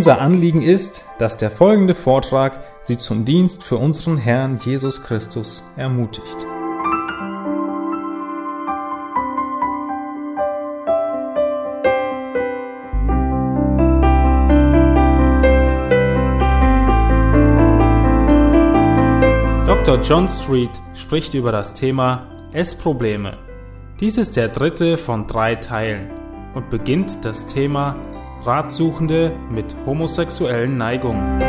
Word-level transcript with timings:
Unser 0.00 0.18
Anliegen 0.18 0.62
ist, 0.62 1.04
dass 1.18 1.36
der 1.36 1.50
folgende 1.50 1.94
Vortrag 1.94 2.64
Sie 2.80 2.96
zum 2.96 3.26
Dienst 3.26 3.62
für 3.62 3.76
unseren 3.76 4.16
Herrn 4.16 4.58
Jesus 4.64 5.02
Christus 5.02 5.62
ermutigt. 5.76 6.46
Dr. 19.66 20.00
John 20.00 20.26
Street 20.28 20.70
spricht 20.94 21.34
über 21.34 21.52
das 21.52 21.74
Thema 21.74 22.26
Essprobleme. 22.54 23.36
Dies 24.00 24.16
ist 24.16 24.38
der 24.38 24.48
dritte 24.48 24.96
von 24.96 25.26
drei 25.26 25.56
Teilen 25.56 26.10
und 26.54 26.70
beginnt 26.70 27.22
das 27.22 27.44
Thema 27.44 27.96
Ratsuchende 28.44 29.36
mit 29.50 29.74
homosexuellen 29.84 30.78
Neigungen. 30.78 31.40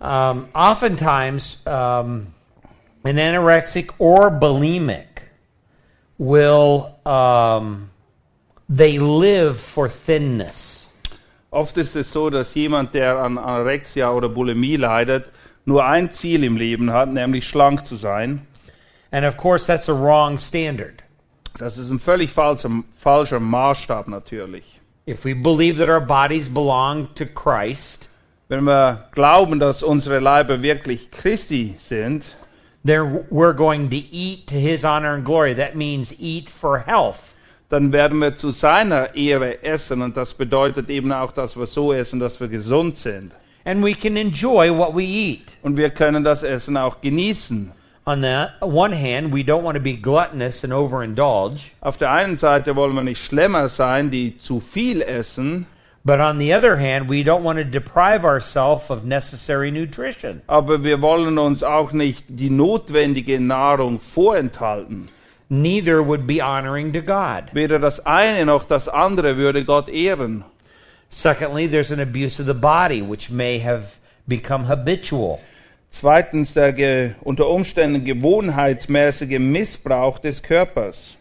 Um, 0.00 0.48
oftentimes, 0.54 1.62
um, 1.64 2.34
an 3.04 3.18
anorexic 3.18 3.90
or 3.98 4.30
bulimic 4.30 5.22
will 6.18 6.94
um, 7.06 7.90
they 8.68 8.98
live 8.98 9.58
for 9.58 9.88
thinness. 9.88 10.88
Oft 11.50 11.76
ist 11.76 11.94
es 11.94 12.10
so, 12.10 12.30
dass 12.30 12.54
jemand, 12.54 12.94
der 12.94 13.18
an 13.18 13.38
Anorexia 13.38 14.10
oder 14.10 14.28
Bulimie 14.28 14.76
leidet, 14.76 15.26
nur 15.64 15.84
ein 15.84 16.10
Ziel 16.10 16.42
im 16.44 16.56
Leben 16.56 16.90
hat, 16.90 17.08
nämlich 17.08 17.46
schlank 17.46 17.86
zu 17.86 17.96
sein. 17.96 18.46
And 19.12 19.24
of 19.24 19.36
course, 19.36 19.66
that's 19.66 19.88
a 19.88 19.92
wrong 19.92 20.36
standard. 20.36 21.02
Das 21.58 21.78
ist 21.78 21.90
ein 21.90 22.00
völlig 22.00 22.32
falscher, 22.32 22.70
falscher 22.96 23.38
Maßstab 23.38 24.08
natürlich. 24.08 24.80
If 25.06 25.24
we 25.24 25.34
believe 25.34 25.78
that 25.78 25.88
our 25.88 26.00
bodies 26.00 26.48
belong 26.48 27.08
to 27.14 27.24
Christ, 27.26 28.08
Wenn 28.48 28.64
wir 28.64 29.08
glauben, 29.12 29.58
dass 29.58 29.82
unsere 29.82 30.18
Leiber 30.18 30.60
wirklich 30.60 31.10
Christi 31.10 31.76
sind, 31.80 32.36
then 32.84 33.24
we're 33.30 33.54
going 33.54 33.88
to 33.88 33.96
eat 33.96 34.46
to 34.48 34.56
his 34.56 34.84
honor 34.84 35.14
and 35.14 35.24
glory. 35.24 35.54
That 35.54 35.74
means 35.74 36.14
eat 36.18 36.50
for 36.50 36.78
health. 36.78 37.33
Dann 37.74 37.92
werden 37.92 38.20
wir 38.20 38.36
zu 38.36 38.50
seiner 38.50 39.16
Ehre 39.16 39.64
essen 39.64 40.00
und 40.00 40.16
das 40.16 40.32
bedeutet 40.32 40.88
eben 40.90 41.10
auch, 41.10 41.32
dass 41.32 41.56
wir 41.56 41.66
so 41.66 41.92
essen, 41.92 42.20
dass 42.20 42.38
wir 42.38 42.46
gesund 42.46 42.98
sind. 42.98 43.32
And 43.64 43.84
we 43.84 43.94
can 43.94 44.16
enjoy 44.16 44.70
what 44.70 44.94
we 44.94 45.02
eat. 45.02 45.56
Und 45.60 45.76
wir 45.76 45.90
können 45.90 46.22
das 46.22 46.44
Essen 46.44 46.76
auch 46.76 47.00
genießen. 47.00 47.72
On 48.06 48.22
the 48.22 48.46
one 48.60 48.94
hand, 48.94 49.34
we 49.34 49.40
don't 49.40 49.64
want 49.64 49.76
to 49.76 49.82
be 49.82 49.96
gluttonous 49.96 50.62
and 50.62 50.72
overindulge. 50.72 51.72
Auf 51.80 51.96
der 51.96 52.12
einen 52.12 52.36
Seite 52.36 52.76
wollen 52.76 52.94
wir 52.94 53.02
nicht 53.02 53.20
Schlemmer 53.20 53.68
sein, 53.68 54.08
die 54.08 54.38
zu 54.38 54.60
viel 54.60 55.02
essen, 55.02 55.66
But 56.04 56.20
on 56.20 56.38
the 56.38 56.52
other 56.52 56.76
hand, 56.76 57.08
we 57.08 57.24
don't 57.24 57.42
want 57.42 57.58
to 57.58 57.64
deprive 57.64 58.24
ourselves 58.24 58.88
of 58.88 59.04
necessary 59.04 59.72
nutrition. 59.72 60.42
aber 60.46 60.84
wir 60.84 61.02
wollen 61.02 61.38
uns 61.38 61.64
auch 61.64 61.90
nicht 61.90 62.26
die 62.28 62.50
notwendige 62.50 63.40
Nahrung 63.40 63.98
vorenthalten. 63.98 65.08
Neither 65.50 66.02
would 66.02 66.26
be 66.26 66.40
honoring 66.40 66.92
to 66.92 67.02
God. 67.02 67.50
Weder 67.52 67.78
das 67.78 68.00
eine 68.00 68.46
noch 68.46 68.64
das 68.64 68.88
andere 68.88 69.36
würde 69.36 69.64
Gott 69.64 69.88
ehren. 69.88 70.44
Secondly, 71.10 71.66
there's 71.66 71.92
an 71.92 72.00
abuse 72.00 72.40
of 72.40 72.46
the 72.46 72.54
body, 72.54 73.02
which 73.02 73.30
may 73.30 73.58
have 73.58 73.98
become 74.26 74.64
habitual. 74.64 75.40
Zweitens 75.90 76.54
der 76.54 76.72
ge 76.72 77.14
unter 77.22 77.46
Umständen 77.48 78.04
gewohnheitsmäßige 78.04 79.38
Missbrauch 79.38 80.18
des 80.18 80.42
Körpers. 80.42 81.16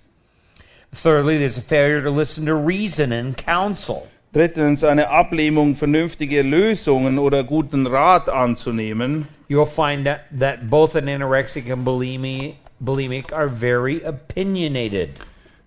Thirdly, 0.94 1.38
there's 1.38 1.58
a 1.58 1.62
failure 1.62 2.02
to 2.02 2.10
listen 2.10 2.46
to 2.46 2.56
reason 2.56 3.12
and 3.12 3.38
counsel. 3.38 4.08
Drittens 4.34 4.84
eine 4.84 5.10
Ablehnung, 5.10 5.76
vernünftige 5.76 6.42
Lösungen 6.42 7.20
oder 7.20 7.44
guten 7.44 7.86
Rat 7.86 8.30
anzunehmen. 8.30 9.28
You'll 9.48 9.68
find 9.68 10.08
that, 10.08 10.22
that 10.40 10.72
both 10.72 10.96
an 10.96 11.06
anorexic 11.06 11.72
and 11.72 11.86
bulimic, 11.86 12.56
bulimic 12.84 13.32
are 13.32 13.48
very 13.48 14.04
opinionated. 14.04 15.10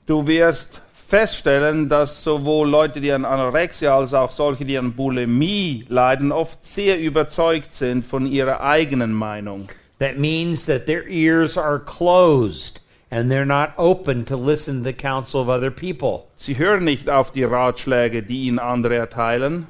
Du 0.06 0.27
wirst 0.27 0.81
feststellen, 1.09 1.88
dass 1.88 2.22
sowohl 2.22 2.69
Leute, 2.69 3.00
die 3.00 3.12
an 3.12 3.25
Anorexia 3.25 3.97
als 3.97 4.12
auch 4.12 4.31
solche, 4.31 4.65
die 4.65 4.77
an 4.77 4.93
Bulimie 4.93 5.84
leiden, 5.88 6.32
oft 6.32 6.65
sehr 6.65 6.99
überzeugt 6.99 7.75
sind 7.75 8.05
von 8.05 8.26
ihrer 8.26 8.60
eigenen 8.60 9.12
Meinung. 9.12 9.69
That 9.99 10.19
means 10.19 10.66
that 10.66 10.87
their 10.87 11.06
ears 11.06 11.56
are 11.56 11.78
closed 11.78 12.81
and 13.10 13.31
they're 13.31 13.47
not 13.47 13.71
open 13.78 14.25
to 14.26 14.37
listen 14.37 14.78
to 14.78 14.84
the 14.84 14.93
counsel 14.93 15.41
of 15.41 15.49
other 15.49 15.71
people. 15.71 16.26
Sie 16.37 16.59
hören 16.59 16.84
nicht 16.84 17.09
auf 17.09 17.31
die 17.31 17.44
Ratschläge, 17.44 18.22
die 18.22 18.47
ihnen 18.47 18.59
andere 18.59 18.97
erteilen, 18.97 19.69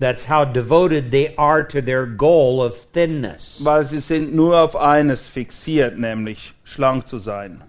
That's 0.00 0.28
how 0.28 0.44
devoted 0.44 1.10
they 1.10 1.34
are 1.36 1.66
to 1.66 1.80
their 1.82 2.06
goal 2.06 2.60
of 2.60 2.86
thinness. 2.92 3.58
weil 3.64 3.84
sie 3.86 3.98
sind 4.00 4.32
nur 4.34 4.56
auf 4.56 4.76
eines 4.76 5.26
fixiert, 5.26 5.98
nämlich 5.98 6.54
schlank 6.64 7.08
zu 7.08 7.18
sein. 7.18 7.62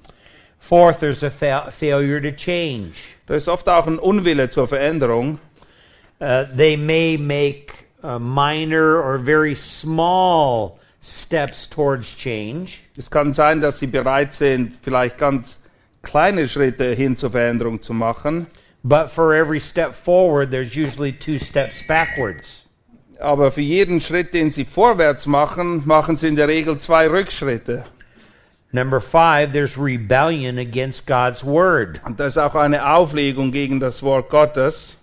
Fourth, 0.60 1.00
there's 1.00 1.24
a 1.24 1.30
fa- 1.32 1.72
failure 1.72 2.22
to 2.22 2.32
change. 2.32 3.16
Da 3.26 3.34
ist 3.34 3.48
oft 3.48 3.68
auch 3.68 3.88
ein 3.88 3.98
Unwille 3.98 4.50
zur 4.50 4.68
Veränderung. 4.68 5.40
Uh, 6.22 6.44
they 6.56 6.76
may 6.76 7.18
make 7.18 7.86
uh, 8.04 8.20
minor 8.20 9.02
or 9.02 9.18
very 9.18 9.56
small 9.56 10.78
steps 11.02 11.66
towards 11.68 12.14
change, 12.16 12.82
Es 12.98 13.10
kann 13.10 13.34
sein, 13.34 13.62
dass 13.62 13.80
sie 13.80 13.88
bereit 13.88 14.34
sind, 14.34 14.74
vielleicht 14.82 15.18
ganz 15.18 15.58
kleine 16.04 16.48
Schritte 16.50 16.94
hin 16.94 17.16
zur 17.16 17.32
Veränderung 17.32 17.82
zu 17.82 17.94
machen, 17.94 18.48
but 18.84 19.12
for 19.12 19.34
every 19.34 19.60
step 19.60 19.96
forward, 19.96 20.52
there's 20.52 20.76
usually 20.76 21.12
two 21.12 21.38
steps 21.38 21.82
backwards. 21.82 22.64
aber 23.20 23.52
für 23.52 23.62
jeden 23.62 24.02
Schritt, 24.02 24.34
den 24.34 24.52
sie 24.52 24.66
vorwärts 24.66 25.26
machen, 25.26 25.84
machen 25.86 26.18
sie 26.18 26.28
in 26.28 26.36
der 26.36 26.48
Regel 26.48 26.78
zwei 26.78 27.08
Rückschritte. 27.08 27.84
Number 28.72 29.02
five, 29.02 29.52
there's 29.52 29.78
rebellion 29.78 30.58
against 30.60 31.06
God's 31.08 31.44
word. 31.44 32.00
Und 32.06 32.20
das 32.20 32.34
ist 32.34 32.38
auch 32.38 32.56
eine 32.56 32.94
Auflegung 32.94 33.52
gegen 33.52 33.80
das 33.80 34.04
Wort 34.04 34.30
Gottes. 34.30 34.96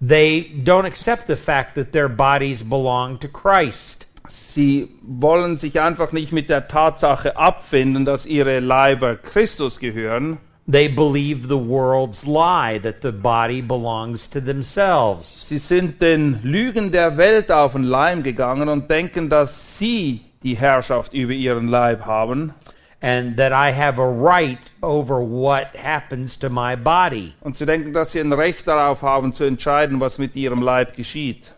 They 0.00 0.62
don't 0.64 0.86
accept 0.86 1.26
the 1.26 1.36
fact 1.36 1.74
that 1.74 1.92
their 1.92 2.08
bodies 2.08 2.62
belong 2.62 3.18
to 3.20 3.28
Christ. 3.28 4.06
Sie 4.28 4.88
wollen 5.02 5.58
sich 5.58 5.80
einfach 5.80 6.12
nicht 6.12 6.32
mit 6.32 6.48
der 6.48 6.68
Tatsache 6.68 7.36
abfinden, 7.36 8.04
dass 8.04 8.26
ihre 8.26 8.60
Leiber 8.60 9.16
Christus 9.16 9.80
gehören. 9.80 10.38
They 10.70 10.88
believe 10.88 11.48
the 11.48 11.58
world's 11.58 12.26
lie 12.26 12.78
that 12.82 13.00
the 13.00 13.12
body 13.12 13.60
belongs 13.60 14.28
to 14.30 14.40
themselves. 14.40 15.48
Sie 15.48 15.58
sind 15.58 16.00
den 16.00 16.40
Lügen 16.42 16.92
der 16.92 17.16
Welt 17.16 17.50
auf 17.50 17.72
den 17.72 17.84
Leim 17.84 18.22
gegangen 18.22 18.68
und 18.68 18.88
denken, 18.88 19.28
dass 19.28 19.78
sie 19.78 20.20
die 20.42 20.56
Herrschaft 20.56 21.12
über 21.12 21.32
ihren 21.32 21.68
Leib 21.68 22.06
haben. 22.06 22.54
and 23.02 23.36
that 23.38 23.52
I 23.52 23.70
have 23.70 23.98
a 23.98 24.06
right 24.06 24.58
over 24.82 25.20
what 25.20 25.74
happens 25.74 26.36
to 26.38 26.50
my 26.50 26.76
body. 26.76 27.34
Und 27.40 27.56
sie 27.56 27.64
denken, 27.64 27.92
dass 27.92 28.12
sie 28.12 28.20
ein 28.20 28.32
Recht 28.32 28.66
darauf 28.66 29.02
haben 29.02 29.32
zu 29.32 29.44
entscheiden, 29.44 30.00
was 30.00 30.18
mit 30.18 30.36
ihrem 30.36 30.62
Leib 30.62 30.94
geschieht. 30.94 31.52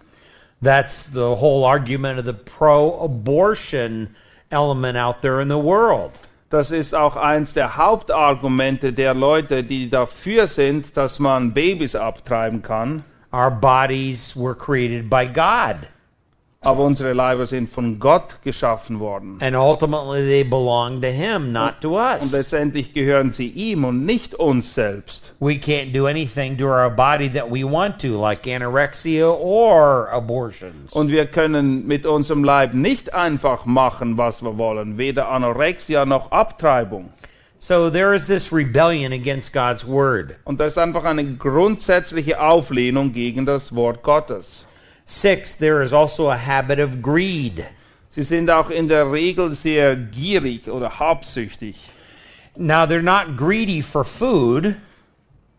That's 0.61 1.05
the 1.13 1.37
whole 1.37 1.67
argument 1.67 2.21
of 2.21 2.27
the 2.27 2.33
pro 2.33 3.05
abortion 3.05 4.15
element 4.51 4.97
out 4.97 5.21
there 5.21 5.41
in 5.41 5.49
the 5.49 5.59
world. 5.59 6.13
Das 6.53 6.71
ist 6.71 6.95
auch 6.95 7.17
eins 7.17 7.55
der 7.55 7.79
Hauptargumente 7.79 8.93
der 8.93 9.15
Leute, 9.15 9.65
die 9.65 9.89
dafür 9.89 10.47
sind, 10.47 10.95
dass 10.99 11.19
man 11.19 11.55
Babys 11.55 11.95
abtreiben 11.95 12.61
kann. 12.61 13.05
Our 13.33 13.51
bodies 13.51 14.37
were 14.37 14.55
created 14.55 15.09
by 15.09 15.27
God, 15.27 15.89
Aber 16.65 16.85
unsere 16.85 17.13
Leiber 17.13 17.47
sind 17.47 17.69
von 17.69 17.99
Gott 17.99 18.37
geschaffen 18.45 19.01
worden. 19.01 19.39
and 19.41 19.57
ultimately 19.57 20.23
they 20.25 20.45
belong 20.45 21.01
to 21.01 21.09
Him, 21.09 21.51
not 21.53 21.81
to 21.81 21.97
Und 21.99 22.23
us. 22.23 22.31
letztendlich 22.33 22.95
gehören 22.95 23.33
sie 23.33 23.49
ihm 23.49 23.85
und 23.85 24.07
nicht 24.07 24.37
uns 24.37 24.73
selbst. 24.75 25.35
We 25.41 25.55
can't 25.55 25.93
do 25.93 26.07
anything 26.07 26.57
to 26.59 26.67
our 26.67 26.89
body 26.89 27.29
that 27.33 27.51
we 27.51 27.65
want 27.65 27.99
to, 28.03 28.17
like 28.21 28.47
anorexia 28.47 29.27
or 29.29 30.09
abortions. 30.13 30.93
Und 30.93 31.11
wir 31.11 31.27
können 31.27 31.85
mit 31.89 32.07
unserem 32.07 32.45
Leib 32.45 32.75
nicht 32.75 33.13
einfach 33.13 33.65
machen, 33.67 34.17
was 34.17 34.41
wir 34.43 34.57
wollen. 34.57 34.99
Weder 34.99 35.31
Anorexia 35.31 36.05
noch 36.05 36.31
Abtreibung. 36.31 37.09
So 37.59 37.91
there 37.91 38.15
is 38.15 38.27
this 38.27 38.53
rebellion 38.53 39.13
against 39.13 39.53
God's 39.53 39.87
word. 39.87 40.37
Und 40.45 40.61
das 40.61 40.73
ist 40.75 40.79
einfach 40.79 41.05
eine 41.05 41.25
grundsätzliche 41.37 42.41
Auflehnung 42.41 43.13
gegen 43.13 43.47
das 43.47 43.75
Wort 43.75 44.03
Gottes. 44.05 44.65
Six, 45.13 45.55
there 45.55 45.83
is 45.83 45.93
also 45.93 46.31
a 46.31 46.37
habit 46.37 46.79
of 46.79 47.03
greed. 47.03 47.67
Sie 48.11 48.23
sind 48.23 48.49
auch 48.49 48.71
in 48.71 48.89
der 48.89 49.13
Regel 49.13 49.55
sehr 49.55 49.95
gierig 49.95 50.69
oder 50.69 50.99
habsüchtig. 50.99 51.77
Now, 52.57 52.87
they're 52.87 53.03
not 53.03 53.37
greedy 53.37 53.83
for 53.83 54.05
food, 54.05 54.77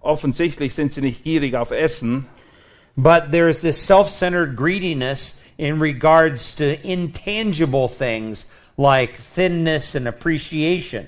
Offensichtlich 0.01 0.73
sind 0.75 0.91
sie 0.91 1.01
nicht 1.01 1.23
gierig 1.23 1.55
auf 1.55 1.71
Essen, 1.71 2.25
but 2.97 3.31
there's 3.31 3.61
this 3.61 3.81
self 3.81 4.09
centered 4.09 4.57
greediness 4.57 5.39
in 5.57 5.79
regards 5.79 6.53
to 6.55 6.77
intangible 6.85 7.88
things 7.88 8.45
like 8.75 9.17
thinness 9.17 9.95
and 9.95 10.07
appreciation. 10.07 11.07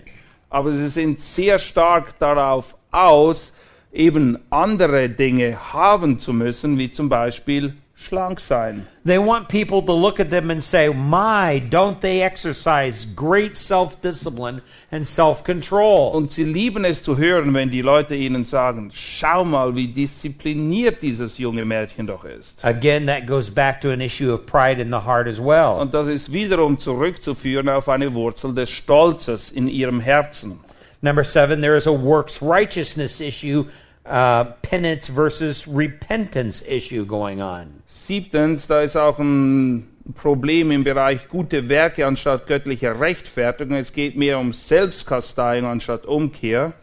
aber 0.50 0.72
sie 0.72 0.88
sind 0.88 1.20
sehr 1.20 1.60
stark 1.60 2.18
darauf 2.20 2.76
aus, 2.92 3.52
eben 3.92 4.40
andere 4.50 5.10
Dinge 5.10 5.74
haben 5.74 6.20
zu 6.20 6.32
müssen, 6.32 6.78
wie 6.78 6.90
zum 6.90 7.10
Beispiel 7.10 7.76
schlank 7.96 8.40
sein. 8.40 8.88
They 9.06 9.18
want 9.18 9.48
people 9.50 9.82
to 9.84 9.94
look 9.94 10.20
at 10.20 10.30
them 10.30 10.52
and 10.52 10.64
say, 10.64 10.90
My, 10.90 11.60
don't 11.60 12.02
they 12.02 12.22
exercise 12.22 13.06
great 13.06 13.56
self 13.56 14.02
discipline 14.02 14.62
and 14.92 15.08
self 15.08 15.44
control? 15.44 16.12
Und 16.14 16.32
sie 16.32 16.44
lieben 16.44 16.86
es 16.86 17.02
zu 17.02 17.18
hören, 17.18 17.54
wenn 17.54 17.70
die 17.70 17.82
Leute 17.82 18.16
ihnen 18.16 18.46
sagen, 18.46 18.92
schau 18.94 19.44
mal, 19.46 19.76
wie 19.76 19.88
diszipliniert 19.88 21.02
dieses 21.02 21.38
junge 21.38 21.66
Mädchen 21.66 22.08
doch 22.08 22.26
ist. 22.26 22.64
Again, 22.64 23.08
that 23.08 23.26
goes 23.26 23.50
back 23.50 23.82
to 23.82 23.92
an 23.92 24.02
issue 24.02 24.32
of 24.34 24.46
pride 24.46 24.82
in 24.82 24.90
the 24.90 25.06
heart 25.06 25.28
as 25.28 25.40
well. 25.40 25.80
Und 25.80 25.94
das 25.94 26.08
ist 26.08 26.32
wiederum 26.32 26.80
zurückzuführen 26.80 27.70
auf 27.70 27.88
eine 27.90 28.14
Wurzel 28.14 28.54
des 28.54 28.70
Stolzes 28.70 29.52
in 29.52 29.68
ihrem 29.68 30.00
Herzen. 30.00 30.60
Number 31.02 31.24
seven, 31.24 31.62
there 31.62 31.76
is 31.76 31.86
a 31.86 31.92
works 31.92 32.42
righteousness 32.42 33.22
issue, 33.22 33.66
uh, 34.06 34.46
penance 34.62 35.08
versus 35.08 35.68
repentance 35.68 36.62
issue 36.68 37.06
going 37.06 37.42
on. 37.42 37.82
Siebtens, 37.88 38.68
da 38.68 38.82
ist 38.82 38.96
auch 38.96 39.20
ein 39.20 39.88
Problem 40.14 40.72
im 40.72 40.84
Bereich 40.84 41.28
gute 41.30 41.68
Werke 41.68 42.06
anstatt 42.06 42.48
göttlicher 42.48 43.00
Rechtfertigung. 43.00 43.78
Es 43.78 43.92
geht 43.92 44.16
mehr 44.16 44.38
um 44.38 44.54
Selbstkasteiung 44.54 45.66
anstatt 45.66 46.06
Umkehr. 46.06 46.74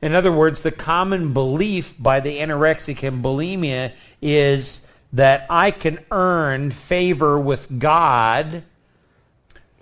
In 0.00 0.14
other 0.14 0.32
words, 0.32 0.62
the 0.62 0.70
common 0.70 1.34
belief 1.34 1.94
by 1.98 2.20
the 2.20 2.38
anorexic 2.40 3.02
and 3.02 3.22
bulimia 3.22 3.92
is 4.22 4.86
that 5.12 5.42
I 5.50 5.70
can 5.72 5.98
earn 6.10 6.70
favor 6.70 7.38
with 7.38 7.68
God 7.78 8.62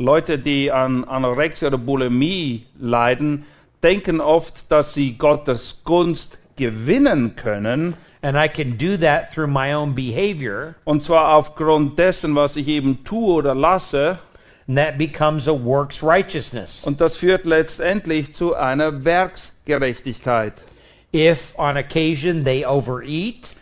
Leute, 0.00 0.38
die 0.38 0.70
an 0.70 1.04
Anorexia 1.04 1.66
oder 1.66 1.78
Bulimie 1.78 2.66
leiden, 2.78 3.44
denken 3.82 4.20
oft, 4.20 4.70
dass 4.70 4.94
sie 4.94 5.18
Gottes 5.18 5.82
Gunst 5.82 6.38
gewinnen 6.58 7.34
können. 7.36 7.94
and 8.22 8.36
I 8.36 8.48
can 8.48 8.76
do 8.76 8.96
that 8.98 9.30
through 9.32 9.46
my 9.46 9.72
own 9.72 9.94
behavior, 9.94 10.74
Und 10.84 11.02
zwar 11.04 11.36
aufgrund 11.36 11.96
dessen, 11.98 12.34
was 12.34 12.56
ich 12.56 12.68
eben 12.68 13.04
tue 13.04 13.32
oder 13.34 13.54
lasse. 13.54 14.18
and 14.66 14.76
that 14.76 14.98
becomes 14.98 15.48
a 15.48 15.52
works 15.54 16.02
righteousness. 16.02 16.84
Und 16.84 17.00
das 17.00 17.16
führt 17.16 17.46
letztendlich 17.46 18.34
zu 18.34 18.54
einer 18.54 19.04
Werksgerechtigkeit. 19.04 20.54
If 21.14 21.54
on 21.58 21.76
occasion 21.78 22.44
they 22.44 22.64
overeat, 22.66 23.54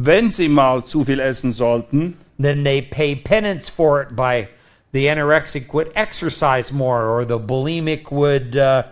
Wenn 0.00 0.30
sie 0.30 0.48
mal 0.48 0.84
zu 0.84 1.04
viel 1.04 1.18
essen 1.18 1.52
sollten, 1.52 2.16
then 2.38 2.62
they 2.64 2.80
pay 2.80 3.16
penance 3.16 3.68
for 3.68 4.00
it 4.00 4.14
by 4.14 4.46
the 4.92 5.06
anorexic 5.08 5.72
would 5.74 5.90
exercise 5.96 6.72
more 6.72 7.08
or 7.10 7.24
the 7.26 7.36
bulimic 7.38 8.10
would 8.12 8.56
uh, 8.56 8.84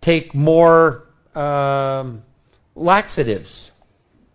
take 0.00 0.32
more 0.34 1.02
um, 1.34 2.22
laxatives 2.74 3.72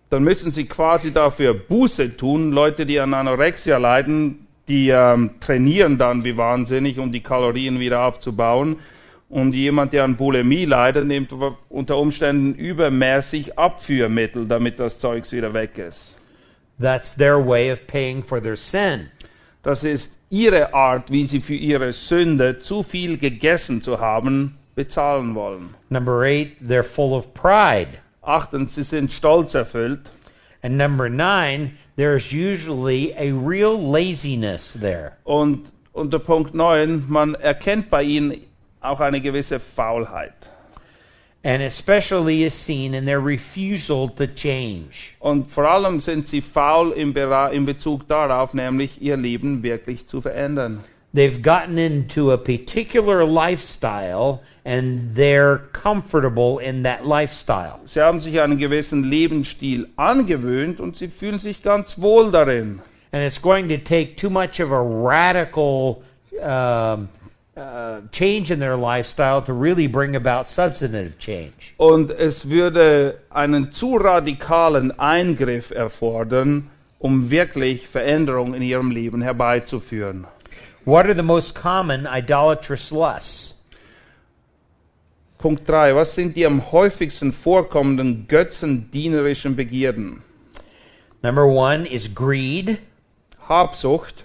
dann 0.09 0.23
müssen 0.23 0.51
sie 0.51 0.65
quasi 0.65 1.11
dafür 1.11 1.53
Buße 1.53 2.15
tun. 2.15 2.51
Leute, 2.51 2.85
die 2.85 2.99
an 2.99 3.13
Anorexia 3.13 3.77
leiden, 3.77 4.47
die 4.67 4.89
ähm, 4.89 5.31
trainieren 5.39 5.97
dann 5.97 6.23
wie 6.23 6.37
wahnsinnig, 6.37 6.97
um 6.97 7.11
die 7.11 7.21
Kalorien 7.21 7.79
wieder 7.79 7.99
abzubauen. 7.99 8.77
Und 9.29 9.53
jemand, 9.53 9.91
der 9.91 10.05
an 10.05 10.15
Bulimie 10.15 10.63
leidet, 10.63 11.05
nimmt 11.05 11.33
unter 11.67 11.97
Umständen 11.97 12.55
übermäßig 12.55 13.59
Abführmittel, 13.59 14.47
damit 14.47 14.79
das 14.79 14.99
Zeugs 14.99 15.31
wieder 15.33 15.53
weg 15.53 15.77
ist. 15.77 16.15
that's 16.79 17.15
their 17.15 17.39
way 17.39 17.71
of 17.71 17.85
paying 17.87 18.23
for 18.23 18.41
their 18.41 18.55
sin 18.55 19.09
Das 19.63 19.83
ist 19.83 20.13
ihre 20.29 20.73
Art, 20.73 21.11
wie 21.11 21.25
sie 21.25 21.41
für 21.41 21.55
ihre 21.55 21.91
Sünde, 21.91 22.59
zu 22.59 22.83
viel 22.83 23.17
gegessen 23.17 23.81
zu 23.81 23.99
haben, 23.99 24.55
bezahlen 24.75 25.35
wollen. 25.35 25.73
number 25.89 26.21
8 26.21 26.61
they're 26.61 26.83
full 26.83 27.13
of 27.13 27.33
pride 27.33 27.99
Achtens, 28.27 28.75
sie 28.75 28.83
sind 28.83 29.11
stolzerfüllt. 29.13 30.01
and 30.63 30.77
number 30.77 31.07
9 31.07 31.77
there's 31.95 32.33
usually 32.33 33.13
a 33.13 33.31
real 33.31 33.77
laziness 33.77 34.73
there 34.73 35.13
Und 35.23 35.71
unter 35.93 36.19
Punkt 36.19 36.53
9, 36.53 37.05
man 37.07 37.35
erkennt 37.35 37.89
bei 37.89 38.03
ihnen 38.03 38.37
auch 38.81 38.99
eine 38.99 39.21
gewisse 39.21 39.59
Faulheit. 39.59 40.33
and 41.43 41.61
especially 41.61 42.43
is 42.43 42.53
seen 42.53 42.93
in 42.93 43.05
their 43.05 43.21
refusal 43.21 44.09
to 44.09 44.25
change 44.27 45.15
Und 45.19 45.49
vor 45.49 45.65
allem 45.69 45.99
sind 46.01 46.27
sie 46.27 46.41
faul 46.41 46.91
im, 46.91 47.13
Bera 47.13 47.49
in 47.49 47.65
Bezug 47.65 48.07
darauf, 48.07 48.53
nämlich 48.53 49.01
ihr 49.01 49.15
Leben 49.15 49.63
wirklich 49.63 50.05
zu 50.07 50.19
verändern. 50.21 50.83
They've 51.13 51.41
gotten 51.41 51.77
into 51.77 52.31
a 52.31 52.37
particular 52.37 53.25
lifestyle 53.25 54.41
and 54.65 55.15
they're 55.15 55.59
comfortable 55.71 56.59
in 56.59 56.83
that 56.83 57.05
lifestyle. 57.05 57.79
Sie 57.85 58.01
haben 58.01 58.19
sich 58.19 58.39
einen 58.39 58.57
gewissen 58.57 59.09
Lebensstil 59.09 59.87
angewöhnt 59.95 60.79
und 60.79 60.97
sie 60.97 61.07
fühlen 61.07 61.39
sich 61.39 61.63
ganz 61.63 61.97
wohl 61.97 62.31
darin. 62.31 62.81
And 63.13 63.23
it's 63.23 63.41
going 63.41 63.69
to 63.69 63.77
take 63.77 64.17
too 64.17 64.29
much 64.29 64.59
of 64.59 64.71
a 64.71 64.81
radical 64.81 66.03
um, 66.41 67.07
uh, 67.55 68.01
change 68.11 68.51
in 68.51 68.59
their 68.59 68.77
lifestyle 68.77 69.41
to 69.41 69.53
really 69.53 69.87
bring 69.87 70.15
about 70.15 70.45
substantive 70.45 71.17
change. 71.17 71.73
Und 71.77 72.11
es 72.11 72.49
würde 72.49 73.19
einen 73.29 73.71
zu 73.71 73.95
radikalen 73.95 74.91
Eingriff 74.99 75.71
erfordern, 75.71 76.69
um 76.99 77.29
wirklich 77.29 77.87
Veränderung 77.87 78.53
in 78.53 78.61
ihrem 78.61 78.91
Leben 78.91 79.21
herbeizuführen. 79.21 80.27
What 80.87 81.05
are 81.09 81.13
the 81.13 81.21
most 81.21 81.53
common 81.53 82.07
idolatrous 82.07 82.93
lusts? 82.93 83.55
Punkt 85.37 85.67
3. 85.67 85.91
Was 85.91 86.13
sind 86.13 86.37
die 86.37 86.45
am 86.45 86.71
häufigsten 86.71 87.33
vorkommenden 87.33 88.29
götzendienerischen 88.29 89.57
Begierden? 89.57 90.21
Number 91.21 91.45
one 91.45 91.85
is 91.85 92.07
greed, 92.07 92.79
Habsucht, 93.49 94.23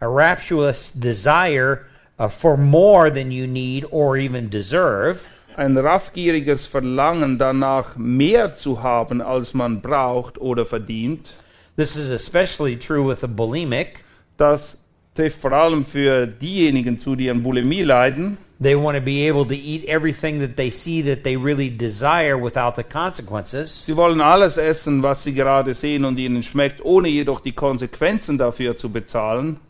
a 0.00 0.08
rapturous 0.08 0.90
desire 0.90 1.86
uh, 2.18 2.26
for 2.26 2.56
more 2.56 3.08
than 3.08 3.30
you 3.30 3.46
need 3.46 3.84
or 3.92 4.16
even 4.16 4.50
deserve. 4.50 5.28
ein 5.56 5.76
raffgieriges 5.76 6.66
Verlangen 6.66 7.38
danach, 7.38 7.94
mehr 7.96 8.56
zu 8.56 8.82
haben, 8.82 9.20
als 9.20 9.54
man 9.54 9.80
braucht 9.80 10.38
oder 10.38 10.66
verdient. 10.66 11.34
This 11.76 11.94
is 11.94 12.10
especially 12.10 12.74
true 12.74 13.04
with 13.04 13.22
a 13.22 13.28
bulimic. 13.28 14.02
Das 14.42 14.76
trifft 15.14 15.40
vor 15.40 15.52
allem 15.52 15.84
für 15.84 16.26
diejenigen 16.26 16.98
zu, 16.98 17.14
die 17.14 17.30
an 17.30 17.44
Bulimie 17.44 17.84
leiden. 17.84 18.38
They 18.60 18.74
want 18.74 18.96
to 18.96 19.00
be 19.00 19.28
able 19.28 19.44
to 19.44 19.54
eat 19.54 19.84
everything 19.84 20.40
that 20.40 20.56
they 20.56 20.68
see 20.68 21.00
that 21.02 21.22
they 21.22 21.36
really 21.36 21.70
desire 21.70 22.36
without 22.36 22.74
the 22.74 22.82
consequences. 22.82 23.70
Sie 23.70 23.96
wollen 23.96 24.20
alles 24.20 24.56
essen, 24.56 25.00
was 25.00 25.22
sie 25.22 25.32
gerade 25.32 25.74
sehen 25.74 26.04
und 26.04 26.18
ihnen 26.18 26.42
schmeckt, 26.42 26.84
ohne 26.84 27.08
jedoch 27.08 27.38
die 27.38 27.52
Konsequenzen 27.52 28.36
dafür 28.36 28.76
zu 28.76 28.90
bezahlen. 28.90 29.60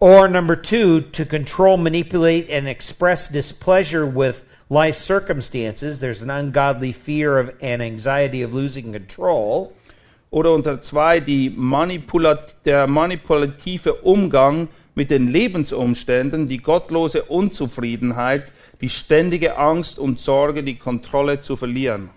Or 0.00 0.26
number 0.26 0.60
two, 0.60 1.02
to 1.12 1.24
control, 1.24 1.76
manipulate, 1.76 2.50
and 2.50 2.66
express 2.66 3.28
displeasure 3.28 4.04
with 4.04 4.42
life 4.68 4.96
circumstances. 4.96 6.00
There's 6.00 6.22
an 6.22 6.30
ungodly 6.30 6.90
fear 6.90 7.38
of 7.38 7.52
and 7.62 7.80
anxiety 7.80 8.42
of 8.42 8.52
losing 8.52 8.92
control. 8.92 9.75
Oder 10.30 10.52
unter 10.52 10.80
zwei 10.80 11.20
die 11.20 11.50
Manipulat 11.50 12.56
der 12.64 12.86
manipulative 12.86 13.94
Umgang 13.94 14.68
mit 14.94 15.10
den 15.10 15.28
Lebensumständen, 15.28 16.48
die 16.48 16.58
gottlose 16.58 17.24
Unzufriedenheit, 17.24 18.44
die 18.80 18.88
ständige 18.88 19.56
Angst 19.56 19.98
und 19.98 20.20
Sorge, 20.20 20.62
die 20.62 20.76
Kontrolle 20.76 21.40
zu 21.40 21.56
verlieren. 21.56 22.10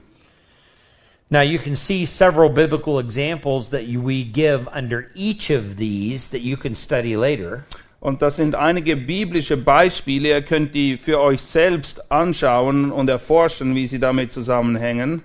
Now, 1.32 1.42
you 1.42 1.60
can 1.60 1.76
see 1.76 2.06
several 2.06 2.50
biblical 2.50 3.00
examples 3.00 3.70
that 3.70 3.84
we 3.86 4.24
give 4.24 4.68
under 4.74 5.12
each 5.14 5.52
of 5.52 5.76
these 5.78 6.28
that 6.32 6.42
you 6.42 6.58
can 6.58 6.74
study 6.74 7.14
later. 7.16 7.66
Und 8.00 8.22
das 8.22 8.38
sind 8.38 8.56
einige 8.56 8.96
biblische 8.96 9.56
Beispiele. 9.56 10.30
Ihr 10.30 10.42
könnt 10.42 10.74
die 10.74 10.98
für 10.98 11.20
euch 11.20 11.42
selbst 11.42 12.12
anschauen 12.12 12.92
und 12.92 13.10
erforschen, 13.10 13.76
wie 13.76 13.86
sie 13.86 14.00
damit 14.00 14.34
zusammenhängen. 14.34 15.22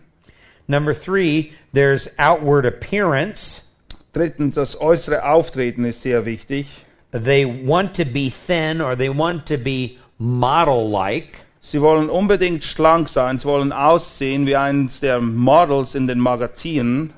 Number 0.67 0.95
three, 0.95 1.53
there's 1.73 2.09
outward 2.19 2.65
appearance. 2.65 3.63
Drittens, 4.13 4.55
das 4.55 4.81
äußere 4.81 5.25
Auftreten 5.25 5.85
ist 5.85 6.03
sehr 6.03 6.25
wichtig. 6.25 6.67
They 7.13 7.45
want 7.45 7.95
to 7.95 8.05
be 8.05 8.31
thin 8.31 8.81
or 8.81 8.97
they 8.97 9.09
want 9.09 9.47
to 9.47 9.57
be 9.57 9.99
model 10.19 10.89
like. 10.89 11.45
Sie 11.61 11.81
wollen 11.81 12.11
unbedingt 12.11 12.63
schlank 12.63 13.09
sein, 13.09 13.39
sie 13.39 13.47
wollen 13.47 13.73
aussehen 13.73 14.47
wie 14.47 14.57
eines 14.57 15.01
der 15.01 15.21
Models 15.21 15.95
in 15.95 16.07
den 16.07 16.21
Magazinen. 16.21 17.15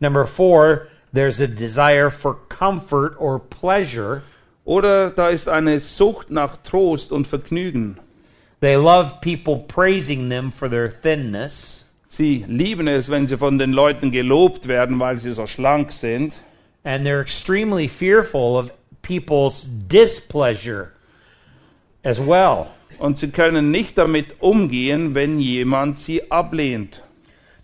Number 0.00 0.26
four, 0.26 0.88
there's 1.12 1.40
a 1.40 1.46
desire 1.46 2.10
for 2.10 2.34
comfort 2.48 3.16
or 3.18 3.38
pleasure. 3.38 4.22
Oder 4.64 5.10
da 5.10 5.28
ist 5.28 5.48
eine 5.48 5.78
Sucht 5.80 6.30
nach 6.30 6.56
Trost 6.64 7.12
und 7.12 7.26
Vergnügen. 7.26 8.00
They 8.60 8.76
love 8.76 9.20
people 9.20 9.58
praising 9.68 10.30
them 10.30 10.50
for 10.50 10.68
their 10.68 10.88
thinness. 10.88 11.83
Sie 12.16 12.44
lieben 12.46 12.86
es, 12.86 13.08
wenn 13.08 13.26
sie 13.26 13.36
von 13.36 13.58
den 13.58 13.72
Leuten 13.72 14.12
gelobt 14.12 14.68
werden, 14.68 15.00
weil 15.00 15.18
sie 15.18 15.32
so 15.32 15.48
schlank 15.48 15.90
sind. 15.90 16.32
And 16.84 17.04
they're 17.04 17.20
extremely 17.20 17.88
fearful 17.88 18.56
of 18.56 18.70
people's 19.02 19.66
displeasure 19.88 20.92
as 22.04 22.20
well. 22.20 22.68
Und 23.00 23.18
sie 23.18 23.32
können 23.32 23.72
nicht 23.72 23.98
damit 23.98 24.40
umgehen, 24.40 25.16
wenn 25.16 25.40
jemand 25.40 25.98
sie 25.98 26.30
ablehnt. 26.30 27.02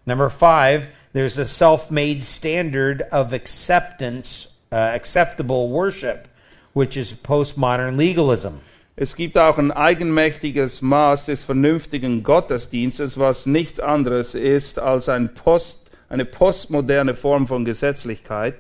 Number 0.05 0.29
five, 0.29 0.89
there's 1.13 1.39
a 1.39 1.45
self 1.45 1.89
made 1.89 2.21
standard 2.21 3.03
of 3.13 3.33
acceptance, 3.33 4.49
uh, 4.73 4.75
acceptable 4.75 5.69
worship, 5.69 6.27
which 6.73 6.97
is 6.97 7.13
postmodern 7.13 7.97
legalism. 7.97 8.61
Es 9.03 9.17
gibt 9.17 9.39
auch 9.39 9.57
ein 9.57 9.73
eigenmächtiges 9.73 10.83
Maß 10.83 11.25
des 11.25 11.45
vernünftigen 11.45 12.23
Gottesdienstes, 12.23 13.19
was 13.19 13.47
nichts 13.47 13.81
anderes 13.81 14.35
ist 14.35 14.79
als 14.79 15.09
ein 15.09 15.33
Post, 15.33 15.81
eine 16.11 16.27
postmoderne 16.27 17.15
Form 17.15 17.47
von 17.47 17.65
Gesetzlichkeit. 17.65 18.57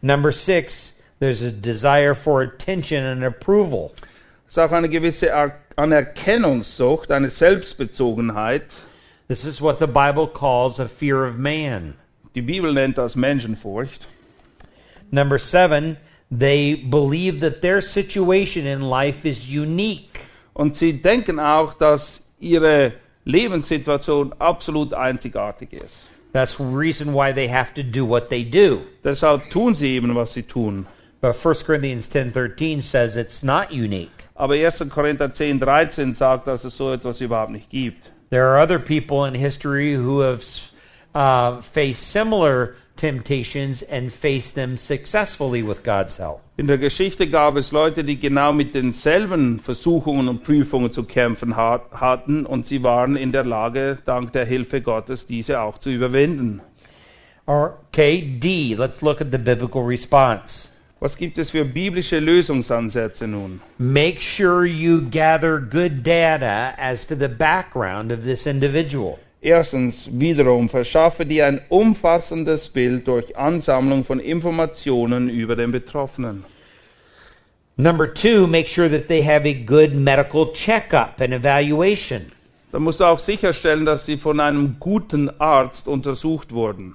Number 0.00 0.32
six, 0.32 0.96
there's 1.20 1.44
a 1.44 1.52
desire 1.52 2.16
for 2.16 2.42
attention 2.42 3.04
and 3.04 3.22
approval. 3.22 3.92
Es 4.48 4.56
ist 4.56 4.58
auch 4.58 4.72
eine 4.72 4.88
gewisse 4.88 5.30
Anerkennungssucht, 5.76 7.12
eine 7.12 7.30
Selbstbezogenheit. 7.30 8.64
This 9.28 9.44
is 9.44 9.62
what 9.62 9.78
the 9.78 9.86
Bible 9.86 10.26
calls 10.26 10.80
a 10.80 10.88
fear 10.88 11.24
of 11.24 11.36
man. 11.36 11.94
Die 12.34 12.42
Bibel 12.42 12.72
nennt 12.72 12.98
das 12.98 13.14
Menschenfurcht. 13.14 14.08
Number 15.12 15.38
seven, 15.38 15.98
they 16.32 16.74
believe 16.74 17.40
that 17.40 17.60
their 17.60 17.82
situation 17.82 18.66
in 18.66 18.80
life 18.80 19.26
is 19.26 19.46
unique. 19.46 20.20
Und 20.54 20.74
sie 20.74 20.92
denken 20.92 21.38
auch, 21.38 21.74
dass 21.74 22.20
ihre 22.40 22.94
Lebenssituation 23.24 24.34
absolut 24.38 24.94
einzigartig 24.94 25.72
ist. 25.72 26.08
That's 26.32 26.56
the 26.56 26.64
reason 26.64 27.12
why 27.12 27.32
they 27.32 27.48
have 27.48 27.74
to 27.74 27.82
do 27.82 28.06
what 28.06 28.30
they 28.30 28.42
do. 28.42 28.82
Deshalb 29.04 29.50
tun 29.50 29.74
sie 29.74 29.96
eben, 29.96 30.14
was 30.14 30.32
sie 30.32 30.42
tun. 30.42 30.86
But 31.20 31.36
1 31.36 31.66
Corinthians 31.66 32.08
10:13 32.08 32.80
says 32.80 33.16
it's 33.16 33.42
not 33.42 33.70
unique. 33.70 34.24
Aber 34.34 34.54
1. 34.54 34.88
Korinther 34.90 35.28
10, 35.28 35.60
13 35.60 36.14
sagt, 36.14 36.46
dass 36.46 36.64
es 36.64 36.76
so 36.76 36.92
etwas 36.92 37.20
überhaupt 37.20 37.52
nicht 37.52 37.68
gibt. 37.68 38.10
There 38.30 38.46
are 38.46 38.58
other 38.58 38.78
people 38.78 39.24
in 39.26 39.34
history 39.34 39.94
who 39.94 40.20
have 40.20 40.42
uh, 41.14 41.60
faced 41.60 42.10
similar 42.10 42.74
temptations 42.96 43.82
and 43.82 44.12
faced 44.12 44.54
them 44.54 44.76
successfully 44.76 45.62
with 45.62 45.82
God's 45.82 46.18
help. 46.18 46.40
In 46.56 46.66
der 46.66 46.78
Geschichte 46.78 47.28
gab 47.28 47.56
es 47.56 47.72
Leute, 47.72 48.04
die 48.04 48.18
genau 48.18 48.52
mit 48.52 48.74
denselben 48.74 49.60
Versuchungen 49.60 50.28
und 50.28 50.44
Prüfungen 50.44 50.92
zu 50.92 51.04
kämpfen 51.04 51.56
hat, 51.56 51.92
hatten 51.92 52.46
und 52.46 52.66
sie 52.66 52.82
waren 52.82 53.16
in 53.16 53.32
der 53.32 53.44
Lage, 53.44 53.98
dank 54.04 54.32
der 54.32 54.44
Hilfe 54.44 54.80
Gottes, 54.80 55.26
diese 55.26 55.60
auch 55.60 55.78
zu 55.78 55.90
überwinden. 55.90 56.60
Okay, 57.46 58.38
D, 58.38 58.74
let's 58.74 59.02
look 59.02 59.20
at 59.20 59.32
the 59.32 59.38
biblical 59.38 59.82
response. 59.82 60.68
Was 61.00 61.16
gibt 61.16 61.36
es 61.38 61.50
für 61.50 61.64
biblische 61.64 62.20
Lösungsansätze 62.20 63.26
nun? 63.26 63.60
Make 63.78 64.20
sure 64.20 64.64
you 64.64 65.00
gather 65.10 65.58
good 65.58 66.04
data 66.04 66.74
as 66.78 67.04
to 67.08 67.16
the 67.16 67.26
background 67.26 68.12
of 68.12 68.22
this 68.22 68.46
individual. 68.46 69.18
Erstens, 69.44 70.08
wiederum, 70.12 70.68
verschaffe 70.68 71.26
dir 71.26 71.46
ein 71.46 71.60
umfassendes 71.68 72.68
Bild 72.68 73.08
durch 73.08 73.36
Ansammlung 73.36 74.04
von 74.04 74.20
Informationen 74.20 75.28
über 75.28 75.56
den 75.56 75.72
Betroffenen. 75.72 76.44
Number 77.76 78.14
two, 78.14 78.46
make 78.46 78.68
sure 78.68 78.88
that 78.88 79.08
they 79.08 79.20
have 79.20 79.44
a 79.44 79.52
good 79.52 79.94
medical 79.94 80.52
checkup 80.52 81.20
and 81.20 81.32
evaluation. 81.34 82.30
Da 82.70 82.78
musst 82.78 83.00
du 83.00 83.04
auch 83.04 83.18
sicherstellen, 83.18 83.84
dass 83.84 84.06
sie 84.06 84.16
von 84.16 84.38
einem 84.38 84.76
guten 84.78 85.28
Arzt 85.40 85.88
untersucht 85.88 86.52
wurden. 86.52 86.94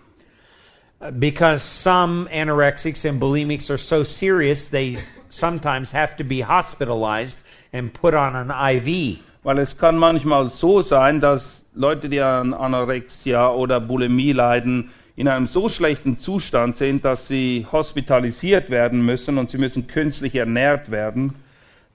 Because 1.20 1.62
some 1.62 2.30
anorexics 2.32 3.06
and 3.06 3.20
bulimics 3.20 3.70
are 3.70 3.78
so 3.78 4.06
serious, 4.06 4.70
they 4.70 5.00
sometimes 5.30 5.92
have 5.92 6.16
to 6.16 6.24
be 6.24 6.42
hospitalized 6.42 7.40
and 7.74 7.92
put 7.94 8.14
on 8.14 8.38
an 8.38 8.50
IV. 8.50 9.20
Weil 9.44 9.60
es 9.60 9.78
kann 9.78 9.98
manchmal 9.98 10.50
so 10.50 10.82
sein, 10.82 11.20
dass 11.20 11.64
Leute, 11.78 12.10
die 12.10 12.20
an 12.20 12.54
Anorexia 12.54 13.52
oder 13.52 13.80
Bulimie 13.80 14.32
leiden, 14.32 14.90
in 15.16 15.28
einem 15.28 15.48
so 15.48 15.70
schlechten 15.70 16.20
Zustand 16.20 16.78
sind, 16.78 17.06
dass 17.06 17.28
sie 17.28 17.66
hospitalisiert 17.72 18.70
werden 18.70 19.06
müssen 19.06 19.38
und 19.38 19.50
sie 19.50 19.58
müssen 19.58 19.88
künstlich 19.88 20.36
ernährt 20.36 20.90
werden. 20.90 21.36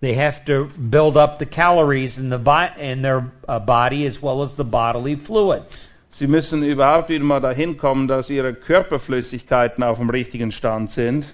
They 0.01 0.15
have 0.17 0.45
to 0.47 0.69
build 0.77 1.17
up 1.17 1.39
the 1.39 1.47
calories 1.47 2.19
in, 2.19 2.31
the 2.31 2.39
in 2.79 3.03
their 3.03 3.31
uh, 3.49 3.61
body 3.61 4.07
as 4.07 4.21
well 4.21 4.43
as 4.43 4.57
the 4.57 4.65
bodily 4.65 5.17
fluids. 5.17 5.91
Sie 6.11 6.27
müssen 6.27 6.63
überhaupt 6.63 7.09
wieder 7.09 7.25
mal 7.25 7.41
dahin 7.41 7.77
kommen, 7.77 8.07
dass 8.07 8.29
ihre 8.29 8.53
Körperflüssigkeiten 8.55 9.83
auf 9.83 9.99
dem 9.99 10.11
richtigen 10.11 10.53
Stand 10.53 10.91
sind. 10.91 11.27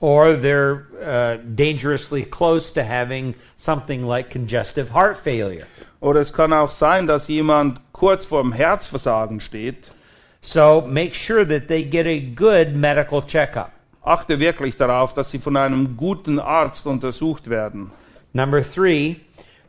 Or 0.00 0.34
they're 0.34 0.84
uh, 1.00 1.38
dangerously 1.56 2.24
close 2.24 2.72
to 2.74 2.82
having 2.82 3.34
something 3.56 4.04
like 4.04 4.30
congestive 4.30 4.92
heart 4.92 5.16
failure. 5.16 5.66
Oder 6.02 6.18
es 6.20 6.32
kann 6.32 6.52
auch 6.52 6.72
sein, 6.72 7.06
dass 7.06 7.28
jemand 7.28 7.80
kurz 7.92 8.24
vorm 8.24 8.52
Herzversagen 8.52 9.38
steht. 9.38 9.92
So 10.40 10.82
make 10.84 11.14
sure 11.14 11.46
that 11.46 11.68
they 11.68 11.84
get 11.84 12.06
a 12.06 12.18
good 12.18 12.74
medical 12.74 13.24
checkup. 13.24 13.70
Achte 14.02 14.40
wirklich 14.40 14.76
darauf, 14.76 15.14
dass 15.14 15.30
sie 15.30 15.38
von 15.38 15.56
einem 15.56 15.96
guten 15.96 16.40
Arzt 16.40 16.88
untersucht 16.88 17.48
werden. 17.48 17.92
Number 18.32 18.64
three, 18.64 19.20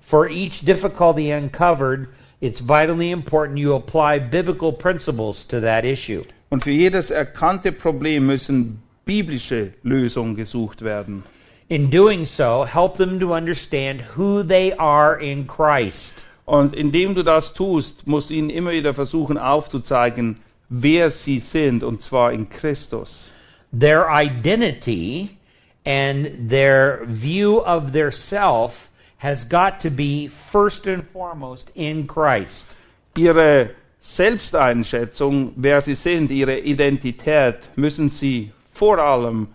for 0.02 0.28
each 0.28 0.66
difficulty 0.66 1.32
uncovered, 1.32 2.08
it's 2.42 2.68
vitally 2.68 3.12
important 3.12 3.60
you 3.60 3.76
apply 3.76 4.20
biblical 4.20 4.74
principles 4.74 5.48
to 5.48 5.62
that 5.62 5.86
issue. 5.86 6.24
Und 6.50 6.64
für 6.64 6.72
jedes 6.72 7.12
erkannte 7.12 7.72
Problem 7.72 8.26
müssen 8.26 8.82
biblische 9.06 9.74
Lösungen 9.84 10.36
gesucht 10.36 10.82
werden. 10.82 11.26
In 11.70 11.90
doing 11.90 12.26
so, 12.26 12.66
help 12.66 12.98
them 12.98 13.20
to 13.20 13.34
understand 13.34 14.02
who 14.02 14.44
they 14.44 14.74
are 14.74 15.16
in 15.20 15.48
Christ. 15.48 16.24
Und 16.46 16.76
indem 16.76 17.16
du 17.16 17.24
das 17.24 17.54
tust, 17.54 18.06
musst 18.06 18.30
du 18.30 18.34
ihnen 18.34 18.50
immer 18.50 18.72
wieder 18.72 18.94
versuchen 18.94 19.38
aufzuzeigen, 19.38 20.40
wer 20.70 21.10
sie 21.10 21.40
sind, 21.40 21.84
und 21.84 22.02
zwar 22.02 22.34
in 22.34 22.50
Christus. 22.50 23.32
Their 23.72 24.08
identity 24.10 25.38
and 25.86 26.50
their 26.50 27.06
view 27.06 27.60
of 27.60 27.94
their 27.94 28.12
self 28.12 28.90
has 29.18 29.46
got 29.46 29.80
to 29.80 29.90
be 29.90 30.28
first 30.28 30.86
and 30.86 31.06
foremost 31.14 31.72
in 31.76 32.08
Christ. 32.08 32.76
Ihre 33.16 33.70
Selbsteinschätzung, 34.02 35.54
wer 35.56 35.82
sie 35.82 35.96
sind, 35.96 36.30
ihre 36.30 36.60
Identität, 36.60 37.56
müssen 37.78 38.10
sie 38.10 38.52
vor 38.74 39.00
allem 39.00 39.48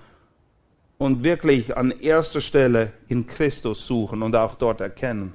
und 0.98 1.22
wirklich 1.22 1.76
an 1.76 1.92
erster 2.00 2.40
Stelle 2.40 2.92
in 3.08 3.26
Christus 3.26 3.86
suchen 3.86 4.22
und 4.22 4.34
auch 4.36 4.56
dort 4.56 4.80
erkennen. 4.80 5.32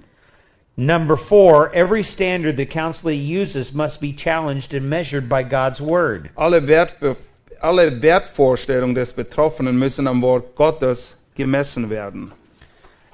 Number 0.75 1.17
four, 1.17 1.71
every 1.73 2.03
standard 2.03 2.57
the 2.57 2.65
counselor 2.65 3.13
uses 3.13 3.73
must 3.73 4.01
be 4.01 4.11
challenged 4.11 4.73
and 4.73 4.89
measured 4.89 5.29
by 5.29 5.43
God's 5.43 5.79
word. 5.79 6.29
Alle, 6.35 6.67
Wertbe 6.67 7.15
alle 7.61 8.01
Wertvorstellungen 8.01 8.95
des 8.95 9.13
Betroffenen 9.13 9.77
müssen 9.77 10.07
am 10.07 10.21
Wort 10.21 10.55
Gottes 10.55 11.15
gemessen 11.35 11.89
werden. 11.89 12.31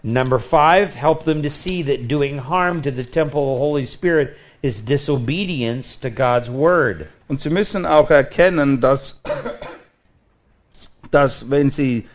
Number 0.02 0.40
five, 0.40 0.96
help 0.96 1.26
them 1.26 1.44
to 1.44 1.50
see 1.50 1.84
that 1.84 2.08
doing 2.08 2.38
harm 2.40 2.82
to 2.82 2.92
the 2.92 3.04
temple 3.04 3.42
of 3.42 3.58
the 3.58 3.60
Holy 3.60 3.86
Spirit 3.86 4.38
is 4.62 4.82
disobedience 4.82 5.98
to 5.98 6.10
God's 6.10 6.50
word. 6.50 7.08
Und 7.28 7.42
sie 7.42 7.50
müssen 7.50 7.86
auch 7.86 8.10
erkennen, 8.10 8.80
dass, 8.80 9.20
dass 11.12 11.50
wenn 11.50 11.70
sie 11.70 12.08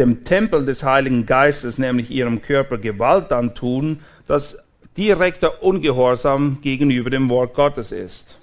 dem 0.00 0.24
Tempel 0.24 0.64
des 0.64 0.82
Heiligen 0.82 1.26
Geistes, 1.26 1.78
nämlich 1.78 2.10
ihrem 2.10 2.40
Körper, 2.40 2.78
Gewalt 2.78 3.30
antun, 3.32 4.00
dass 4.26 4.56
direkter 4.96 5.62
Ungehorsam 5.62 6.58
gegenüber 6.62 7.10
dem 7.10 7.28
Wort 7.28 7.54
Gottes 7.54 7.92
ist. 7.92 8.36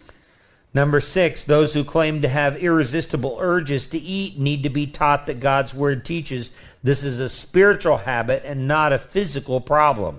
Number 0.73 1.01
six, 1.01 1.43
those 1.43 1.73
who 1.73 1.83
claim 1.83 2.21
to 2.21 2.29
have 2.29 2.55
irresistible 2.57 3.37
urges 3.39 3.87
to 3.89 3.97
eat 3.97 4.37
need 4.37 4.61
to 4.63 4.69
be 4.69 4.85
taught 4.85 5.25
that 5.25 5.39
God's 5.39 5.73
word 5.73 6.05
teaches 6.05 6.51
this 6.83 7.03
is 7.03 7.19
a 7.19 7.27
spiritual 7.27 7.97
habit 7.97 8.43
and 8.45 8.67
not 8.67 8.93
a 8.93 8.99
physical 8.99 9.59
problem. 9.59 10.17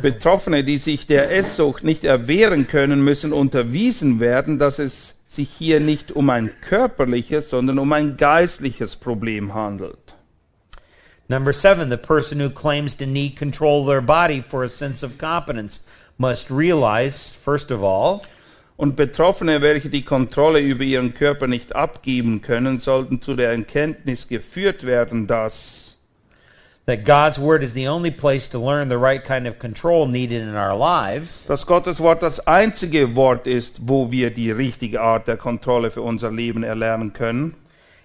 Betroffene, 0.00 0.62
die 0.62 0.78
sich 0.78 1.08
der 1.08 1.34
Esssucht 1.34 1.82
nicht 1.82 2.04
erwehren 2.04 2.68
können, 2.68 3.02
müssen 3.02 3.32
unterwiesen 3.32 4.20
werden, 4.20 4.60
dass 4.60 4.78
es 4.78 5.17
sich 5.28 5.50
hier 5.50 5.78
nicht 5.78 6.10
um 6.10 6.30
ein 6.30 6.50
körperliches, 6.60 7.50
sondern 7.50 7.78
um 7.78 7.92
ein 7.92 8.16
geistliches 8.16 8.96
Problem 8.96 9.54
handelt. 9.54 10.14
Number 11.28 11.52
seven, 11.52 11.90
the 11.90 11.96
person 11.96 12.40
who 12.40 12.48
claims 12.48 12.96
to 12.96 13.06
need 13.06 13.36
control 13.36 13.82
of 13.82 13.88
their 13.88 14.00
body 14.00 14.42
for 14.42 14.64
a 14.64 14.68
sense 14.68 15.04
of 15.04 15.18
competence 15.18 15.82
must 16.16 16.50
realize, 16.50 17.30
first 17.30 17.70
of 17.70 17.82
all, 17.82 18.22
Und 18.78 18.94
Betroffene, 18.94 19.60
welche 19.60 19.88
die 19.88 20.04
Kontrolle 20.04 20.60
über 20.60 20.84
ihren 20.84 21.12
Körper 21.12 21.48
nicht 21.48 21.74
abgeben 21.74 22.42
können, 22.42 22.78
sollten 22.78 23.20
zu 23.20 23.34
der 23.34 23.50
Erkenntnis 23.50 24.28
geführt 24.28 24.86
werden, 24.86 25.26
dass 25.26 25.77
that 26.88 27.04
God's 27.04 27.38
word 27.38 27.62
is 27.62 27.74
the 27.74 27.86
only 27.86 28.10
place 28.10 28.48
to 28.48 28.58
learn 28.58 28.88
the 28.88 28.96
right 28.96 29.22
kind 29.22 29.46
of 29.46 29.58
control 29.58 30.06
needed 30.06 30.40
in 30.40 30.56
our 30.56 30.74
lives. 30.74 31.44
dass 31.46 31.66
Gottes 31.66 32.00
Wort 32.00 32.22
das 32.22 32.40
einzige 32.46 33.14
Wort 33.14 33.46
ist, 33.46 33.86
wo 33.86 34.10
wir 34.10 34.30
die 34.30 34.50
richtige 34.50 34.98
Art 34.98 35.28
der 35.28 35.36
Kontrolle 35.36 35.90
für 35.90 36.00
unser 36.00 36.32
Leben 36.32 36.62
erlernen 36.62 37.12
können. 37.12 37.54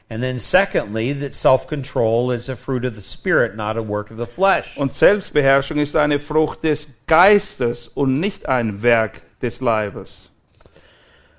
And 0.09 0.21
then, 0.21 0.37
secondly, 0.37 1.13
that 1.13 1.33
self 1.33 1.65
control 1.65 2.29
is 2.29 2.49
a 2.49 2.57
fruit 2.57 2.83
of 2.83 2.95
the 2.95 3.01
Spirit, 3.01 3.55
not 3.55 3.77
a 3.77 3.81
work 3.81 4.11
of 4.11 4.17
the 4.17 4.27
flesh. 4.27 4.77
Und 4.77 4.93
Selbstbeherrschung 4.93 5.79
ist 5.79 5.95
eine 5.95 6.19
Frucht 6.19 6.65
des 6.65 6.89
Geistes 7.07 7.87
und 7.87 8.19
nicht 8.19 8.49
ein 8.49 8.83
Werk 8.83 9.21
des 9.41 9.61
Leibes. 9.61 10.29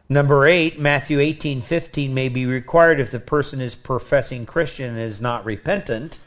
Number 0.09 0.45
eight, 0.45 0.79
Matthew 0.79 1.21
eighteen 1.21 1.61
fifteen 1.61 2.15
may 2.15 2.31
be 2.31 2.47
required 2.47 2.99
if 3.01 3.11
the 3.11 3.19
person 3.19 3.61
is 3.61 3.77
professing 3.77 4.47
Christian 4.47 4.97
and 4.97 4.99
is 4.99 5.21
not 5.21 5.45
repentant. 5.45 6.19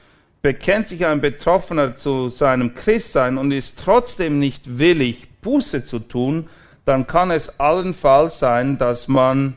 Bekennt 0.48 0.88
sich 0.88 1.06
ein 1.06 1.20
Betroffener 1.20 1.98
zu 1.98 2.30
seinem 2.30 2.74
Christsein 2.74 3.38
und 3.38 3.52
ist 3.52 3.78
trotzdem 3.84 4.40
nicht 4.40 4.78
willig, 4.80 5.28
Buße 5.42 5.84
zu 5.84 6.00
tun, 6.00 6.48
dann 6.86 7.06
kann 7.06 7.32
es 7.32 7.60
allenfalls 7.60 8.40
sein, 8.40 8.78
dass 8.78 9.10
man 9.10 9.56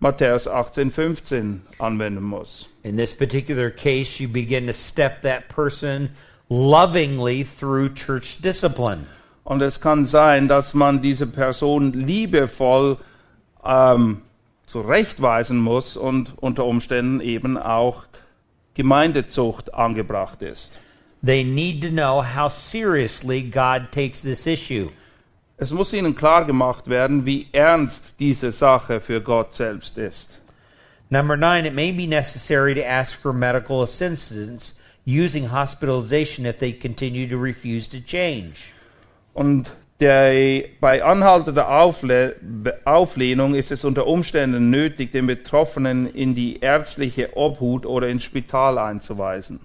Matthäus 0.00 0.48
18,15 0.48 1.58
anwenden 1.78 2.24
muss. 2.24 2.68
In 2.82 2.96
this 2.96 3.14
particular 3.14 3.70
case, 3.70 4.20
you 4.20 4.28
begin 4.28 4.66
to 4.66 4.72
step 4.72 5.22
that 5.22 5.46
person 5.46 6.10
lovingly 6.48 7.44
through 7.44 7.94
church 7.94 8.42
discipline. 8.42 9.06
Und 9.44 9.62
es 9.62 9.80
kann 9.80 10.06
sein, 10.06 10.48
dass 10.48 10.74
man 10.74 11.00
diese 11.02 11.28
Person 11.28 11.92
liebevoll 11.92 12.96
ähm, 13.64 14.22
zurechtweisen 14.66 15.58
muss 15.60 15.96
und 15.96 16.32
unter 16.36 16.64
Umständen 16.64 17.20
eben 17.20 17.56
auch 17.56 18.06
Gemeindezucht 18.74 19.72
angebracht 19.74 20.42
ist. 20.42 20.80
They 21.24 21.44
need 21.44 21.82
to 21.82 21.88
know 21.88 22.22
how 22.22 22.48
seriously 22.50 23.42
God 23.42 23.92
takes 23.92 24.22
this 24.22 24.46
issue. 24.46 24.90
Es 25.56 25.70
muss 25.70 25.92
ihnen 25.92 26.16
klar 26.16 26.44
gemacht 26.44 26.88
werden, 26.88 27.24
wie 27.24 27.46
ernst 27.52 28.14
diese 28.18 28.50
Sache 28.50 29.00
für 29.00 29.20
Gott 29.20 29.54
selbst 29.54 29.96
ist. 29.98 30.40
Number 31.10 31.36
nine, 31.36 31.66
it 31.66 31.74
may 31.74 31.92
be 31.92 32.06
necessary 32.06 32.74
to 32.74 32.84
ask 32.84 33.14
for 33.14 33.32
medical 33.32 33.82
assistance 33.82 34.74
using 35.04 35.50
hospitalization 35.52 36.46
if 36.46 36.58
they 36.58 36.72
continue 36.72 37.28
to 37.28 37.36
refuse 37.36 37.86
to 37.88 38.00
change. 38.00 38.72
Und 39.34 39.70
der, 40.02 40.64
bei 40.80 41.02
anhaltender 41.02 41.70
Aufle 41.70 42.36
Auflehnung 42.84 43.54
ist 43.54 43.70
es 43.70 43.84
unter 43.84 44.06
Umständen 44.06 44.68
nötig, 44.68 45.12
den 45.12 45.28
Betroffenen 45.28 46.12
in 46.12 46.34
die 46.34 46.58
ärztliche 46.60 47.36
Obhut 47.36 47.86
oder 47.86 48.08
ins 48.08 48.24
Spital 48.24 48.78
einzuweisen. 48.78 49.60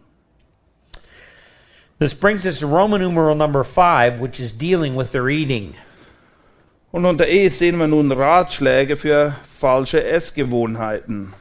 This 2.00 2.14
brings 2.14 2.46
us 2.46 2.60
to 2.60 2.68
Roman 2.68 3.02
numeral 3.02 3.36
number 3.36 3.64
five, 3.64 4.22
which 4.22 4.40
is 4.40 4.56
dealing 4.56 4.96
with 4.96 5.12
their 5.12 5.28
eating. 5.28 5.74
Und 6.92 7.06
unter 7.06 7.28
E 7.28 7.50
sehen 7.50 7.80
wir 7.80 7.88
nun 7.88 8.12
Ratschläge 8.12 8.96
für 8.96 9.36
falsche 9.48 10.04
Essgewohnheiten. 10.06 11.34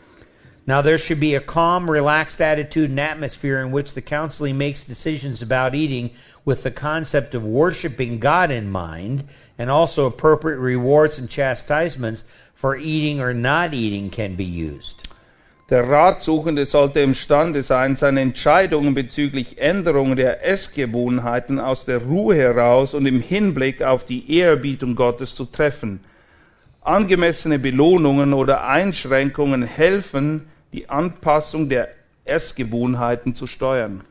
Now, 0.67 0.83
there 0.83 0.99
should 0.99 1.21
be 1.21 1.37
a 1.37 1.41
calm, 1.41 1.89
relaxed 1.89 2.41
attitude 2.41 2.91
and 2.91 2.99
atmosphere 2.99 3.61
in 3.61 3.71
which 3.71 3.93
the 3.93 4.03
counseling 4.03 4.59
makes 4.59 4.85
decisions 4.85 5.43
about 5.43 5.77
eating 5.77 6.11
with 6.47 6.63
the 6.63 6.71
concept 6.71 7.35
of 7.35 7.45
worshiping 7.45 8.19
God 8.19 8.51
in 8.51 8.71
mind, 8.71 9.25
and 9.59 9.69
also 9.69 10.07
appropriate 10.07 10.59
rewards 10.59 11.19
and 11.19 11.29
chastisements 11.29 12.25
for 12.55 12.77
eating 12.77 13.21
or 13.21 13.35
not 13.35 13.75
eating 13.75 14.09
can 14.09 14.37
be 14.37 14.45
used. 14.45 15.03
Der 15.69 15.83
Ratsuchende 15.83 16.65
sollte 16.65 17.01
imstande 17.01 17.65
sein, 17.65 17.97
seine 17.97 18.21
Entscheidungen 18.21 18.95
bezüglich 18.95 19.59
Änderungen 19.59 20.15
der 20.15 20.47
Essgewohnheiten 20.47 21.59
aus 21.59 21.85
der 21.85 22.03
Ruhe 22.03 22.37
heraus 22.37 22.95
und 22.95 23.05
im 23.05 23.21
Hinblick 23.21 23.83
auf 23.83 24.05
die 24.05 24.39
Ehrerbietung 24.39 24.95
Gottes 24.95 25.35
zu 25.35 25.45
treffen. 25.45 26.05
Angemessene 26.83 27.59
Belohnungen 27.59 28.33
oder 28.33 28.65
Einschränkungen 28.69 29.65
helfen, 29.65 30.47
die 30.73 30.89
Anpassung 30.89 31.69
der 31.69 31.89
Essgewohnheiten 32.25 33.35
zu 33.35 33.49
steuern. 33.49 34.05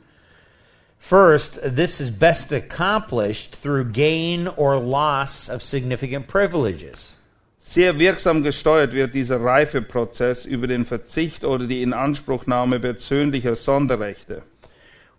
First, 1.05 1.59
this 1.61 2.01
is 2.01 2.09
best 2.09 2.51
accomplished 2.51 3.55
through 3.55 3.91
gain 3.91 4.47
or 4.47 4.79
loss 4.79 5.47
of 5.47 5.61
significant 5.61 6.25
privileges. 6.27 7.15
Sehr 7.59 7.93
wirksam 7.93 8.41
gesteuert 8.41 8.91
wird 8.91 9.13
dieser 9.13 9.39
Reifeprozess 9.39 10.47
über 10.47 10.65
den 10.65 10.83
Verzicht 10.83 11.43
oder 11.43 11.67
die 11.67 11.83
Inanspruchnahme 11.83 12.79
persönlicher 12.79 13.55
Sonderrechte. 13.55 14.41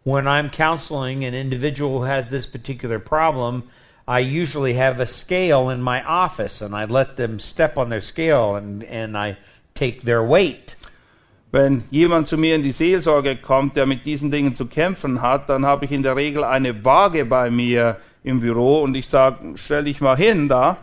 When 0.02 0.26
I'm 0.26 0.50
counseling 0.50 1.24
an 1.24 1.34
individual 1.34 2.00
who 2.00 2.04
has 2.04 2.30
this 2.30 2.48
particular 2.48 2.98
problem, 2.98 3.62
I 4.08 4.18
usually 4.18 4.74
have 4.74 4.98
a 4.98 5.06
scale 5.06 5.70
in 5.70 5.80
my 5.80 6.02
office 6.04 6.62
and 6.62 6.74
I 6.74 6.86
let 6.86 7.16
them 7.16 7.38
step 7.38 7.78
on 7.78 7.90
their 7.90 8.00
scale 8.00 8.56
and, 8.56 8.82
and 8.82 9.16
I 9.16 9.36
take 9.76 10.02
their 10.02 10.24
weight. 10.24 10.74
Wenn 11.56 11.84
jemand 11.90 12.28
zu 12.28 12.36
mir 12.36 12.54
in 12.54 12.62
die 12.62 12.70
Seelsorge 12.70 13.34
kommt, 13.34 13.76
der 13.76 13.86
mit 13.86 14.04
diesen 14.04 14.30
Dingen 14.30 14.54
zu 14.54 14.66
kämpfen 14.66 15.22
hat, 15.22 15.48
dann 15.48 15.64
habe 15.64 15.86
ich 15.86 15.90
in 15.90 16.02
der 16.02 16.14
Regel 16.14 16.44
eine 16.44 16.84
Waage 16.84 17.24
bei 17.24 17.48
mir 17.48 17.96
im 18.24 18.40
Büro 18.40 18.82
und 18.82 18.94
ich 18.94 19.08
sage, 19.08 19.38
stell 19.54 19.84
dich 19.84 20.02
mal 20.02 20.18
hin 20.18 20.50
da. 20.50 20.76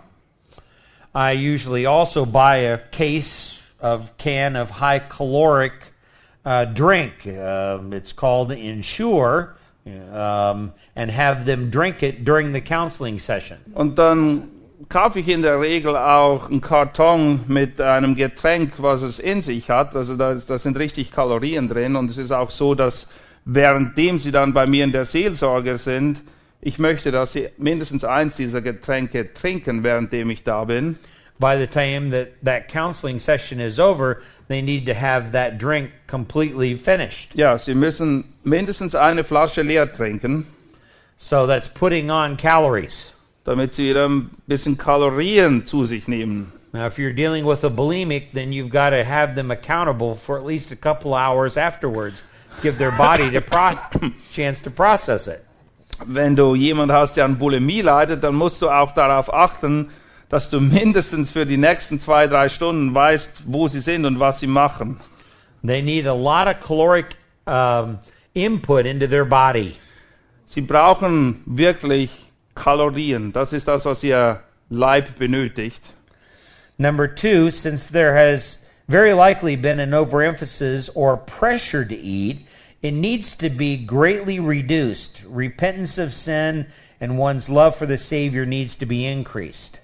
I 1.16 1.36
usually 1.36 1.86
also 1.86 2.26
buy 2.26 2.74
a 2.74 2.80
case 2.92 3.60
of 3.84 4.18
can 4.18 4.56
of 4.56 4.82
high 4.82 5.00
caloric 5.00 5.74
uh, 6.44 6.66
drink. 6.66 7.28
Um, 7.28 7.94
it's 7.94 8.12
called 8.12 8.52
Ensure, 8.52 9.56
um, 9.86 10.74
and 10.96 11.12
have 11.12 11.46
them 11.46 11.70
drink 11.70 12.02
it 12.02 12.26
during 12.26 12.52
the 12.52 12.62
counseling 12.62 13.20
session. 13.20 13.60
Und 13.76 14.00
dann 14.00 14.48
kaufe 14.90 15.20
ich 15.20 15.28
in 15.28 15.42
der 15.42 15.60
Regel 15.60 15.96
auch 15.96 16.50
einen 16.50 16.62
Karton 16.62 17.42
mit 17.48 17.80
einem 17.80 18.16
Getränk, 18.16 18.74
was 18.78 19.02
es 19.02 19.20
in 19.20 19.42
sich 19.42 19.70
hat. 19.70 19.96
Also 19.96 20.16
da, 20.16 20.32
ist, 20.32 20.50
da 20.50 20.58
sind 20.58 20.78
richtig 20.78 21.12
Kalorien 21.12 21.68
drin. 21.68 21.96
Und 21.96 22.10
es 22.10 22.18
ist 22.18 22.32
auch 22.32 22.50
so, 22.50 22.76
dass 22.76 23.08
währenddem 23.46 24.20
sie 24.20 24.32
dann 24.32 24.54
bei 24.54 24.66
mir 24.66 24.84
in 24.84 24.92
der 24.92 25.06
Seelsorge 25.06 25.78
sind, 25.78 26.22
ich 26.62 26.80
möchte, 26.80 27.12
dass 27.12 27.34
sie 27.34 27.50
mindestens 27.58 28.06
eins 28.06 28.38
dieser 28.38 28.62
Getränke 28.62 29.34
trinken, 29.34 29.84
währenddem 29.84 30.30
ich 30.30 30.44
da 30.44 30.64
bin. 30.64 30.98
By 31.40 31.58
the 31.58 31.68
time 31.68 32.10
that 32.12 32.30
that 32.46 32.70
counseling 32.70 33.20
session 33.20 33.60
is 33.60 33.80
over, 33.80 34.22
they 34.48 34.62
need 34.62 34.86
to 34.86 34.94
have 34.94 35.32
that 35.34 35.62
drink 35.62 35.90
completely 36.08 36.78
finished. 36.78 37.36
Ja, 37.36 37.58
sie 37.58 37.74
müssen 37.74 38.24
mindestens 38.44 38.96
eine 38.96 39.24
Flasche 39.24 39.62
leer 39.62 39.92
trinken, 39.92 40.46
So 41.18 41.48
that's 41.48 41.68
putting 41.70 42.12
on 42.12 42.36
calories. 42.36 43.13
Damit 43.44 43.74
sie 43.74 43.90
wieder 43.90 44.08
ein 44.08 44.30
bisschen 44.48 44.78
Kalorien 44.78 45.66
zu 45.66 45.86
sich 45.86 46.08
nehmen. 46.08 46.52
Now, 46.74 46.88
if 46.88 46.98
you're 46.98 47.14
dealing 47.14 47.46
with 47.46 47.64
a 47.64 47.70
bulimic, 47.70 48.32
then 48.34 48.52
you've 48.52 48.72
got 48.72 48.90
to 48.92 49.04
have 49.04 49.36
them 49.36 49.52
accountable 49.52 50.16
for 50.16 50.40
at 50.40 50.46
least 50.46 50.72
a 50.72 50.76
couple 50.76 51.14
hours 51.14 51.56
afterwards. 51.56 52.24
Give 52.64 52.78
their 52.78 52.92
body 52.92 53.30
the 53.30 53.42
pro- 53.42 53.78
chance 54.32 54.62
to 54.62 54.72
process 54.72 55.28
it. 55.28 55.46
Wenn 56.06 56.36
du 56.36 56.56
jemand 56.56 56.92
hast, 56.92 57.16
der 57.16 57.26
an 57.26 57.38
Bulimie 57.38 57.82
leidet, 57.82 58.24
dann 58.24 58.36
musst 58.36 58.62
du 58.62 58.70
auch 58.70 58.92
darauf 58.94 59.32
achten, 59.32 59.90
dass 60.30 60.50
du 60.50 60.60
mindestens 60.60 61.32
für 61.32 61.46
die 61.46 61.58
nächsten 61.58 62.00
zwei, 62.00 62.26
drei 62.28 62.50
Stunden 62.50 62.94
weißt, 62.96 63.44
wo 63.46 63.68
sie 63.68 63.80
sind 63.80 64.06
und 64.06 64.20
was 64.20 64.40
sie 64.40 64.48
machen. 64.48 65.00
They 65.64 65.84
need 65.84 66.08
a 66.08 66.14
lot 66.14 66.48
of 66.48 66.60
caloric 66.60 67.16
um, 67.46 68.00
input 68.34 68.88
into 68.88 69.06
their 69.06 69.26
body. 69.26 69.76
Sie 70.48 70.62
brauchen 70.62 71.42
wirklich 71.46 72.23
Kalorien. 72.56 73.32
Das 73.32 73.54
ist 73.54 73.68
das, 73.68 73.86
was 73.86 74.04
ihr 74.04 74.44
Leib 74.70 75.18
benötigt. 75.18 75.82
Number 76.78 77.08
two, 77.08 77.50
since 77.50 77.86
there 77.86 78.16
has 78.16 78.66
very 78.88 79.14
likely 79.14 79.56
been 79.56 79.80
an 79.80 79.94
overemphasis 79.94 80.90
or 80.96 81.18
pressure 81.18 81.86
to 81.86 81.96
eat, 81.96 82.46
it 82.82 82.94
needs 82.94 83.36
to 83.36 83.50
be 83.50 83.78
greatly 83.78 84.40
reduced. 84.40 85.24
Repentance 85.26 85.98
of 85.98 86.14
sin 86.14 86.68
and 87.00 87.18
one's 87.18 87.50
love 87.50 87.76
for 87.76 87.86
the 87.86 87.98
Savior 87.98 88.46
needs 88.46 88.76
to 88.76 88.86
be 88.86 89.06
increased. 89.06 89.80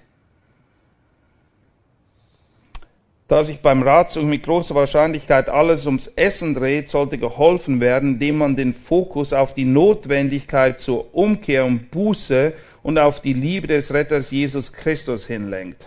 Da 3.30 3.44
sich 3.44 3.60
beim 3.60 3.84
Ratsuchen 3.84 4.28
mit 4.28 4.42
großer 4.42 4.74
Wahrscheinlichkeit 4.74 5.48
alles 5.48 5.86
ums 5.86 6.08
Essen 6.08 6.52
dreht, 6.52 6.88
sollte 6.88 7.16
geholfen 7.16 7.78
werden, 7.78 8.14
indem 8.14 8.38
man 8.38 8.56
den 8.56 8.74
Fokus 8.74 9.32
auf 9.32 9.54
die 9.54 9.64
Notwendigkeit 9.64 10.80
zur 10.80 11.14
Umkehr 11.14 11.64
und 11.64 11.92
Buße 11.92 12.54
und 12.82 12.98
auf 12.98 13.20
die 13.20 13.32
Liebe 13.32 13.68
des 13.68 13.94
Retters 13.94 14.32
Jesus 14.32 14.72
Christus 14.72 15.28
hinlenkt. 15.28 15.86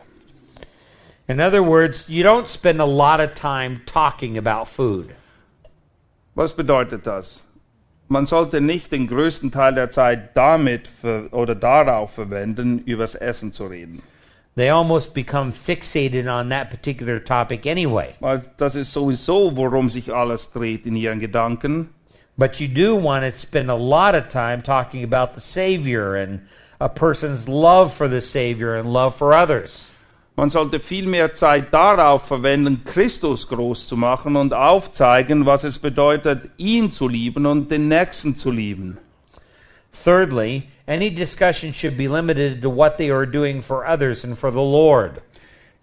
In 1.28 1.42
other 1.42 1.62
words, 1.62 2.06
you 2.08 2.24
don't 2.26 2.48
spend 2.48 2.80
a 2.80 2.86
lot 2.86 3.20
of 3.20 3.34
time 3.34 3.82
talking 3.86 4.38
about 4.38 4.66
food. 4.66 5.10
Was 6.36 6.54
bedeutet 6.54 7.06
das? 7.06 7.44
Man 8.08 8.26
sollte 8.26 8.62
nicht 8.62 8.94
den 8.94 9.08
größten 9.08 9.52
Teil 9.52 9.76
der 9.76 9.92
Zeit 9.92 10.38
damit 10.38 10.90
oder 11.32 11.56
darauf 11.56 12.14
verwenden, 12.14 12.80
übers 12.86 13.16
Essen 13.16 13.52
zu 13.52 13.66
reden. 13.66 14.02
They 14.56 14.70
almost 14.70 15.16
become 15.16 15.52
fixated 15.52 16.28
on 16.28 16.50
that 16.50 16.70
particular 16.70 17.20
topic 17.20 17.66
anyway. 17.66 18.14
Weil 18.20 18.44
das 18.58 18.76
ist 18.76 18.94
sowieso, 18.94 19.56
worum 19.56 19.90
sich 19.90 20.14
alles 20.14 20.52
dreht 20.52 20.86
in 20.86 20.96
ihren 20.96 21.20
Gedanken. 21.20 21.90
But 22.38 22.60
you 22.60 22.68
do 22.68 22.96
want 22.96 23.24
to 23.24 23.38
spend 23.38 23.70
a 23.70 23.76
lot 23.76 24.16
of 24.16 24.30
time 24.30 24.62
talking 24.62 25.04
about 25.04 25.34
the 25.36 25.42
Savior 25.42 26.16
and 26.16 26.42
a 26.80 26.90
person's 26.90 27.48
love 27.48 27.94
for 27.94 28.08
the 28.08 28.22
Savior 28.22 28.76
and 28.76 28.92
love 28.92 29.16
for 29.16 29.34
others. 29.34 29.90
Man 30.36 30.50
sollte 30.50 30.80
viel 30.80 31.06
mehr 31.08 31.36
Zeit 31.36 31.72
darauf 31.72 32.28
verwenden, 32.28 32.84
Christus 32.86 33.48
groß 33.48 33.88
zu 33.88 33.96
machen 33.96 34.36
und 34.36 34.52
aufzeigen, 34.52 35.46
was 35.46 35.64
es 35.64 35.78
bedeutet, 35.78 36.50
ihn 36.58 36.92
zu 36.92 37.08
lieben 37.08 37.46
und 37.46 37.70
den 37.70 37.88
Nächsten 37.88 38.36
zu 38.36 38.50
lieben. 38.50 38.98
Thirdly, 40.04 40.64
any 40.88 41.10
discussion 41.10 41.72
should 41.72 41.98
be 41.98 42.08
limited 42.08 42.62
to 42.62 42.70
what 42.70 42.98
they 42.98 43.10
are 43.10 43.26
doing 43.26 43.62
for 43.62 43.86
others 43.86 44.24
and 44.24 44.38
for 44.38 44.52
the 44.52 44.62
Lord. 44.62 45.22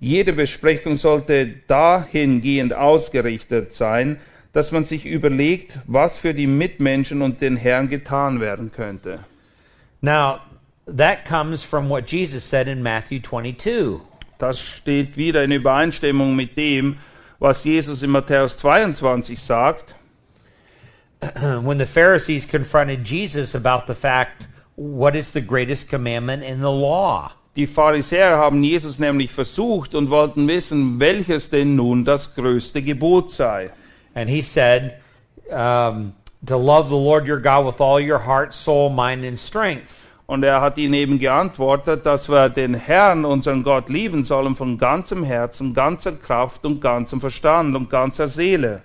Jede 0.00 0.32
Besprechung 0.32 0.96
sollte 0.96 1.46
dahingehend 1.66 2.72
ausgerichtet 2.72 3.74
sein, 3.74 4.18
dass 4.52 4.72
man 4.72 4.84
sich 4.84 5.06
überlegt, 5.06 5.78
was 5.86 6.18
für 6.18 6.34
die 6.34 6.46
Mitmenschen 6.46 7.22
und 7.22 7.40
den 7.40 7.56
Herrn 7.56 7.88
getan 7.88 8.40
werden 8.40 8.72
könnte. 8.72 9.20
Now, 10.00 10.40
that 10.86 11.24
comes 11.24 11.62
from 11.62 11.88
what 11.88 12.10
Jesus 12.10 12.42
said 12.42 12.66
in 12.66 12.82
Matthew 12.82 13.20
22. 13.20 14.00
Das 14.38 14.58
steht 14.58 15.16
wieder 15.16 15.44
in 15.44 15.52
Übereinstimmung 15.52 16.34
mit 16.34 16.56
dem, 16.56 16.96
was 17.38 17.64
Jesus 17.64 18.02
in 18.02 18.10
Matthäus 18.10 18.56
22 18.56 19.38
sagt. 19.38 19.94
when 21.62 21.78
the 21.78 21.86
Pharisees 21.86 22.46
confronted 22.46 23.04
Jesus 23.04 23.54
about 23.54 23.86
the 23.86 23.94
fact, 23.94 24.46
what 24.80 25.14
is 25.14 25.30
the 25.32 25.42
greatest 25.42 25.90
commandment 25.90 26.42
in 26.42 26.60
the 26.60 26.70
law? 26.70 27.32
Die 27.54 27.66
Pharisäer 27.66 28.38
haben 28.38 28.64
Jesus 28.64 28.98
nämlich 28.98 29.30
versucht 29.30 29.94
und 29.94 30.08
wollten 30.08 30.48
wissen, 30.48 30.98
welches 30.98 31.50
denn 31.50 31.76
nun 31.76 32.04
das 32.06 32.34
größte 32.34 32.80
Gebot 32.80 33.30
sei. 33.30 33.70
And 34.14 34.30
he 34.30 34.40
said, 34.40 34.94
um, 35.50 36.14
to 36.46 36.56
love 36.56 36.88
the 36.88 36.96
Lord 36.96 37.28
your 37.28 37.40
God 37.40 37.66
with 37.66 37.80
all 37.80 38.00
your 38.00 38.24
heart, 38.24 38.54
soul, 38.54 38.88
mind, 38.88 39.24
and 39.24 39.38
strength. 39.38 40.06
Und 40.26 40.44
er 40.44 40.62
hat 40.62 40.78
ihnen 40.78 40.94
eben 40.94 41.18
geantwortet, 41.18 42.06
dass 42.06 42.30
wir 42.30 42.48
den 42.48 42.72
Herrn, 42.72 43.24
unseren 43.26 43.62
Gott, 43.62 43.90
lieben 43.90 44.24
sollen 44.24 44.56
von 44.56 44.78
ganzem 44.78 45.24
Herzen, 45.24 45.74
ganzer 45.74 46.12
Kraft 46.12 46.64
und 46.64 46.80
ganzem 46.80 47.20
Verstand 47.20 47.76
und 47.76 47.90
ganzer 47.90 48.28
Seele. 48.28 48.82